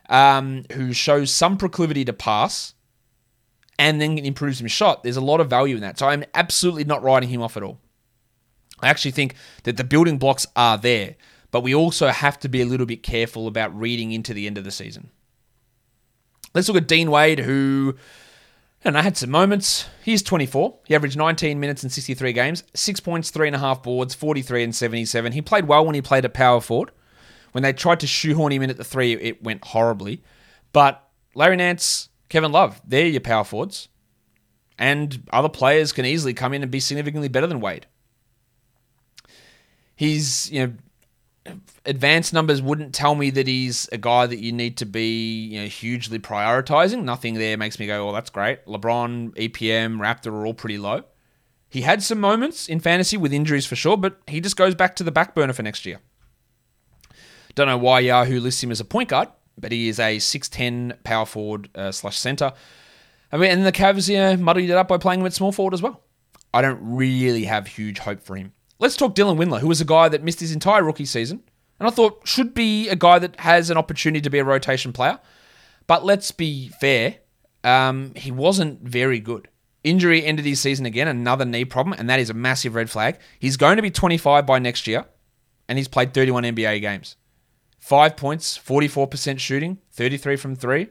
um, 0.09 0.65
who 0.73 0.93
shows 0.93 1.33
some 1.33 1.57
proclivity 1.57 2.05
to 2.05 2.13
pass 2.13 2.75
and 3.79 4.01
then 4.01 4.19
improves 4.19 4.59
his 4.59 4.73
shot, 4.73 5.03
there's 5.03 5.17
a 5.17 5.21
lot 5.21 5.41
of 5.41 5.51
value 5.51 5.77
in 5.77 5.83
that. 5.83 5.99
So 5.99 6.07
I'm 6.09 6.25
absolutely 6.35 6.85
not 6.85 7.03
writing 7.03 7.29
him 7.29 7.43
off 7.43 7.57
at 7.57 7.63
all. 7.63 7.79
I 8.81 8.89
actually 8.89 9.11
think 9.11 9.35
that 9.65 9.77
the 9.77 9.85
building 9.85 10.19
blocks 10.19 10.47
are 10.55 10.79
there, 10.79 11.17
but 11.51 11.63
we 11.63 11.75
also 11.75 12.09
have 12.09 12.39
to 12.41 12.49
be 12.49 12.61
a 12.61 12.67
little 12.67 12.87
bit 12.87 13.03
careful 13.03 13.47
about 13.47 13.79
reading 13.79 14.13
into 14.13 14.35
the 14.35 14.47
end 14.47 14.59
of 14.59 14.65
the 14.65 14.71
season. 14.71 15.11
Let's 16.55 16.69
look 16.69 16.77
at 16.77 16.89
Dean 16.89 17.11
Wade, 17.11 17.41
who 17.41 17.97
and 18.87 18.97
I 18.97 19.03
had 19.03 19.17
some 19.17 19.31
moments. 19.31 19.87
He's 20.05 20.23
24. 20.23 20.79
He 20.87 20.95
averaged 20.95 21.17
19 21.17 21.59
minutes 21.59 21.83
in 21.83 21.91
63 21.91 22.33
games, 22.33 22.65
six 22.75 23.01
points, 23.01 23.31
three 23.31 23.49
and 23.49 23.57
a 23.57 23.59
half 23.59 23.83
boards, 23.83 24.15
43 24.15 24.63
and 24.63 24.75
77. 24.75 25.33
He 25.33 25.43
played 25.43 25.67
well 25.67 25.85
when 25.85 25.95
he 25.95 26.03
played 26.03 26.25
at 26.25 26.33
power 26.33 26.61
forward. 26.61 26.93
When 27.53 27.63
they 27.63 27.73
tried 27.73 28.01
to 28.01 28.07
shoehorn 28.07 28.53
him 28.53 28.63
in 28.63 28.71
at 28.71 28.77
the 28.77 28.85
three, 28.85 29.15
it 29.15 29.43
went 29.43 29.65
horribly. 29.65 30.23
But 30.73 31.09
Larry 31.35 31.57
Nance, 31.57 32.11
Kevin 32.29 32.53
Love, 32.53 32.81
they're 32.87 33.07
your 33.07 33.21
power 33.21 33.45
forwards. 33.45 33.89
And 34.79 35.27
other 35.33 35.49
players 35.49 35.93
can 35.93 36.05
easily 36.05 36.35
come 36.35 36.53
in 36.53 36.63
and 36.63 36.71
be 36.71 36.81
significantly 36.81 37.29
better 37.29 37.47
than 37.47 37.61
Wade. 37.61 37.87
He's, 39.97 40.51
you 40.51 40.67
know, 40.67 40.73
advanced 41.85 42.33
numbers 42.33 42.61
wouldn't 42.61 42.95
tell 42.95 43.15
me 43.15 43.31
that 43.31 43.47
he's 43.47 43.89
a 43.93 43.99
guy 43.99 44.27
that 44.27 44.39
you 44.39 44.53
need 44.53 44.77
to 44.79 44.87
be 44.87 45.47
you 45.47 45.61
know, 45.63 45.67
hugely 45.67 46.19
prioritizing. 46.19 47.05
Nothing 47.05 47.35
there 47.35 47.57
makes 47.57 47.79
me 47.79 47.87
go, 47.87 48.09
"Oh, 48.09 48.13
that's 48.13 48.31
great." 48.31 48.65
LeBron, 48.67 49.35
EPM, 49.37 49.99
Raptor 49.99 50.33
are 50.33 50.47
all 50.47 50.55
pretty 50.55 50.79
low. 50.79 51.05
He 51.69 51.83
had 51.83 52.03
some 52.03 52.21
moments 52.21 52.69
in 52.69 52.81
fantasy 52.81 53.17
with 53.17 53.33
injuries 53.33 53.67
for 53.67 53.77
sure, 53.77 53.97
but 53.97 54.21
he 54.27 54.41
just 54.41 54.57
goes 54.57 54.75
back 54.75 54.97
to 54.97 55.05
the 55.05 55.13
back 55.13 55.35
burner 55.35 55.53
for 55.53 55.63
next 55.63 55.85
year. 55.85 56.01
Don't 57.55 57.67
know 57.67 57.79
why 57.79 58.01
Yahoo 58.01 58.39
lists 58.39 58.63
him 58.63 58.71
as 58.71 58.81
a 58.81 58.85
point 58.85 59.09
guard, 59.09 59.29
but 59.59 59.73
he 59.73 59.89
is 59.89 59.99
a 59.99 60.19
6'10 60.19 61.03
power 61.03 61.27
forward 61.27 61.71
uh, 61.75 61.91
slash 61.91 62.19
center. 62.19 62.53
I 63.33 63.39
mean, 63.39 63.51
and 63.51 63.67
the 63.67 63.73
Cavs 63.73 64.09
you 64.09 64.43
muddied 64.43 64.71
it 64.71 64.77
up 64.77 64.89
by 64.89 64.99
playing 64.99 65.21
him 65.21 65.27
at 65.27 65.33
small 65.33 65.53
forward 65.53 65.75
as 65.75 65.83
well. 65.83 66.03
I 66.55 66.63
don't 66.63 66.79
really 66.83 67.45
have 67.45 67.67
huge 67.67 67.99
hope 67.99 68.23
for 68.23 68.37
him. 68.37 68.53
Let's 68.79 68.97
talk 68.97 69.15
Dylan 69.15 69.39
Windler, 69.39 69.61
who 69.61 69.69
was 69.69 69.81
a 69.81 69.87
guy 69.87 70.09
that 70.09 70.23
missed 70.23 70.41
his 70.41 70.53
entire 70.53 70.83
rookie 70.83 71.07
season, 71.07 71.43
and 71.79 71.89
I 71.89 71.91
thought 71.91 72.27
should 72.27 72.53
be 72.53 72.89
a 72.89 72.97
guy 72.97 73.19
that 73.19 73.41
has 73.41 73.71
an 73.71 73.79
opportunity 73.79 74.21
to 74.21 74.31
be 74.31 74.39
a 74.39 74.45
rotation 74.45 74.93
player. 74.93 75.19
But 75.87 76.05
let's 76.05 76.31
be 76.31 76.69
fair, 76.69 77.17
um, 77.65 78.13
he 78.15 78.31
wasn't 78.31 78.83
very 78.83 79.19
good. 79.19 79.49
Injury 79.85 80.25
ended 80.25 80.45
his 80.45 80.61
season 80.61 80.85
again, 80.85 81.09
another 81.09 81.45
knee 81.45 81.65
problem, 81.65 81.99
and 81.99 82.11
that 82.11 82.21
is 82.21 82.29
a 82.29 82.35
massive 82.35 82.75
red 82.75 82.91
flag. 82.91 83.19
He's 83.39 83.57
going 83.57 83.77
to 83.77 83.83
be 83.83 83.91
25 83.91 84.45
by 84.45 84.59
next 84.59 84.87
year, 84.87 85.07
and 85.69 85.79
he's 85.79 85.89
played 85.89 86.13
31 86.13 86.43
NBA 86.43 86.81
games. 86.81 87.17
Five 87.79 88.17
points, 88.17 88.59
44% 88.59 89.39
shooting, 89.39 89.79
33 89.93 90.37
from 90.37 90.57
three. 90.57 90.89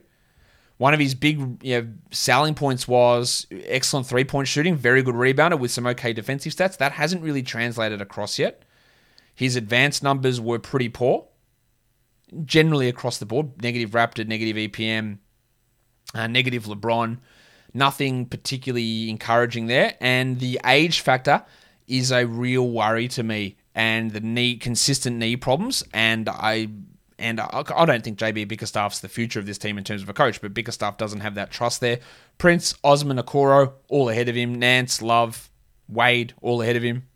One 0.77 0.93
of 0.93 0.99
his 0.99 1.15
big 1.15 1.63
you 1.63 1.81
know, 1.81 1.87
selling 2.11 2.53
points 2.53 2.87
was 2.87 3.47
excellent 3.51 4.07
three 4.07 4.25
point 4.25 4.47
shooting, 4.47 4.75
very 4.75 5.01
good 5.01 5.15
rebounder 5.15 5.57
with 5.57 5.71
some 5.71 5.87
okay 5.87 6.11
defensive 6.11 6.53
stats. 6.53 6.77
That 6.77 6.93
hasn't 6.93 7.23
really 7.23 7.43
translated 7.43 8.01
across 8.01 8.37
yet. 8.37 8.63
His 9.33 9.55
advanced 9.55 10.03
numbers 10.03 10.39
were 10.41 10.59
pretty 10.59 10.89
poor, 10.89 11.27
generally 12.43 12.89
across 12.89 13.17
the 13.17 13.25
board 13.25 13.61
negative 13.61 13.91
Raptor, 13.91 14.27
negative 14.27 14.55
EPM, 14.55 15.19
uh, 16.13 16.27
negative 16.27 16.65
LeBron. 16.65 17.19
Nothing 17.73 18.25
particularly 18.25 19.09
encouraging 19.09 19.67
there. 19.67 19.95
And 19.99 20.39
the 20.39 20.59
age 20.65 21.01
factor 21.01 21.43
is 21.87 22.11
a 22.11 22.25
real 22.25 22.69
worry 22.69 23.09
to 23.09 23.23
me. 23.23 23.57
And 23.73 24.11
the 24.11 24.21
knee, 24.21 24.55
consistent 24.55 25.17
knee 25.17 25.35
problems. 25.35 25.83
And 25.93 26.29
I 26.29 26.69
and 27.17 27.39
I, 27.39 27.85
don't 27.85 28.03
think 28.03 28.19
JB 28.19 28.47
Bickerstaff's 28.47 28.99
the 28.99 29.07
future 29.07 29.39
of 29.39 29.45
this 29.45 29.57
team 29.57 29.77
in 29.77 29.83
terms 29.83 30.01
of 30.01 30.09
a 30.09 30.13
coach, 30.13 30.41
but 30.41 30.53
Bickerstaff 30.53 30.97
doesn't 30.97 31.21
have 31.21 31.35
that 31.35 31.49
trust 31.49 31.79
there. 31.79 31.99
Prince, 32.37 32.75
Osman 32.83 33.17
Okoro, 33.17 33.73
all 33.87 34.09
ahead 34.09 34.27
of 34.27 34.35
him. 34.35 34.55
Nance, 34.55 35.01
Love, 35.01 35.49
Wade, 35.87 36.33
all 36.41 36.61
ahead 36.61 36.75
of 36.75 36.83
him. 36.83 37.07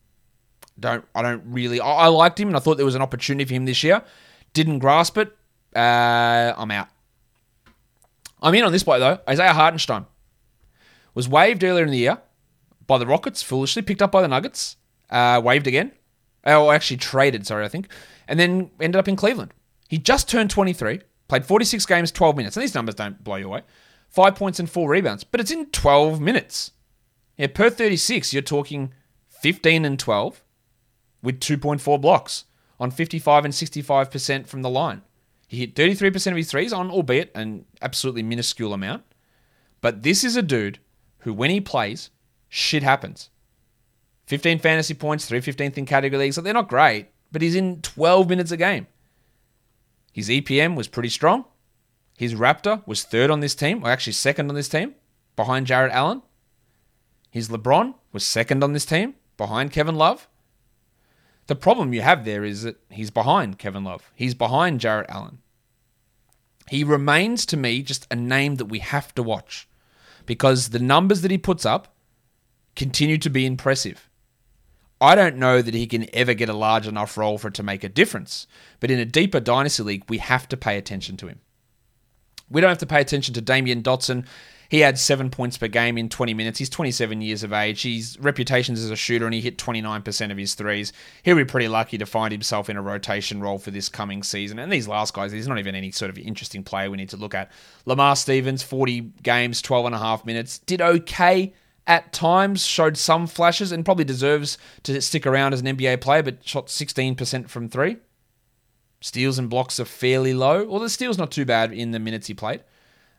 Don't 0.79 1.05
I 1.13 1.21
don't 1.21 1.43
really 1.45 1.81
I, 1.81 1.91
I 1.91 2.07
liked 2.07 2.39
him 2.39 2.47
and 2.47 2.55
I 2.55 2.61
thought 2.61 2.77
there 2.77 2.85
was 2.85 2.95
an 2.95 3.01
opportunity 3.01 3.45
for 3.45 3.53
him 3.53 3.65
this 3.65 3.83
year. 3.83 4.01
Didn't 4.53 4.79
grasp 4.79 5.17
it. 5.17 5.35
Uh, 5.75 6.53
I'm 6.57 6.71
out. 6.71 6.87
I'm 8.41 8.55
in 8.55 8.63
on 8.63 8.71
this 8.71 8.83
bloke 8.83 8.99
though. 8.99 9.19
Isaiah 9.29 9.53
Hartenstein 9.53 10.05
was 11.13 11.27
waived 11.27 11.63
earlier 11.63 11.83
in 11.83 11.91
the 11.91 11.97
year 11.97 12.19
by 12.87 12.97
the 12.97 13.05
Rockets, 13.05 13.43
foolishly 13.43 13.81
picked 13.81 14.01
up 14.01 14.11
by 14.11 14.21
the 14.21 14.27
Nuggets, 14.29 14.77
uh, 15.09 15.41
waived 15.43 15.67
again. 15.67 15.91
Oh, 16.45 16.71
actually 16.71 16.97
traded, 16.97 17.45
sorry, 17.45 17.65
I 17.65 17.67
think, 17.67 17.89
and 18.27 18.39
then 18.39 18.71
ended 18.79 18.97
up 18.97 19.09
in 19.09 19.17
Cleveland. 19.17 19.53
He 19.89 19.97
just 19.97 20.29
turned 20.29 20.51
23, 20.51 21.01
played 21.27 21.45
46 21.45 21.85
games, 21.87 22.11
12 22.11 22.37
minutes. 22.37 22.55
And 22.55 22.63
these 22.63 22.75
numbers 22.75 22.95
don't 22.95 23.23
blow 23.23 23.37
you 23.37 23.47
away. 23.47 23.63
Five 24.07 24.35
points 24.35 24.59
and 24.59 24.69
four 24.69 24.87
rebounds, 24.87 25.23
but 25.23 25.41
it's 25.41 25.51
in 25.51 25.65
12 25.65 26.21
minutes. 26.21 26.71
Yeah, 27.37 27.47
per 27.47 27.71
36, 27.71 28.31
you're 28.31 28.41
talking 28.43 28.93
15 29.27 29.85
and 29.85 29.97
12 29.97 30.43
with 31.23 31.39
2.4 31.39 31.99
blocks 31.99 32.45
on 32.79 32.91
55 32.91 33.45
and 33.45 33.53
65% 33.53 34.47
from 34.47 34.61
the 34.61 34.69
line. 34.69 35.01
He 35.47 35.57
hit 35.57 35.73
33% 35.73 36.27
of 36.27 36.37
his 36.37 36.51
threes 36.51 36.71
on, 36.71 36.91
albeit 36.91 37.31
an 37.33 37.65
absolutely 37.81 38.21
minuscule 38.21 38.73
amount. 38.73 39.03
But 39.81 40.03
this 40.03 40.23
is 40.23 40.35
a 40.35 40.43
dude 40.43 40.77
who, 41.19 41.33
when 41.33 41.49
he 41.49 41.61
plays, 41.61 42.11
shit 42.47 42.83
happens. 42.83 43.31
15 44.27 44.59
fantasy 44.59 44.93
points, 44.93 45.27
315th 45.29 45.79
in 45.79 45.87
category 45.87 46.19
leagues. 46.19 46.35
So 46.35 46.41
they're 46.41 46.53
not 46.53 46.69
great, 46.69 47.07
but 47.31 47.41
he's 47.41 47.55
in 47.55 47.81
12 47.81 48.29
minutes 48.29 48.51
a 48.51 48.57
game. 48.57 48.85
His 50.11 50.29
EPM 50.29 50.75
was 50.75 50.87
pretty 50.87 51.09
strong. 51.09 51.45
His 52.17 52.35
Raptor 52.35 52.85
was 52.87 53.03
third 53.03 53.29
on 53.29 53.39
this 53.39 53.55
team, 53.55 53.83
or 53.83 53.89
actually 53.89 54.13
second 54.13 54.49
on 54.49 54.55
this 54.55 54.69
team, 54.69 54.95
behind 55.35 55.67
Jarrett 55.67 55.93
Allen. 55.93 56.21
His 57.31 57.49
LeBron 57.49 57.95
was 58.11 58.25
second 58.25 58.63
on 58.63 58.73
this 58.73 58.85
team, 58.85 59.15
behind 59.37 59.71
Kevin 59.71 59.95
Love. 59.95 60.27
The 61.47 61.55
problem 61.55 61.93
you 61.93 62.01
have 62.01 62.25
there 62.25 62.43
is 62.43 62.63
that 62.63 62.77
he's 62.89 63.09
behind 63.09 63.57
Kevin 63.57 63.83
Love. 63.83 64.11
He's 64.15 64.35
behind 64.35 64.79
Jarrett 64.79 65.09
Allen. 65.09 65.39
He 66.69 66.83
remains 66.83 67.45
to 67.47 67.57
me 67.57 67.81
just 67.81 68.05
a 68.11 68.15
name 68.15 68.55
that 68.55 68.65
we 68.65 68.79
have 68.79 69.15
to 69.15 69.23
watch 69.23 69.67
because 70.25 70.69
the 70.69 70.79
numbers 70.79 71.21
that 71.21 71.31
he 71.31 71.37
puts 71.37 71.65
up 71.65 71.95
continue 72.75 73.17
to 73.17 73.29
be 73.29 73.45
impressive. 73.45 74.08
I 75.01 75.15
don't 75.15 75.37
know 75.37 75.61
that 75.61 75.73
he 75.73 75.87
can 75.87 76.07
ever 76.13 76.33
get 76.33 76.49
a 76.49 76.53
large 76.53 76.87
enough 76.87 77.17
role 77.17 77.37
for 77.37 77.47
it 77.47 77.53
to 77.55 77.63
make 77.63 77.83
a 77.83 77.89
difference. 77.89 78.47
But 78.79 78.91
in 78.91 78.99
a 78.99 79.05
deeper 79.05 79.39
dynasty 79.39 79.83
league, 79.83 80.03
we 80.09 80.17
have 80.17 80.47
to 80.49 80.57
pay 80.57 80.77
attention 80.77 81.15
to 81.17 81.27
him. 81.27 81.39
We 82.49 82.61
don't 82.61 82.69
have 82.69 82.79
to 82.79 82.85
pay 82.85 82.99
attention 82.99 83.33
to 83.35 83.41
Damyean 83.41 83.83
Dotson. 83.83 84.25
He 84.69 84.81
had 84.81 84.99
seven 84.99 85.31
points 85.31 85.57
per 85.57 85.67
game 85.67 85.97
in 85.97 86.09
20 86.09 86.35
minutes. 86.35 86.59
He's 86.59 86.69
27 86.69 87.21
years 87.21 87.43
of 87.43 87.53
age. 87.53 87.83
His 87.83 88.19
reputation 88.19 88.75
is 88.75 88.83
as 88.83 88.91
a 88.91 88.95
shooter, 88.95 89.25
and 89.25 89.33
he 89.33 89.41
hit 89.41 89.57
29% 89.57 90.31
of 90.31 90.37
his 90.37 90.53
threes. 90.53 90.93
He'll 91.23 91.35
be 91.35 91.45
pretty 91.45 91.67
lucky 91.67 91.97
to 91.97 92.05
find 92.05 92.31
himself 92.31 92.69
in 92.69 92.77
a 92.77 92.81
rotation 92.81 93.41
role 93.41 93.57
for 93.57 93.71
this 93.71 93.89
coming 93.89 94.21
season. 94.21 94.59
And 94.59 94.71
these 94.71 94.87
last 94.87 95.15
guys, 95.15 95.31
there's 95.31 95.47
not 95.47 95.57
even 95.57 95.73
any 95.73 95.91
sort 95.91 96.11
of 96.11 96.19
interesting 96.19 96.63
player 96.63 96.91
we 96.91 96.97
need 96.97 97.09
to 97.09 97.17
look 97.17 97.33
at. 97.33 97.51
Lamar 97.85 98.15
Stevens, 98.15 98.61
40 98.61 99.01
games, 99.23 99.61
12 99.63 99.87
and 99.87 99.95
a 99.95 99.99
half 99.99 100.23
minutes. 100.23 100.59
Did 100.59 100.81
okay 100.81 101.53
at 101.89 102.13
times, 102.13 102.65
showed 102.65 102.95
some 102.95 103.25
flashes, 103.25 103.71
and 103.71 103.83
probably 103.83 104.05
deserves 104.05 104.59
to 104.83 105.01
stick 105.01 105.25
around 105.25 105.53
as 105.53 105.59
an 105.59 105.65
NBA 105.65 105.99
player, 105.99 106.21
but 106.21 106.47
shot 106.47 106.67
16% 106.67 107.49
from 107.49 107.67
three. 107.67 107.97
Steals 109.01 109.39
and 109.39 109.49
blocks 109.49 109.79
are 109.79 109.85
fairly 109.85 110.35
low. 110.35 110.65
Well, 110.67 110.79
the 110.79 110.89
steals 110.89 111.17
not 111.17 111.31
too 111.31 111.45
bad 111.45 111.73
in 111.73 111.89
the 111.91 111.99
minutes 111.99 112.27
he 112.27 112.35
played. 112.35 112.61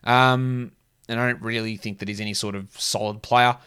Um, 0.05 0.71
and 1.09 1.19
I 1.19 1.27
don't 1.27 1.41
really 1.41 1.75
think 1.75 1.99
that 1.99 2.07
he's 2.07 2.21
any 2.21 2.33
sort 2.33 2.55
of 2.55 2.71
solid 2.79 3.21
player. 3.21 3.57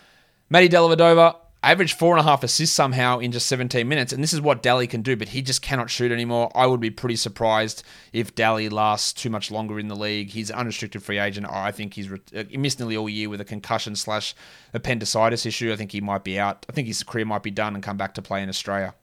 Matty 0.48 0.70
Dellavedova, 0.70 1.36
averaged 1.70 1.98
four 1.98 2.16
and 2.16 2.20
a 2.20 2.28
half 2.28 2.42
assists 2.42 2.74
somehow 2.74 3.18
in 3.18 3.32
just 3.32 3.46
17 3.46 3.86
minutes, 3.86 4.12
and 4.12 4.22
this 4.22 4.32
is 4.32 4.40
what 4.40 4.62
Delly 4.62 4.88
can 4.88 5.02
do, 5.02 5.16
but 5.16 5.28
he 5.28 5.42
just 5.42 5.62
cannot 5.62 5.90
shoot 5.90 6.10
anymore. 6.10 6.50
I 6.54 6.66
would 6.66 6.80
be 6.80 6.90
pretty 6.90 7.16
surprised 7.16 7.82
if 8.12 8.34
Delly 8.34 8.70
lasts 8.70 9.12
too 9.12 9.30
much 9.30 9.50
longer 9.50 9.78
in 9.78 9.88
the 9.88 9.96
league. 9.96 10.30
He's 10.30 10.50
an 10.50 10.56
unrestricted 10.56 11.02
free 11.02 11.18
agent. 11.18 11.46
I 11.48 11.70
think 11.70 11.94
he's 11.94 12.10
uh, 12.10 12.44
missed 12.50 12.80
nearly 12.80 12.96
all 12.96 13.08
year 13.08 13.28
with 13.28 13.40
a 13.40 13.44
concussion 13.44 13.96
slash 13.96 14.34
appendicitis 14.72 15.46
issue. 15.46 15.72
I 15.72 15.76
think 15.76 15.92
he 15.92 16.00
might 16.00 16.24
be 16.24 16.38
out. 16.38 16.66
I 16.68 16.72
think 16.72 16.88
his 16.88 17.02
career 17.02 17.24
might 17.24 17.42
be 17.42 17.50
done 17.50 17.74
and 17.74 17.82
come 17.82 17.96
back 17.96 18.14
to 18.14 18.22
play 18.22 18.42
in 18.42 18.48
Australia. 18.48 18.94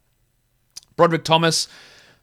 Broderick 0.96 1.24
Thomas, 1.24 1.68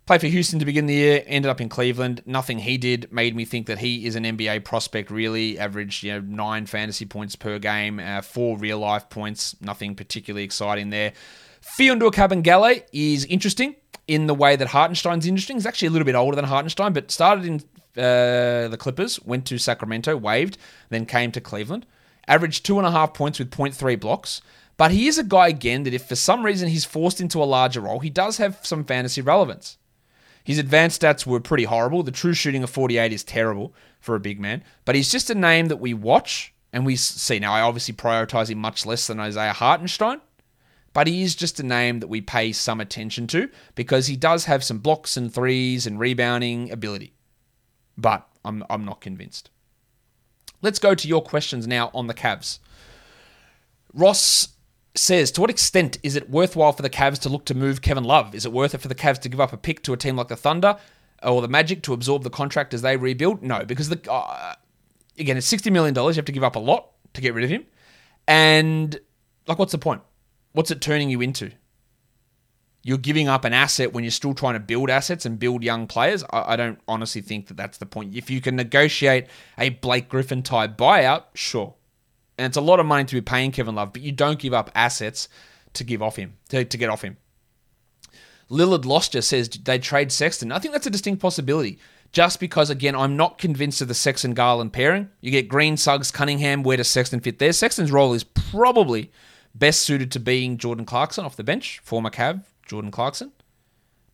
Played 0.08 0.22
for 0.22 0.26
Houston 0.28 0.58
to 0.58 0.64
begin 0.64 0.86
the 0.86 0.94
year, 0.94 1.22
ended 1.26 1.50
up 1.50 1.60
in 1.60 1.68
Cleveland. 1.68 2.22
Nothing 2.24 2.60
he 2.60 2.78
did 2.78 3.12
made 3.12 3.36
me 3.36 3.44
think 3.44 3.66
that 3.66 3.76
he 3.76 4.06
is 4.06 4.16
an 4.16 4.24
NBA 4.24 4.64
prospect. 4.64 5.10
Really, 5.10 5.58
averaged 5.58 6.02
you 6.02 6.14
know 6.14 6.20
nine 6.20 6.64
fantasy 6.64 7.04
points 7.04 7.36
per 7.36 7.58
game, 7.58 8.00
uh, 8.00 8.22
four 8.22 8.56
real 8.56 8.78
life 8.78 9.10
points. 9.10 9.54
Nothing 9.60 9.94
particularly 9.94 10.44
exciting 10.44 10.88
there. 10.88 11.12
Mfiondu 11.60 12.10
Kabengele 12.10 12.84
is 12.90 13.26
interesting 13.26 13.76
in 14.06 14.26
the 14.26 14.32
way 14.32 14.56
that 14.56 14.68
Hartenstein's 14.68 15.26
interesting. 15.26 15.56
He's 15.56 15.66
actually 15.66 15.88
a 15.88 15.90
little 15.90 16.06
bit 16.06 16.14
older 16.14 16.36
than 16.36 16.46
Hartenstein, 16.46 16.94
but 16.94 17.10
started 17.10 17.44
in 17.44 17.56
uh, 18.02 18.68
the 18.68 18.78
Clippers, 18.80 19.22
went 19.26 19.44
to 19.48 19.58
Sacramento, 19.58 20.16
waived, 20.16 20.56
then 20.88 21.04
came 21.04 21.32
to 21.32 21.40
Cleveland. 21.42 21.84
Averaged 22.26 22.64
two 22.64 22.78
and 22.78 22.86
a 22.86 22.90
half 22.90 23.12
points 23.12 23.38
with 23.38 23.50
0.3 23.50 24.00
blocks. 24.00 24.40
But 24.78 24.90
he 24.90 25.06
is 25.06 25.18
a 25.18 25.22
guy, 25.22 25.48
again, 25.48 25.82
that 25.82 25.92
if 25.92 26.06
for 26.06 26.16
some 26.16 26.46
reason 26.46 26.70
he's 26.70 26.86
forced 26.86 27.20
into 27.20 27.42
a 27.42 27.44
larger 27.44 27.82
role, 27.82 28.00
he 28.00 28.08
does 28.08 28.38
have 28.38 28.60
some 28.62 28.84
fantasy 28.84 29.20
relevance. 29.20 29.76
His 30.44 30.58
advanced 30.58 31.02
stats 31.02 31.26
were 31.26 31.40
pretty 31.40 31.64
horrible. 31.64 32.02
The 32.02 32.10
true 32.10 32.34
shooting 32.34 32.62
of 32.62 32.70
48 32.70 33.12
is 33.12 33.24
terrible 33.24 33.74
for 34.00 34.14
a 34.14 34.20
big 34.20 34.40
man, 34.40 34.62
but 34.84 34.94
he's 34.94 35.10
just 35.10 35.30
a 35.30 35.34
name 35.34 35.66
that 35.66 35.76
we 35.76 35.92
watch 35.92 36.54
and 36.72 36.86
we 36.86 36.96
see. 36.96 37.38
Now, 37.38 37.52
I 37.52 37.60
obviously 37.60 37.94
prioritize 37.94 38.50
him 38.50 38.58
much 38.58 38.86
less 38.86 39.06
than 39.06 39.20
Isaiah 39.20 39.52
Hartenstein, 39.52 40.20
but 40.92 41.06
he 41.06 41.22
is 41.22 41.34
just 41.34 41.60
a 41.60 41.62
name 41.62 42.00
that 42.00 42.08
we 42.08 42.20
pay 42.20 42.52
some 42.52 42.80
attention 42.80 43.26
to 43.28 43.48
because 43.74 44.06
he 44.06 44.16
does 44.16 44.44
have 44.46 44.64
some 44.64 44.78
blocks 44.78 45.16
and 45.16 45.32
threes 45.32 45.86
and 45.86 45.98
rebounding 45.98 46.70
ability. 46.70 47.12
But 47.96 48.26
I'm, 48.44 48.64
I'm 48.70 48.84
not 48.84 49.00
convinced. 49.00 49.50
Let's 50.62 50.78
go 50.78 50.94
to 50.94 51.08
your 51.08 51.22
questions 51.22 51.66
now 51.66 51.90
on 51.94 52.06
the 52.06 52.14
Cavs. 52.14 52.58
Ross 53.94 54.48
says, 54.98 55.30
to 55.32 55.40
what 55.40 55.50
extent 55.50 55.98
is 56.02 56.16
it 56.16 56.28
worthwhile 56.28 56.72
for 56.72 56.82
the 56.82 56.90
Cavs 56.90 57.18
to 57.20 57.28
look 57.28 57.44
to 57.46 57.54
move 57.54 57.80
Kevin 57.82 58.04
Love? 58.04 58.34
Is 58.34 58.44
it 58.44 58.52
worth 58.52 58.74
it 58.74 58.78
for 58.78 58.88
the 58.88 58.94
Cavs 58.94 59.18
to 59.20 59.28
give 59.28 59.40
up 59.40 59.52
a 59.52 59.56
pick 59.56 59.82
to 59.84 59.92
a 59.92 59.96
team 59.96 60.16
like 60.16 60.28
the 60.28 60.36
Thunder 60.36 60.76
or 61.22 61.42
the 61.42 61.48
Magic 61.48 61.82
to 61.82 61.92
absorb 61.92 62.22
the 62.22 62.30
contract 62.30 62.74
as 62.74 62.82
they 62.82 62.96
rebuild? 62.96 63.42
No, 63.42 63.64
because 63.64 63.88
the 63.88 64.00
uh, 64.10 64.54
again, 65.18 65.36
it's 65.36 65.46
sixty 65.46 65.70
million 65.70 65.94
dollars. 65.94 66.16
You 66.16 66.20
have 66.20 66.26
to 66.26 66.32
give 66.32 66.44
up 66.44 66.56
a 66.56 66.60
lot 66.60 66.90
to 67.14 67.20
get 67.20 67.34
rid 67.34 67.44
of 67.44 67.50
him, 67.50 67.64
and 68.26 68.98
like, 69.46 69.58
what's 69.58 69.72
the 69.72 69.78
point? 69.78 70.02
What's 70.52 70.70
it 70.70 70.80
turning 70.80 71.10
you 71.10 71.20
into? 71.20 71.50
You're 72.84 72.98
giving 72.98 73.28
up 73.28 73.44
an 73.44 73.52
asset 73.52 73.92
when 73.92 74.04
you're 74.04 74.10
still 74.10 74.34
trying 74.34 74.54
to 74.54 74.60
build 74.60 74.88
assets 74.88 75.26
and 75.26 75.38
build 75.38 75.62
young 75.62 75.86
players. 75.86 76.22
I, 76.30 76.52
I 76.52 76.56
don't 76.56 76.78
honestly 76.86 77.20
think 77.20 77.48
that 77.48 77.56
that's 77.56 77.78
the 77.78 77.86
point. 77.86 78.14
If 78.14 78.30
you 78.30 78.40
can 78.40 78.56
negotiate 78.56 79.26
a 79.58 79.70
Blake 79.70 80.08
Griffin 80.08 80.42
type 80.42 80.76
buyout, 80.78 81.24
sure, 81.34 81.74
and 82.38 82.46
it's 82.46 82.56
a 82.56 82.62
lot 82.62 82.80
of 82.80 82.86
money 82.86 83.04
to 83.04 83.14
be 83.14 83.20
paying 83.20 83.50
Kevin 83.50 83.74
Love, 83.74 83.92
but 83.92 84.02
you 84.02 84.12
don't 84.12 84.38
give 84.38 84.54
up 84.54 84.70
assets 84.74 85.28
to 85.74 85.84
give 85.84 86.02
off 86.02 86.16
him 86.16 86.36
to, 86.48 86.64
to 86.64 86.76
get 86.78 86.88
off 86.88 87.02
him. 87.02 87.16
Lillard 88.50 88.84
Loster 88.84 89.20
says 89.20 89.48
they 89.48 89.78
trade 89.78 90.10
Sexton. 90.10 90.52
I 90.52 90.58
think 90.58 90.72
that's 90.72 90.86
a 90.86 90.90
distinct 90.90 91.20
possibility. 91.20 91.78
Just 92.10 92.40
because, 92.40 92.70
again, 92.70 92.94
I'm 92.94 93.18
not 93.18 93.36
convinced 93.36 93.82
of 93.82 93.88
the 93.88 93.94
Sexton 93.94 94.32
Garland 94.32 94.72
pairing. 94.72 95.10
You 95.20 95.30
get 95.30 95.48
Green, 95.48 95.76
Suggs, 95.76 96.10
Cunningham. 96.10 96.62
Where 96.62 96.78
does 96.78 96.88
Sexton 96.88 97.20
fit 97.20 97.38
there? 97.38 97.52
Sexton's 97.52 97.92
role 97.92 98.14
is 98.14 98.24
probably 98.24 99.12
best 99.54 99.80
suited 99.82 100.10
to 100.12 100.20
being 100.20 100.56
Jordan 100.56 100.86
Clarkson 100.86 101.26
off 101.26 101.36
the 101.36 101.44
bench, 101.44 101.80
former 101.84 102.08
Cav, 102.08 102.44
Jordan 102.64 102.90
Clarkson. 102.90 103.32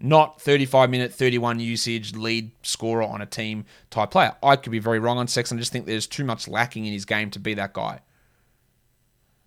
Not 0.01 0.41
35 0.41 0.91
minute, 0.91 1.15
31 1.15 1.61
usage 1.61 2.17
lead 2.17 2.51
scorer 2.63 3.05
on 3.05 3.23
a 3.23 3.27
team 3.27 3.65
type 3.91 4.11
player. 4.11 4.35
I 4.43 4.57
could 4.57 4.73
be 4.73 4.81
very 4.81 4.99
wrong 4.99 5.19
on 5.19 5.29
Sexton. 5.29 5.59
I 5.59 5.61
just 5.61 5.71
think 5.71 5.87
there's 5.87 6.09
too 6.09 6.25
much 6.25 6.49
lacking 6.49 6.85
in 6.87 6.93
his 6.93 7.05
game 7.05 7.31
to 7.31 7.39
be 7.39 7.55
that 7.55 7.73
guy. 7.73 8.01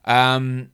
Um, 0.07 0.71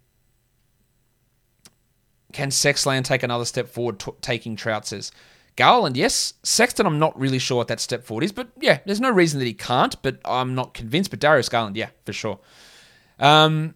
can 2.31 2.49
Sexland 2.49 3.03
take 3.03 3.23
another 3.23 3.45
step 3.45 3.67
forward, 3.67 3.99
t- 3.99 4.11
taking 4.21 4.55
Trout 4.55 4.87
says? 4.87 5.11
Garland, 5.55 5.97
yes. 5.97 6.33
Sexton, 6.43 6.85
I'm 6.85 6.99
not 6.99 7.19
really 7.19 7.39
sure 7.39 7.57
what 7.57 7.67
that 7.67 7.79
step 7.79 8.03
forward 8.03 8.23
is, 8.23 8.31
but 8.31 8.49
yeah, 8.59 8.79
there's 8.85 9.01
no 9.01 9.11
reason 9.11 9.39
that 9.39 9.45
he 9.45 9.53
can't, 9.53 10.01
but 10.01 10.19
I'm 10.23 10.55
not 10.55 10.73
convinced. 10.73 11.09
But 11.11 11.19
Darius 11.19 11.49
Garland, 11.49 11.75
yeah, 11.75 11.89
for 12.05 12.13
sure. 12.13 12.39
Um, 13.19 13.75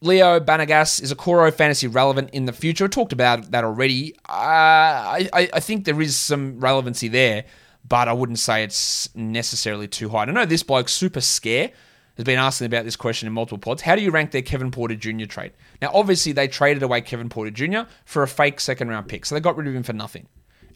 Leo 0.00 0.40
Banagas, 0.40 1.02
is 1.02 1.12
Okoro 1.12 1.52
fantasy 1.52 1.86
relevant 1.86 2.30
in 2.30 2.46
the 2.46 2.52
future? 2.52 2.86
I 2.86 2.88
talked 2.88 3.12
about 3.12 3.50
that 3.50 3.62
already. 3.62 4.14
Uh, 4.28 4.32
I, 4.32 5.28
I 5.52 5.60
think 5.60 5.84
there 5.84 6.00
is 6.00 6.16
some 6.16 6.58
relevancy 6.60 7.08
there, 7.08 7.44
but 7.86 8.08
I 8.08 8.12
wouldn't 8.14 8.38
say 8.38 8.64
it's 8.64 9.14
necessarily 9.14 9.86
too 9.86 10.08
high. 10.08 10.22
I 10.22 10.24
know 10.26 10.46
this 10.46 10.62
bloke's 10.62 10.92
super 10.92 11.20
scare 11.20 11.72
has 12.16 12.24
been 12.24 12.38
asking 12.38 12.66
about 12.66 12.84
this 12.84 12.96
question 12.96 13.26
in 13.26 13.32
multiple 13.32 13.58
pods. 13.58 13.82
How 13.82 13.96
do 13.96 14.02
you 14.02 14.10
rank 14.10 14.30
their 14.32 14.42
Kevin 14.42 14.70
Porter 14.70 14.94
Jr. 14.94 15.24
trade? 15.24 15.52
Now, 15.80 15.90
obviously, 15.94 16.32
they 16.32 16.48
traded 16.48 16.82
away 16.82 17.00
Kevin 17.00 17.28
Porter 17.28 17.50
Jr. 17.50 17.90
for 18.04 18.22
a 18.22 18.28
fake 18.28 18.60
second 18.60 18.88
round 18.88 19.08
pick, 19.08 19.24
so 19.24 19.34
they 19.34 19.40
got 19.40 19.56
rid 19.56 19.66
of 19.66 19.74
him 19.74 19.82
for 19.82 19.92
nothing. 19.92 20.28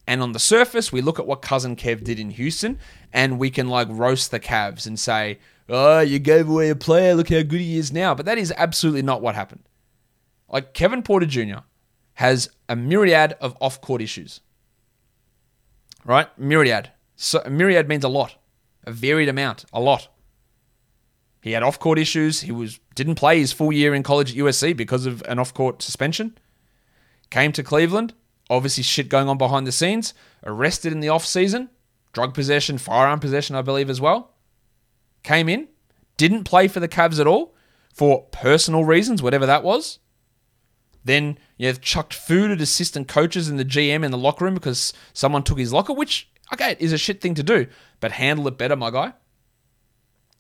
And 0.07 0.23
on 0.23 0.33
the 0.33 0.39
surface, 0.39 0.93
we 0.93 1.03
look 1.03 1.19
at 1.19 1.27
what 1.27 1.43
cousin 1.43 1.77
Kev 1.77 2.05
did 2.05 2.19
in 2.19 2.31
Houston, 2.31 2.79
and 3.13 3.39
we 3.39 3.51
can 3.51 3.69
like 3.69 3.89
roast 3.91 4.31
the 4.31 4.41
Cavs 4.41 4.87
and 4.87 4.99
say, 4.99 5.39
"Oh, 5.69 6.01
you 6.01 6.19
gave 6.19 6.49
away 6.49 6.71
a 6.71 6.77
player. 6.77 7.15
Look 7.15 7.29
how 7.29 7.43
good 7.43 7.61
he 7.61 7.77
is 7.77 7.93
now." 7.93 8.15
But 8.15 8.25
that 8.27 8.39
is 8.39 8.53
absolutely 8.57 9.03
not 9.03 9.21
what 9.21 9.35
happened. 9.35 9.65
Like 10.49 10.75
Kevin 10.75 11.03
Porter 11.03 11.27
Jr. 11.27 11.65
has 12.15 12.51
a 12.69 12.77
myriad 12.77 13.33
of 13.41 13.57
off-court 13.61 14.01
issues. 14.01 14.41
Right? 16.05 16.29
Myriad. 16.39 16.93
So 17.17 17.43
myriad 17.51 17.89
means 17.89 18.05
a 18.05 18.09
lot, 18.09 18.37
a 18.85 18.93
varied 18.93 19.29
amount, 19.29 19.65
a 19.73 19.81
lot. 19.81 20.09
He 21.47 21.53
had 21.53 21.63
off-court 21.63 21.97
issues. 21.97 22.41
He 22.41 22.51
was 22.51 22.81
didn't 22.97 23.15
play 23.15 23.39
his 23.39 23.53
full 23.53 23.73
year 23.73 23.95
in 23.95 24.03
college 24.03 24.33
at 24.33 24.37
USC 24.37 24.77
because 24.77 25.07
of 25.07 25.23
an 25.29 25.39
off-court 25.39 25.81
suspension. 25.81 26.37
Came 27.31 27.53
to 27.53 27.63
Cleveland, 27.63 28.15
obviously 28.51 28.83
shit 28.83 29.09
going 29.09 29.29
on 29.29 29.39
behind 29.39 29.65
the 29.65 29.71
scenes. 29.71 30.13
Arrested 30.45 30.93
in 30.93 30.99
the 30.99 31.09
off-season, 31.09 31.71
drug 32.13 32.35
possession, 32.35 32.79
firearm 32.79 33.21
possession, 33.21 33.55
I 33.55 33.63
believe 33.63 33.89
as 33.89 34.01
well. 34.01 34.35
Came 35.23 35.49
in, 35.49 35.69
didn't 36.17 36.43
play 36.43 36.67
for 36.67 36.81
the 36.81 36.89
Cavs 36.89 37.21
at 37.21 37.29
all 37.29 37.55
for 37.95 38.25
personal 38.33 38.83
reasons, 38.85 39.23
whatever 39.23 39.47
that 39.47 39.63
was. 39.63 40.01
Then 41.05 41.39
you 41.59 41.69
have 41.69 41.81
chucked 41.81 42.13
food 42.13 42.51
at 42.51 42.61
assistant 42.61 43.07
coaches 43.07 43.49
and 43.49 43.57
the 43.57 43.65
GM 43.65 44.05
in 44.05 44.11
the 44.11 44.19
locker 44.19 44.47
room 44.47 44.55
because 44.55 44.93
someone 45.13 45.45
took 45.45 45.61
his 45.61 45.73
locker, 45.73 45.93
which 45.93 46.29
okay 46.53 46.75
is 46.81 46.93
a 46.93 46.99
shit 46.99 47.21
thing 47.21 47.35
to 47.37 47.45
do, 47.45 47.69
but 48.01 48.11
handle 48.11 48.49
it 48.49 48.59
better, 48.59 48.75
my 48.75 48.91
guy. 48.91 49.13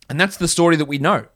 And 0.08 0.20
that's 0.20 0.36
the 0.36 0.48
story 0.48 0.76
that 0.76 0.86
we 0.86 0.98
know. 0.98 1.26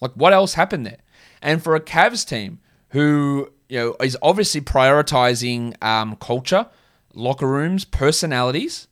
Like, 0.00 0.12
what 0.12 0.32
else 0.32 0.54
happened 0.54 0.86
there? 0.86 0.98
And 1.42 1.62
for 1.62 1.74
a 1.74 1.80
Cavs 1.80 2.26
team 2.26 2.60
who 2.88 3.50
you 3.68 3.78
know 3.78 3.96
is 4.00 4.16
obviously 4.22 4.60
prioritizing 4.60 5.82
um, 5.82 6.16
culture, 6.16 6.66
locker 7.14 7.48
rooms, 7.48 7.84
personalities, 7.84 8.88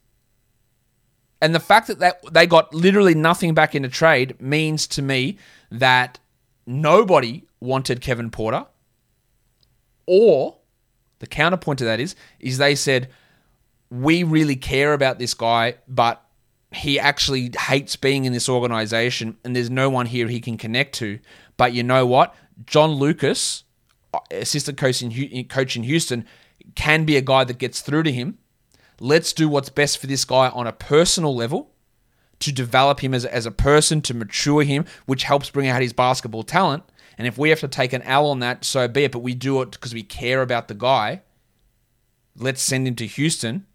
and 1.40 1.54
the 1.54 1.60
fact 1.60 1.88
that, 1.88 1.98
that 1.98 2.20
they 2.32 2.46
got 2.46 2.72
literally 2.72 3.14
nothing 3.14 3.52
back 3.52 3.74
in 3.74 3.84
a 3.84 3.88
trade 3.88 4.40
means 4.40 4.86
to 4.88 5.02
me 5.02 5.38
that 5.70 6.18
nobody 6.66 7.44
wanted 7.60 8.00
Kevin 8.00 8.30
Porter, 8.30 8.66
or 10.06 10.58
the 11.18 11.26
counterpoint 11.26 11.78
to 11.78 11.84
that 11.84 12.00
is 12.00 12.14
is 12.40 12.58
they 12.58 12.74
said 12.74 13.08
we 13.90 14.22
really 14.22 14.56
care 14.56 14.94
about 14.94 15.18
this 15.18 15.34
guy, 15.34 15.74
but 15.86 16.24
he 16.74 16.98
actually 16.98 17.50
hates 17.58 17.96
being 17.96 18.24
in 18.24 18.32
this 18.32 18.48
organization 18.48 19.36
and 19.44 19.54
there's 19.54 19.70
no 19.70 19.90
one 19.90 20.06
here 20.06 20.28
he 20.28 20.40
can 20.40 20.56
connect 20.56 20.94
to. 20.96 21.18
But 21.56 21.72
you 21.72 21.82
know 21.82 22.06
what? 22.06 22.34
John 22.66 22.92
Lucas, 22.92 23.64
assistant 24.30 24.78
coach 24.78 25.02
in, 25.02 25.44
coach 25.48 25.76
in 25.76 25.82
Houston, 25.82 26.26
can 26.74 27.04
be 27.04 27.16
a 27.16 27.22
guy 27.22 27.44
that 27.44 27.58
gets 27.58 27.80
through 27.80 28.04
to 28.04 28.12
him. 28.12 28.38
Let's 29.00 29.32
do 29.32 29.48
what's 29.48 29.68
best 29.68 29.98
for 29.98 30.06
this 30.06 30.24
guy 30.24 30.48
on 30.48 30.66
a 30.66 30.72
personal 30.72 31.34
level 31.34 31.72
to 32.40 32.52
develop 32.52 33.00
him 33.00 33.14
as, 33.14 33.24
as 33.24 33.46
a 33.46 33.50
person, 33.50 34.00
to 34.02 34.14
mature 34.14 34.62
him, 34.62 34.84
which 35.06 35.24
helps 35.24 35.50
bring 35.50 35.68
out 35.68 35.82
his 35.82 35.92
basketball 35.92 36.42
talent. 36.42 36.84
And 37.18 37.26
if 37.26 37.36
we 37.36 37.50
have 37.50 37.60
to 37.60 37.68
take 37.68 37.92
an 37.92 38.02
L 38.02 38.26
on 38.26 38.40
that, 38.40 38.64
so 38.64 38.88
be 38.88 39.04
it. 39.04 39.12
But 39.12 39.20
we 39.20 39.34
do 39.34 39.60
it 39.62 39.72
because 39.72 39.94
we 39.94 40.02
care 40.02 40.42
about 40.42 40.68
the 40.68 40.74
guy. 40.74 41.22
Let's 42.36 42.62
send 42.62 42.88
him 42.88 42.96
to 42.96 43.06
Houston 43.06 43.66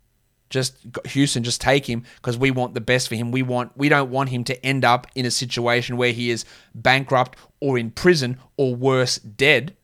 just 0.49 0.77
Houston, 1.07 1.43
just 1.43 1.61
take 1.61 1.87
him 1.87 2.03
because 2.15 2.37
we 2.37 2.51
want 2.51 2.73
the 2.73 2.81
best 2.81 3.09
for 3.09 3.15
him. 3.15 3.31
We 3.31 3.43
want 3.43 3.71
we 3.75 3.89
don't 3.89 4.09
want 4.09 4.29
him 4.29 4.43
to 4.45 4.65
end 4.65 4.85
up 4.85 5.07
in 5.15 5.25
a 5.25 5.31
situation 5.31 5.97
where 5.97 6.11
he 6.11 6.29
is 6.29 6.45
bankrupt 6.73 7.37
or 7.59 7.77
in 7.77 7.91
prison 7.91 8.39
or 8.55 8.75
worse, 8.75 9.17
dead. 9.17 9.75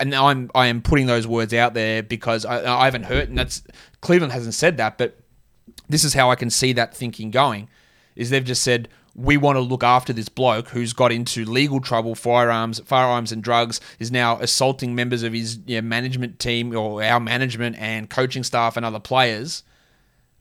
And 0.00 0.14
I'm 0.14 0.50
I 0.54 0.66
am 0.66 0.82
putting 0.82 1.06
those 1.06 1.26
words 1.26 1.54
out 1.54 1.74
there 1.74 2.02
because 2.02 2.44
I, 2.44 2.80
I 2.80 2.84
haven't 2.84 3.04
heard, 3.04 3.28
and 3.28 3.38
that's 3.38 3.62
Cleveland 4.00 4.32
hasn't 4.32 4.54
said 4.54 4.76
that, 4.78 4.98
but 4.98 5.18
this 5.88 6.04
is 6.04 6.14
how 6.14 6.30
I 6.30 6.34
can 6.34 6.50
see 6.50 6.72
that 6.74 6.94
thinking 6.94 7.30
going. 7.30 7.68
Is 8.16 8.30
they've 8.30 8.44
just 8.44 8.62
said 8.62 8.88
we 9.14 9.36
want 9.36 9.56
to 9.56 9.60
look 9.60 9.84
after 9.84 10.12
this 10.12 10.28
bloke 10.28 10.68
who's 10.68 10.92
got 10.92 11.12
into 11.12 11.44
legal 11.44 11.80
trouble, 11.80 12.14
firearms, 12.14 12.80
firearms 12.80 13.30
and 13.30 13.42
drugs, 13.42 13.80
is 13.98 14.10
now 14.10 14.38
assaulting 14.40 14.94
members 14.94 15.22
of 15.22 15.32
his 15.32 15.58
you 15.66 15.80
know, 15.80 15.86
management 15.86 16.38
team 16.38 16.76
or 16.76 17.02
our 17.02 17.20
management 17.20 17.76
and 17.78 18.10
coaching 18.10 18.42
staff 18.42 18.76
and 18.76 18.84
other 18.84 18.98
players 18.98 19.62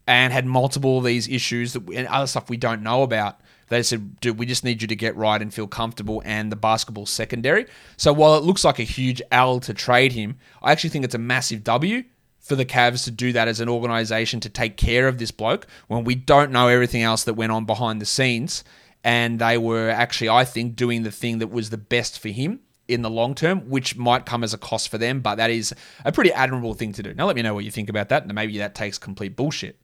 and 0.08 0.34
had 0.34 0.46
multiple 0.46 0.98
of 0.98 1.04
these 1.04 1.28
issues 1.28 1.74
that, 1.74 1.88
and 1.90 2.08
other 2.08 2.28
stuff 2.28 2.50
we 2.50 2.58
don't 2.58 2.84
know 2.84 3.04
about. 3.04 3.40
They 3.70 3.82
said, 3.82 4.20
dude, 4.20 4.38
we 4.38 4.46
just 4.46 4.64
need 4.64 4.82
you 4.82 4.88
to 4.88 4.96
get 4.96 5.16
right 5.16 5.42
and 5.42 5.54
feel 5.54 5.68
comfortable, 5.68 6.22
and 6.26 6.52
the 6.52 6.56
basketball 6.56 7.06
secondary. 7.06 7.66
So 7.98 8.14
while 8.14 8.36
it 8.36 8.44
looks 8.44 8.64
like 8.64 8.80
a 8.80 8.84
huge 8.84 9.22
L 9.32 9.60
to 9.62 9.74
trade 9.74 10.12
him, 10.12 10.38
I 10.62 10.72
actually 10.72 10.92
think 10.92 11.06
it's 11.06 11.16
a 11.16 11.20
massive 11.20 11.64
W 11.64 12.04
for 12.40 12.56
the 12.56 12.66
Cavs 12.66 13.06
to 13.06 13.12
do 13.12 13.32
that 13.32 13.48
as 13.48 13.62
an 13.62 13.70
organization 13.70 14.42
to 14.42 14.50
take 14.50 14.76
care 14.76 15.08
of 15.08 15.18
this 15.18 15.32
bloke 15.32 15.66
when 15.88 16.04
we 16.04 16.14
don't 16.14 16.52
know 16.52 16.68
everything 16.68 17.02
else 17.02 17.24
that 17.24 17.36
went 17.36 17.54
on 17.54 17.66
behind 17.66 18.02
the 18.02 18.06
scenes. 18.06 18.64
And 19.06 19.40
they 19.40 19.58
were 19.58 19.90
actually, 19.90 20.30
I 20.30 20.46
think, 20.46 20.76
doing 20.76 21.04
the 21.04 21.12
thing 21.12 21.40
that 21.40 21.52
was 21.52 21.70
the 21.70 21.78
best 21.78 22.20
for 22.20 22.30
him 22.30 22.60
in 22.88 23.02
the 23.02 23.10
long 23.10 23.34
term, 23.34 23.70
which 23.70 23.96
might 23.96 24.26
come 24.26 24.44
as 24.44 24.54
a 24.54 24.58
cost 24.58 24.90
for 24.90 24.98
them, 24.98 25.22
but 25.22 25.36
that 25.36 25.50
is 25.50 25.74
a 26.04 26.12
pretty 26.12 26.32
admirable 26.34 26.74
thing 26.74 26.92
to 26.94 27.04
do. 27.04 27.14
Now, 27.14 27.28
let 27.28 27.36
me 27.36 27.42
know 27.42 27.54
what 27.54 27.64
you 27.64 27.72
think 27.72 27.90
about 27.90 28.10
that, 28.10 28.24
and 28.24 28.34
maybe 28.34 28.58
that 28.58 28.76
takes 28.76 28.98
complete 28.98 29.36
bullshit. 29.36 29.80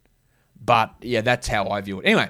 But 0.64 0.94
yeah, 1.02 1.22
that's 1.22 1.48
how 1.48 1.68
I 1.68 1.82
view 1.82 2.00
it. 2.00 2.06
Anyway, 2.06 2.30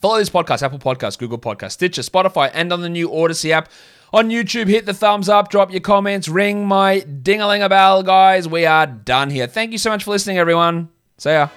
follow 0.00 0.18
this 0.18 0.30
podcast, 0.30 0.62
Apple 0.62 0.78
Podcast, 0.78 1.18
Google 1.18 1.38
Podcast, 1.38 1.72
Stitcher, 1.72 2.02
Spotify, 2.02 2.50
and 2.52 2.72
on 2.72 2.80
the 2.80 2.88
new 2.88 3.12
Odyssey 3.12 3.52
app. 3.52 3.70
On 4.14 4.28
YouTube, 4.28 4.68
hit 4.68 4.84
the 4.84 4.92
thumbs 4.92 5.30
up, 5.30 5.48
drop 5.48 5.70
your 5.70 5.80
comments, 5.80 6.28
ring 6.28 6.66
my 6.66 7.00
ding 7.00 7.40
a 7.40 7.48
ling 7.48 7.62
a 7.62 7.68
bell, 7.68 8.02
guys. 8.02 8.46
We 8.46 8.66
are 8.66 8.86
done 8.86 9.30
here. 9.30 9.46
Thank 9.46 9.72
you 9.72 9.78
so 9.78 9.88
much 9.88 10.04
for 10.04 10.10
listening, 10.10 10.36
everyone. 10.36 10.90
See 11.16 11.30
ya. 11.30 11.48